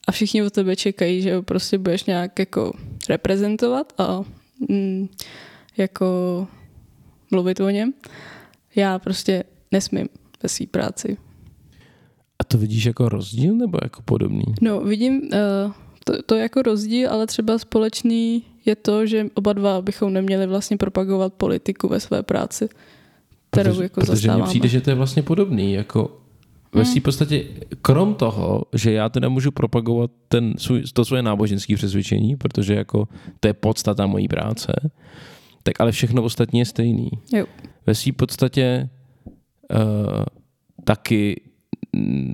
a 0.07 0.11
všichni 0.11 0.43
od 0.43 0.53
tebe 0.53 0.75
čekají, 0.75 1.21
že 1.21 1.41
prostě 1.41 1.77
budeš 1.77 2.03
nějak 2.03 2.39
jako 2.39 2.73
reprezentovat 3.09 3.93
a 3.97 4.23
mm, 4.69 5.07
jako 5.77 6.47
mluvit 7.31 7.59
o 7.59 7.69
něm. 7.69 7.93
Já 8.75 8.99
prostě 8.99 9.43
nesmím 9.71 10.09
ve 10.43 10.49
své 10.49 10.65
práci. 10.65 11.17
A 12.39 12.43
to 12.43 12.57
vidíš 12.57 12.85
jako 12.85 13.09
rozdíl 13.09 13.55
nebo 13.55 13.77
jako 13.83 14.01
podobný? 14.01 14.45
No, 14.61 14.81
vidím 14.81 15.21
uh, 15.21 15.71
to, 16.03 16.23
to 16.25 16.35
jako 16.35 16.61
rozdíl, 16.61 17.09
ale 17.11 17.27
třeba 17.27 17.57
společný 17.57 18.43
je 18.65 18.75
to, 18.75 19.05
že 19.05 19.25
oba 19.33 19.53
dva 19.53 19.81
bychom 19.81 20.13
neměli 20.13 20.47
vlastně 20.47 20.77
propagovat 20.77 21.33
politiku 21.33 21.87
ve 21.87 21.99
své 21.99 22.23
práci 22.23 22.69
kterou 23.61 23.71
protože, 23.71 23.83
jako 23.83 24.01
protože 24.01 24.31
mně 24.31 24.43
přijde, 24.43 24.67
že 24.67 24.81
to 24.81 24.89
je 24.89 24.95
vlastně 24.95 25.23
podobný, 25.23 25.73
jako 25.73 26.21
ve 26.73 26.83
hmm. 26.83 27.01
podstatě, 27.01 27.45
krom 27.81 28.15
toho, 28.15 28.63
že 28.73 28.91
já 28.91 29.09
teda 29.09 29.29
můžu 29.29 29.51
propagovat 29.51 30.11
ten, 30.27 30.53
svůj, 30.57 30.83
to 30.93 31.05
svoje 31.05 31.23
náboženské 31.23 31.75
přesvědčení, 31.75 32.35
protože 32.35 32.75
jako 32.75 33.07
to 33.39 33.47
je 33.47 33.53
podstata 33.53 34.07
mojí 34.07 34.27
práce, 34.27 34.73
tak 35.63 35.81
ale 35.81 35.91
všechno 35.91 36.23
ostatní 36.23 36.59
je 36.59 36.65
stejný. 36.65 37.09
Jo. 37.33 37.45
Ve 37.87 37.95
své 37.95 38.11
podstatě 38.11 38.89
uh, 39.71 40.23
taky 40.83 41.41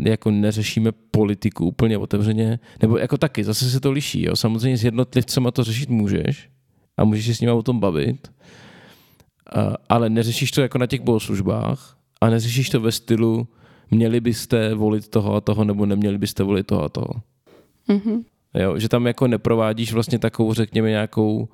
jako 0.06 0.32
neřešíme 0.32 0.92
politiku 0.92 1.66
úplně 1.66 1.98
otevřeně, 1.98 2.60
nebo 2.82 2.98
jako 2.98 3.18
taky, 3.18 3.44
zase 3.44 3.70
se 3.70 3.80
to 3.80 3.92
liší. 3.92 4.26
Jo? 4.26 4.36
Samozřejmě 4.36 4.78
s 4.78 4.84
jednotlivcema 4.84 5.52
to 5.52 5.64
řešit 5.64 5.90
můžeš 5.90 6.50
a 6.98 7.04
můžeš 7.04 7.26
si 7.26 7.36
s 7.36 7.42
nimi 7.42 7.52
o 7.52 7.64
tom 7.64 7.80
bavit, 7.80 8.32
ale 9.90 10.10
neřešíš 10.10 10.52
to 10.52 10.62
jako 10.62 10.78
na 10.78 10.86
těch 10.86 11.02
bohoslužbách 11.02 11.98
a 12.22 12.30
neřešíš 12.30 12.70
to 12.70 12.80
ve 12.80 12.92
stylu 12.92 13.48
měli 13.92 14.20
byste 14.20 14.74
volit 14.74 15.08
toho 15.08 15.36
a 15.36 15.42
toho 15.42 15.64
nebo 15.64 15.86
neměli 15.86 16.18
byste 16.18 16.44
volit 16.44 16.68
toho 16.68 16.84
a 16.84 16.90
toho. 16.90 17.14
Mm-hmm. 17.90 18.24
Jo, 18.54 18.80
že 18.80 18.90
tam 18.90 19.08
jako 19.08 19.28
neprovádíš 19.28 19.94
vlastně 19.94 20.20
takovou, 20.20 20.54
řekněme, 20.54 20.90
nějakou 20.90 21.50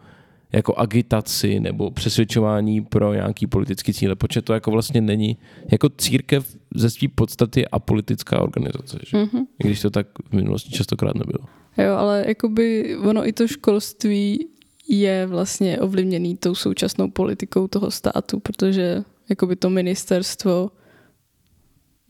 jako 0.51 0.75
agitaci 0.75 1.59
nebo 1.59 1.91
přesvědčování 1.91 2.81
pro 2.81 3.13
nějaký 3.13 3.47
politický 3.47 3.93
cíle, 3.93 4.15
protože 4.15 4.41
to 4.41 4.53
jako 4.53 4.71
vlastně 4.71 5.01
není, 5.01 5.37
jako 5.71 5.89
církev 5.89 6.57
ze 6.75 6.89
své 6.89 7.07
podstaty 7.07 7.67
a 7.67 7.79
politická 7.79 8.41
organizace, 8.41 8.99
že? 9.07 9.17
Mm-hmm. 9.17 9.45
I 9.63 9.67
když 9.67 9.81
to 9.81 9.89
tak 9.89 10.07
v 10.29 10.33
minulosti 10.33 10.69
častokrát 10.69 11.15
nebylo. 11.15 11.45
Jo, 11.77 11.93
ale 11.95 12.23
jakoby 12.27 12.97
ono 12.97 13.27
i 13.27 13.33
to 13.33 13.47
školství 13.47 14.47
je 14.89 15.25
vlastně 15.25 15.79
ovlivněný 15.79 16.37
tou 16.37 16.55
současnou 16.55 17.11
politikou 17.11 17.67
toho 17.67 17.91
státu, 17.91 18.39
protože 18.39 19.03
jakoby 19.29 19.55
to 19.55 19.69
ministerstvo 19.69 20.71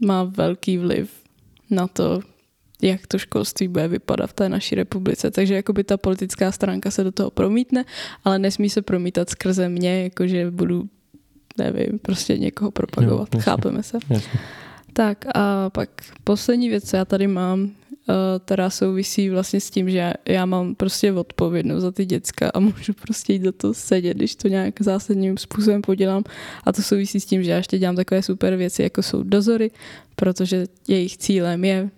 má 0.06 0.24
velký 0.24 0.78
vliv 0.78 1.12
na 1.70 1.88
to, 1.88 2.20
jak 2.82 3.08
to 3.08 3.18
školství 3.18 3.68
bude 3.68 3.88
vypadat 3.88 4.28
v 4.28 4.34
té 4.34 4.50
naší 4.50 4.76
republice. 4.76 5.32
Takže 5.32 5.56
jakoby 5.56 5.84
ta 5.84 5.98
politická 5.98 6.52
stránka 6.52 6.92
se 6.92 7.04
do 7.04 7.12
toho 7.12 7.32
promítne, 7.32 7.86
ale 8.24 8.40
nesmí 8.40 8.70
se 8.70 8.82
promítat 8.82 9.30
skrze 9.30 9.70
mě, 9.70 10.04
jakože 10.04 10.52
budu, 10.52 10.90
nevím, 11.58 12.00
prostě 12.00 12.38
někoho 12.38 12.72
propagovat. 12.72 13.30
Jo, 13.34 13.42
Chápeme 13.42 13.84
se? 13.84 13.98
Jasně. 14.10 14.40
Tak 14.94 15.26
a 15.36 15.70
pak 15.70 15.90
poslední 16.24 16.70
věc, 16.70 16.90
co 16.90 16.98
já 16.98 17.06
tady 17.06 17.28
mám, 17.28 17.72
která 18.46 18.66
eh, 18.66 18.72
souvisí 18.72 19.30
vlastně 19.30 19.62
s 19.62 19.70
tím, 19.70 19.90
že 19.90 19.98
já, 19.98 20.14
já 20.26 20.46
mám 20.46 20.76
prostě 20.76 21.14
odpovědnost 21.14 21.82
za 21.82 21.92
ty 21.92 22.06
děcka 22.06 22.52
a 22.54 22.60
můžu 22.60 22.94
prostě 22.94 23.34
jít 23.34 23.42
do 23.42 23.52
toho 23.52 23.74
sedět, 23.74 24.18
když 24.18 24.36
to 24.36 24.48
nějak 24.48 24.82
zásadním 24.82 25.38
způsobem 25.38 25.82
podělám. 25.82 26.24
A 26.64 26.72
to 26.72 26.82
souvisí 26.82 27.20
s 27.20 27.26
tím, 27.26 27.44
že 27.44 27.52
já 27.52 27.58
ještě 27.58 27.80
dělám 27.80 27.96
takové 27.96 28.24
super 28.24 28.56
věci, 28.56 28.84
jako 28.84 29.04
jsou 29.04 29.24
dozory, 29.24 29.72
protože 30.16 30.66
jejich 30.88 31.18
cílem 31.18 31.66
je 31.66 31.90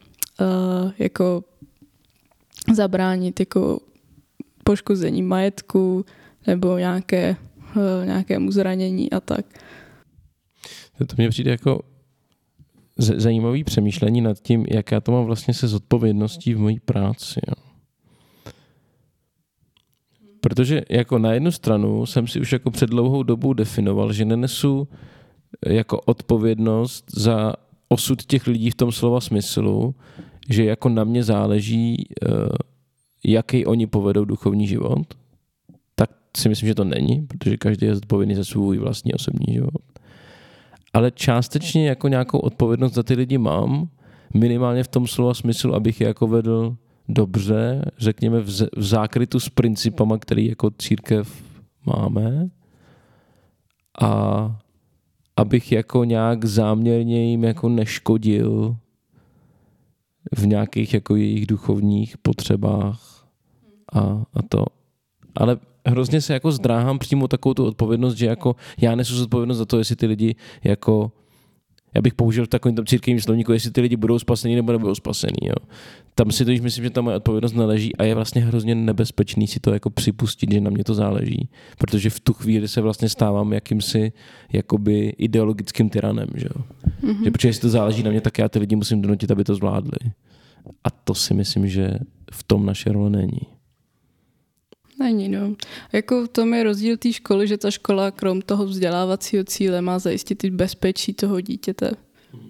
uh, 0.41 0.91
jako 0.99 1.43
zabránit 2.73 3.39
jako 3.39 3.79
poškození 4.63 5.21
majetku 5.21 6.05
nebo 6.47 6.77
nějaké, 6.77 7.35
uh, 7.75 8.05
nějakému 8.05 8.51
zranění 8.51 9.11
a 9.11 9.19
tak. 9.19 9.45
To 10.97 11.15
mě 11.17 11.29
přijde 11.29 11.51
jako 11.51 11.81
zajímavý 12.97 13.63
přemýšlení 13.63 14.21
nad 14.21 14.39
tím, 14.39 14.65
jak 14.69 14.91
já 14.91 15.01
to 15.01 15.11
mám 15.11 15.25
vlastně 15.25 15.53
se 15.53 15.67
zodpovědností 15.67 16.53
v 16.53 16.59
mojí 16.59 16.79
práci. 16.79 17.39
Jo. 17.47 17.53
Protože 20.41 20.81
jako 20.89 21.19
na 21.19 21.33
jednu 21.33 21.51
stranu 21.51 22.05
jsem 22.05 22.27
si 22.27 22.39
už 22.41 22.53
jako 22.53 22.71
před 22.71 22.89
dlouhou 22.89 23.23
dobou 23.23 23.53
definoval, 23.53 24.13
že 24.13 24.25
nenesu 24.25 24.87
jako 25.65 26.01
odpovědnost 26.01 27.05
za 27.15 27.53
osud 27.87 28.23
těch 28.23 28.47
lidí 28.47 28.69
v 28.69 28.75
tom 28.75 28.91
slova 28.91 29.21
smyslu, 29.21 29.95
že 30.49 30.65
jako 30.65 30.89
na 30.89 31.03
mě 31.03 31.23
záleží, 31.23 32.05
eh, 32.25 32.29
jaký 33.23 33.65
oni 33.65 33.87
povedou 33.87 34.25
duchovní 34.25 34.67
život, 34.67 35.13
tak 35.95 36.09
si 36.37 36.49
myslím, 36.49 36.67
že 36.67 36.75
to 36.75 36.83
není, 36.83 37.21
protože 37.21 37.57
každý 37.57 37.85
je 37.85 37.95
zodpovědný 37.95 38.35
za 38.35 38.43
svůj 38.43 38.77
vlastní 38.77 39.13
osobní 39.13 39.53
život. 39.53 39.81
Ale 40.93 41.11
částečně 41.11 41.87
jako 41.87 42.07
nějakou 42.07 42.39
odpovědnost 42.39 42.93
za 42.93 43.03
ty 43.03 43.13
lidi 43.13 43.37
mám, 43.37 43.89
minimálně 44.33 44.83
v 44.83 44.87
tom 44.87 45.07
slova 45.07 45.33
smyslu, 45.33 45.75
abych 45.75 46.01
je 46.01 46.07
jako 46.07 46.27
vedl 46.27 46.75
dobře, 47.09 47.91
řekněme 47.97 48.39
v, 48.39 48.49
zákrytu 48.77 49.39
s 49.39 49.49
principama, 49.49 50.17
který 50.17 50.47
jako 50.47 50.69
církev 50.77 51.43
máme. 51.85 52.49
A 54.01 54.61
abych 55.37 55.71
jako 55.71 56.03
nějak 56.03 56.45
záměrně 56.45 57.29
jim 57.29 57.43
jako 57.43 57.69
neškodil 57.69 58.75
v 60.37 60.47
nějakých 60.47 60.93
jako 60.93 61.15
jejich 61.15 61.47
duchovních 61.47 62.17
potřebách 62.17 63.27
a, 63.93 63.99
a 64.33 64.41
to. 64.49 64.65
Ale 65.35 65.57
hrozně 65.85 66.21
se 66.21 66.33
jako 66.33 66.51
zdráhám 66.51 66.99
přímo 66.99 67.27
takovou 67.27 67.53
tu 67.53 67.65
odpovědnost, 67.65 68.15
že 68.15 68.25
jako 68.25 68.55
já 68.81 68.95
nesu 68.95 69.15
zodpovědnost 69.15 69.57
za 69.57 69.65
to, 69.65 69.77
jestli 69.77 69.95
ty 69.95 70.05
lidi 70.05 70.35
jako 70.63 71.11
já 71.95 72.01
bych 72.01 72.13
použil 72.13 72.45
v 72.45 72.47
takovém 72.47 72.75
tom 72.75 72.85
církevním 72.85 73.21
slovníku, 73.21 73.51
jestli 73.51 73.71
ty 73.71 73.81
lidi 73.81 73.95
budou 73.95 74.19
spasení 74.19 74.55
nebo 74.55 74.71
nebudou 74.71 74.95
spasení. 74.95 75.47
Jo. 75.47 75.55
Tam 76.15 76.31
si 76.31 76.45
to 76.45 76.51
již 76.51 76.61
myslím, 76.61 76.83
že 76.83 76.89
ta 76.89 77.01
moje 77.01 77.17
odpovědnost 77.17 77.53
neleží 77.53 77.95
a 77.95 78.03
je 78.03 78.15
vlastně 78.15 78.41
hrozně 78.41 78.75
nebezpečný 78.75 79.47
si 79.47 79.59
to 79.59 79.73
jako 79.73 79.89
připustit, 79.89 80.51
že 80.51 80.61
na 80.61 80.69
mě 80.69 80.83
to 80.83 80.93
záleží, 80.93 81.49
protože 81.77 82.09
v 82.09 82.19
tu 82.19 82.33
chvíli 82.33 82.67
se 82.67 82.81
vlastně 82.81 83.09
stávám 83.09 83.53
jakýmsi 83.53 84.11
jakoby 84.53 85.13
ideologickým 85.17 85.89
tyranem, 85.89 86.27
že 86.35 86.47
jo. 86.55 86.63
Mm-hmm. 87.03 87.23
Že 87.23 87.31
protože 87.31 87.47
jestli 87.47 87.61
to 87.61 87.69
záleží 87.69 88.03
na 88.03 88.11
mě, 88.11 88.21
tak 88.21 88.37
já 88.37 88.49
ty 88.49 88.59
lidi 88.59 88.75
musím 88.75 89.01
donutit, 89.01 89.31
aby 89.31 89.43
to 89.43 89.55
zvládli. 89.55 90.11
A 90.83 90.89
to 90.89 91.15
si 91.15 91.33
myslím, 91.33 91.67
že 91.67 91.93
v 92.31 92.43
tom 92.43 92.65
naše 92.65 92.91
role 92.91 93.09
není. 93.09 93.58
Není, 94.99 95.29
no. 95.29 95.55
Jako 95.93 96.25
v 96.25 96.27
tom 96.27 96.53
je 96.53 96.63
rozdíl 96.63 96.97
té 96.97 97.13
školy, 97.13 97.47
že 97.47 97.57
ta 97.57 97.71
škola 97.71 98.11
krom 98.11 98.41
toho 98.41 98.65
vzdělávacího 98.65 99.43
cíle 99.43 99.81
má 99.81 99.99
zajistit 99.99 100.43
i 100.43 100.51
bezpečí 100.51 101.13
toho 101.13 101.41
dítěte. 101.41 101.91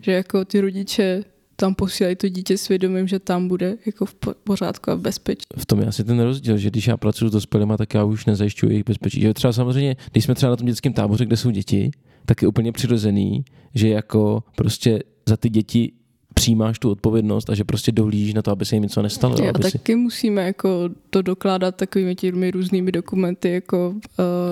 Že 0.02 0.12
jako 0.12 0.46
ty 0.46 0.62
rodiče 0.62 1.24
tam 1.56 1.76
posílají 1.76 2.16
to 2.16 2.30
dítě 2.30 2.58
svědomím, 2.58 3.08
že 3.08 3.20
tam 3.20 3.48
bude 3.48 3.78
jako 3.86 4.06
v 4.06 4.16
pořádku 4.44 4.92
a 4.92 4.96
v 4.96 5.00
bezpečí. 5.00 5.44
V 5.58 5.66
tom 5.66 5.80
je 5.80 5.88
asi 5.88 6.04
ten 6.04 6.20
rozdíl, 6.20 6.58
že 6.58 6.70
když 6.70 6.88
já 6.88 6.98
pracuji 6.98 7.30
s 7.30 7.32
dospělými, 7.32 7.74
tak 7.78 7.94
já 7.94 8.04
už 8.04 8.26
nezajišťuji 8.26 8.72
jejich 8.72 8.86
bezpečí. 8.86 9.22
Že 9.22 9.34
třeba 9.34 9.54
samozřejmě, 9.54 9.96
když 10.12 10.24
jsme 10.24 10.36
třeba 10.36 10.50
na 10.50 10.56
tom 10.56 10.68
dětském 10.68 10.94
táboře, 10.94 11.26
kde 11.26 11.38
jsou 11.38 11.52
děti, 11.52 11.92
tak 12.26 12.42
je 12.42 12.48
úplně 12.48 12.72
přirozený, 12.72 13.46
že 13.76 13.90
jako 13.90 14.44
prostě 14.56 15.00
za 15.26 15.38
ty 15.38 15.50
děti 15.50 15.92
přijímáš 16.40 16.80
tu 16.80 16.92
odpovědnost 16.92 17.50
a 17.50 17.56
že 17.56 17.64
prostě 17.64 17.92
dohlížíš 17.92 18.34
na 18.34 18.42
to, 18.42 18.52
aby 18.52 18.66
se 18.66 18.76
jim 18.76 18.84
něco 18.84 19.02
nestalo. 19.02 19.36
A 19.44 19.50
aby 19.50 19.60
taky 19.60 19.94
si... 19.94 19.96
musíme 19.96 20.42
jako 20.44 20.90
to 21.10 21.22
dokládat 21.22 21.76
takovými 21.76 22.16
těmi 22.16 22.52
různými 22.52 22.92
dokumenty, 22.92 23.52
jako... 23.52 23.96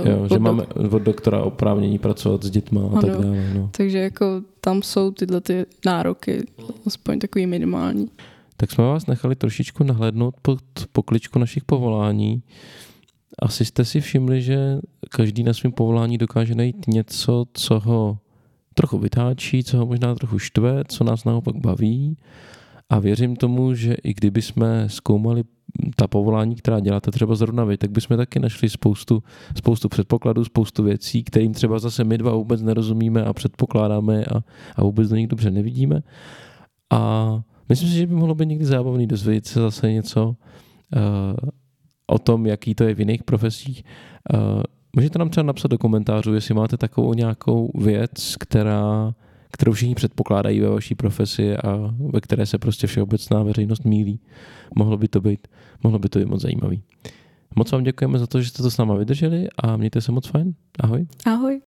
Uh, 0.04 0.10
jo, 0.10 0.28
že 0.28 0.36
od 0.36 0.42
máme 0.42 0.64
od 0.64 1.02
doktora 1.02 1.44
oprávnění 1.44 1.98
pracovat 2.00 2.44
s 2.44 2.50
dětmi 2.50 2.80
a 2.98 3.02
tak 3.02 3.10
dále. 3.10 3.54
No. 3.56 3.70
Takže 3.78 3.98
jako 3.98 4.42
tam 4.62 4.82
jsou 4.82 5.12
tyhle 5.12 5.42
ty 5.42 5.66
nároky, 5.86 6.44
aspoň 6.86 7.20
takový 7.20 7.46
minimální. 7.46 8.10
Tak 8.58 8.72
jsme 8.72 8.84
vás 8.84 9.08
nechali 9.08 9.36
trošičku 9.36 9.84
nahlédnout 9.84 10.36
pod 10.42 10.60
pokličku 10.92 11.40
našich 11.40 11.64
povolání. 11.64 12.44
Asi 13.40 13.66
jste 13.66 13.86
si 13.86 14.02
všimli, 14.02 14.42
že 14.42 14.80
každý 15.10 15.44
na 15.44 15.54
svém 15.54 15.72
povolání 15.72 16.18
dokáže 16.18 16.56
najít 16.56 16.88
něco, 16.88 17.46
co 17.54 17.80
ho 17.80 18.18
trochu 18.78 18.98
vytáčí, 18.98 19.64
co 19.64 19.78
ho 19.78 19.86
možná 19.86 20.16
trochu 20.16 20.40
štve, 20.40 20.84
co 20.88 21.04
nás 21.04 21.26
naopak 21.26 21.56
baví. 21.56 22.18
A 22.90 23.00
věřím 23.00 23.36
tomu, 23.36 23.74
že 23.74 23.94
i 24.04 24.14
kdyby 24.14 24.42
jsme 24.42 24.90
zkoumali 24.90 25.44
ta 25.96 26.08
povolání, 26.08 26.56
která 26.56 26.80
děláte 26.80 27.12
třeba 27.12 27.36
zrovna 27.36 27.64
vy, 27.64 27.78
tak 27.78 27.92
bychom 27.92 28.18
taky 28.18 28.40
našli 28.40 28.70
spoustu, 28.70 29.24
spoustu 29.56 29.90
předpokladů, 29.90 30.46
spoustu 30.46 30.84
věcí, 30.84 31.24
kterým 31.24 31.54
třeba 31.54 31.80
zase 31.80 32.04
my 32.04 32.18
dva 32.18 32.32
vůbec 32.32 32.62
nerozumíme 32.62 33.24
a 33.24 33.34
předpokládáme 33.34 34.26
a, 34.26 34.44
a 34.76 34.84
vůbec 34.84 35.10
do 35.10 35.16
nich 35.16 35.28
dobře 35.28 35.52
nevidíme. 35.52 36.02
A 36.90 37.42
myslím 37.70 37.90
si, 37.90 37.96
že 37.96 38.08
by 38.08 38.16
mohlo 38.16 38.36
být 38.36 38.46
někdy 38.46 38.66
zábavný 38.66 39.08
dozvědět 39.08 39.46
se 39.46 39.60
zase 39.60 39.92
něco 39.92 40.28
uh, 40.28 41.50
o 42.08 42.20
tom, 42.20 42.46
jaký 42.46 42.76
to 42.76 42.84
je 42.84 42.96
v 42.96 43.00
jiných 43.00 43.24
profesích. 43.24 43.84
Uh, 44.34 44.64
Můžete 44.98 45.20
nám 45.20 45.30
třeba 45.30 45.44
napsat 45.44 45.68
do 45.72 45.78
komentářů, 45.78 46.34
jestli 46.34 46.54
máte 46.54 46.78
takovou 46.78 47.14
nějakou 47.14 47.72
věc, 47.76 48.36
která, 48.40 49.14
kterou 49.52 49.72
všichni 49.72 49.96
předpokládají 49.96 50.60
ve 50.60 50.70
vaší 50.70 50.96
profesi 50.96 51.58
a 51.58 51.94
ve 52.14 52.22
které 52.22 52.46
se 52.46 52.58
prostě 52.58 52.88
všeobecná 52.88 53.44
veřejnost 53.44 53.86
mílí. 53.86 54.20
Mohlo 54.76 54.98
by 54.98 55.08
to 55.08 55.22
být, 55.22 55.48
mohlo 55.84 56.00
by 56.00 56.10
to 56.10 56.20
být 56.20 56.28
moc 56.28 56.42
zajímavý. 56.42 56.82
Moc 57.56 57.72
vám 57.72 57.84
děkujeme 57.84 58.20
za 58.20 58.28
to, 58.28 58.42
že 58.42 58.50
jste 58.50 58.64
to 58.64 58.72
s 58.72 58.78
náma 58.78 58.96
vydrželi 58.96 59.48
a 59.64 59.78
mějte 59.78 60.02
se 60.02 60.12
moc 60.12 60.28
fajn. 60.28 60.54
Ahoj. 60.80 61.08
Ahoj. 61.26 61.62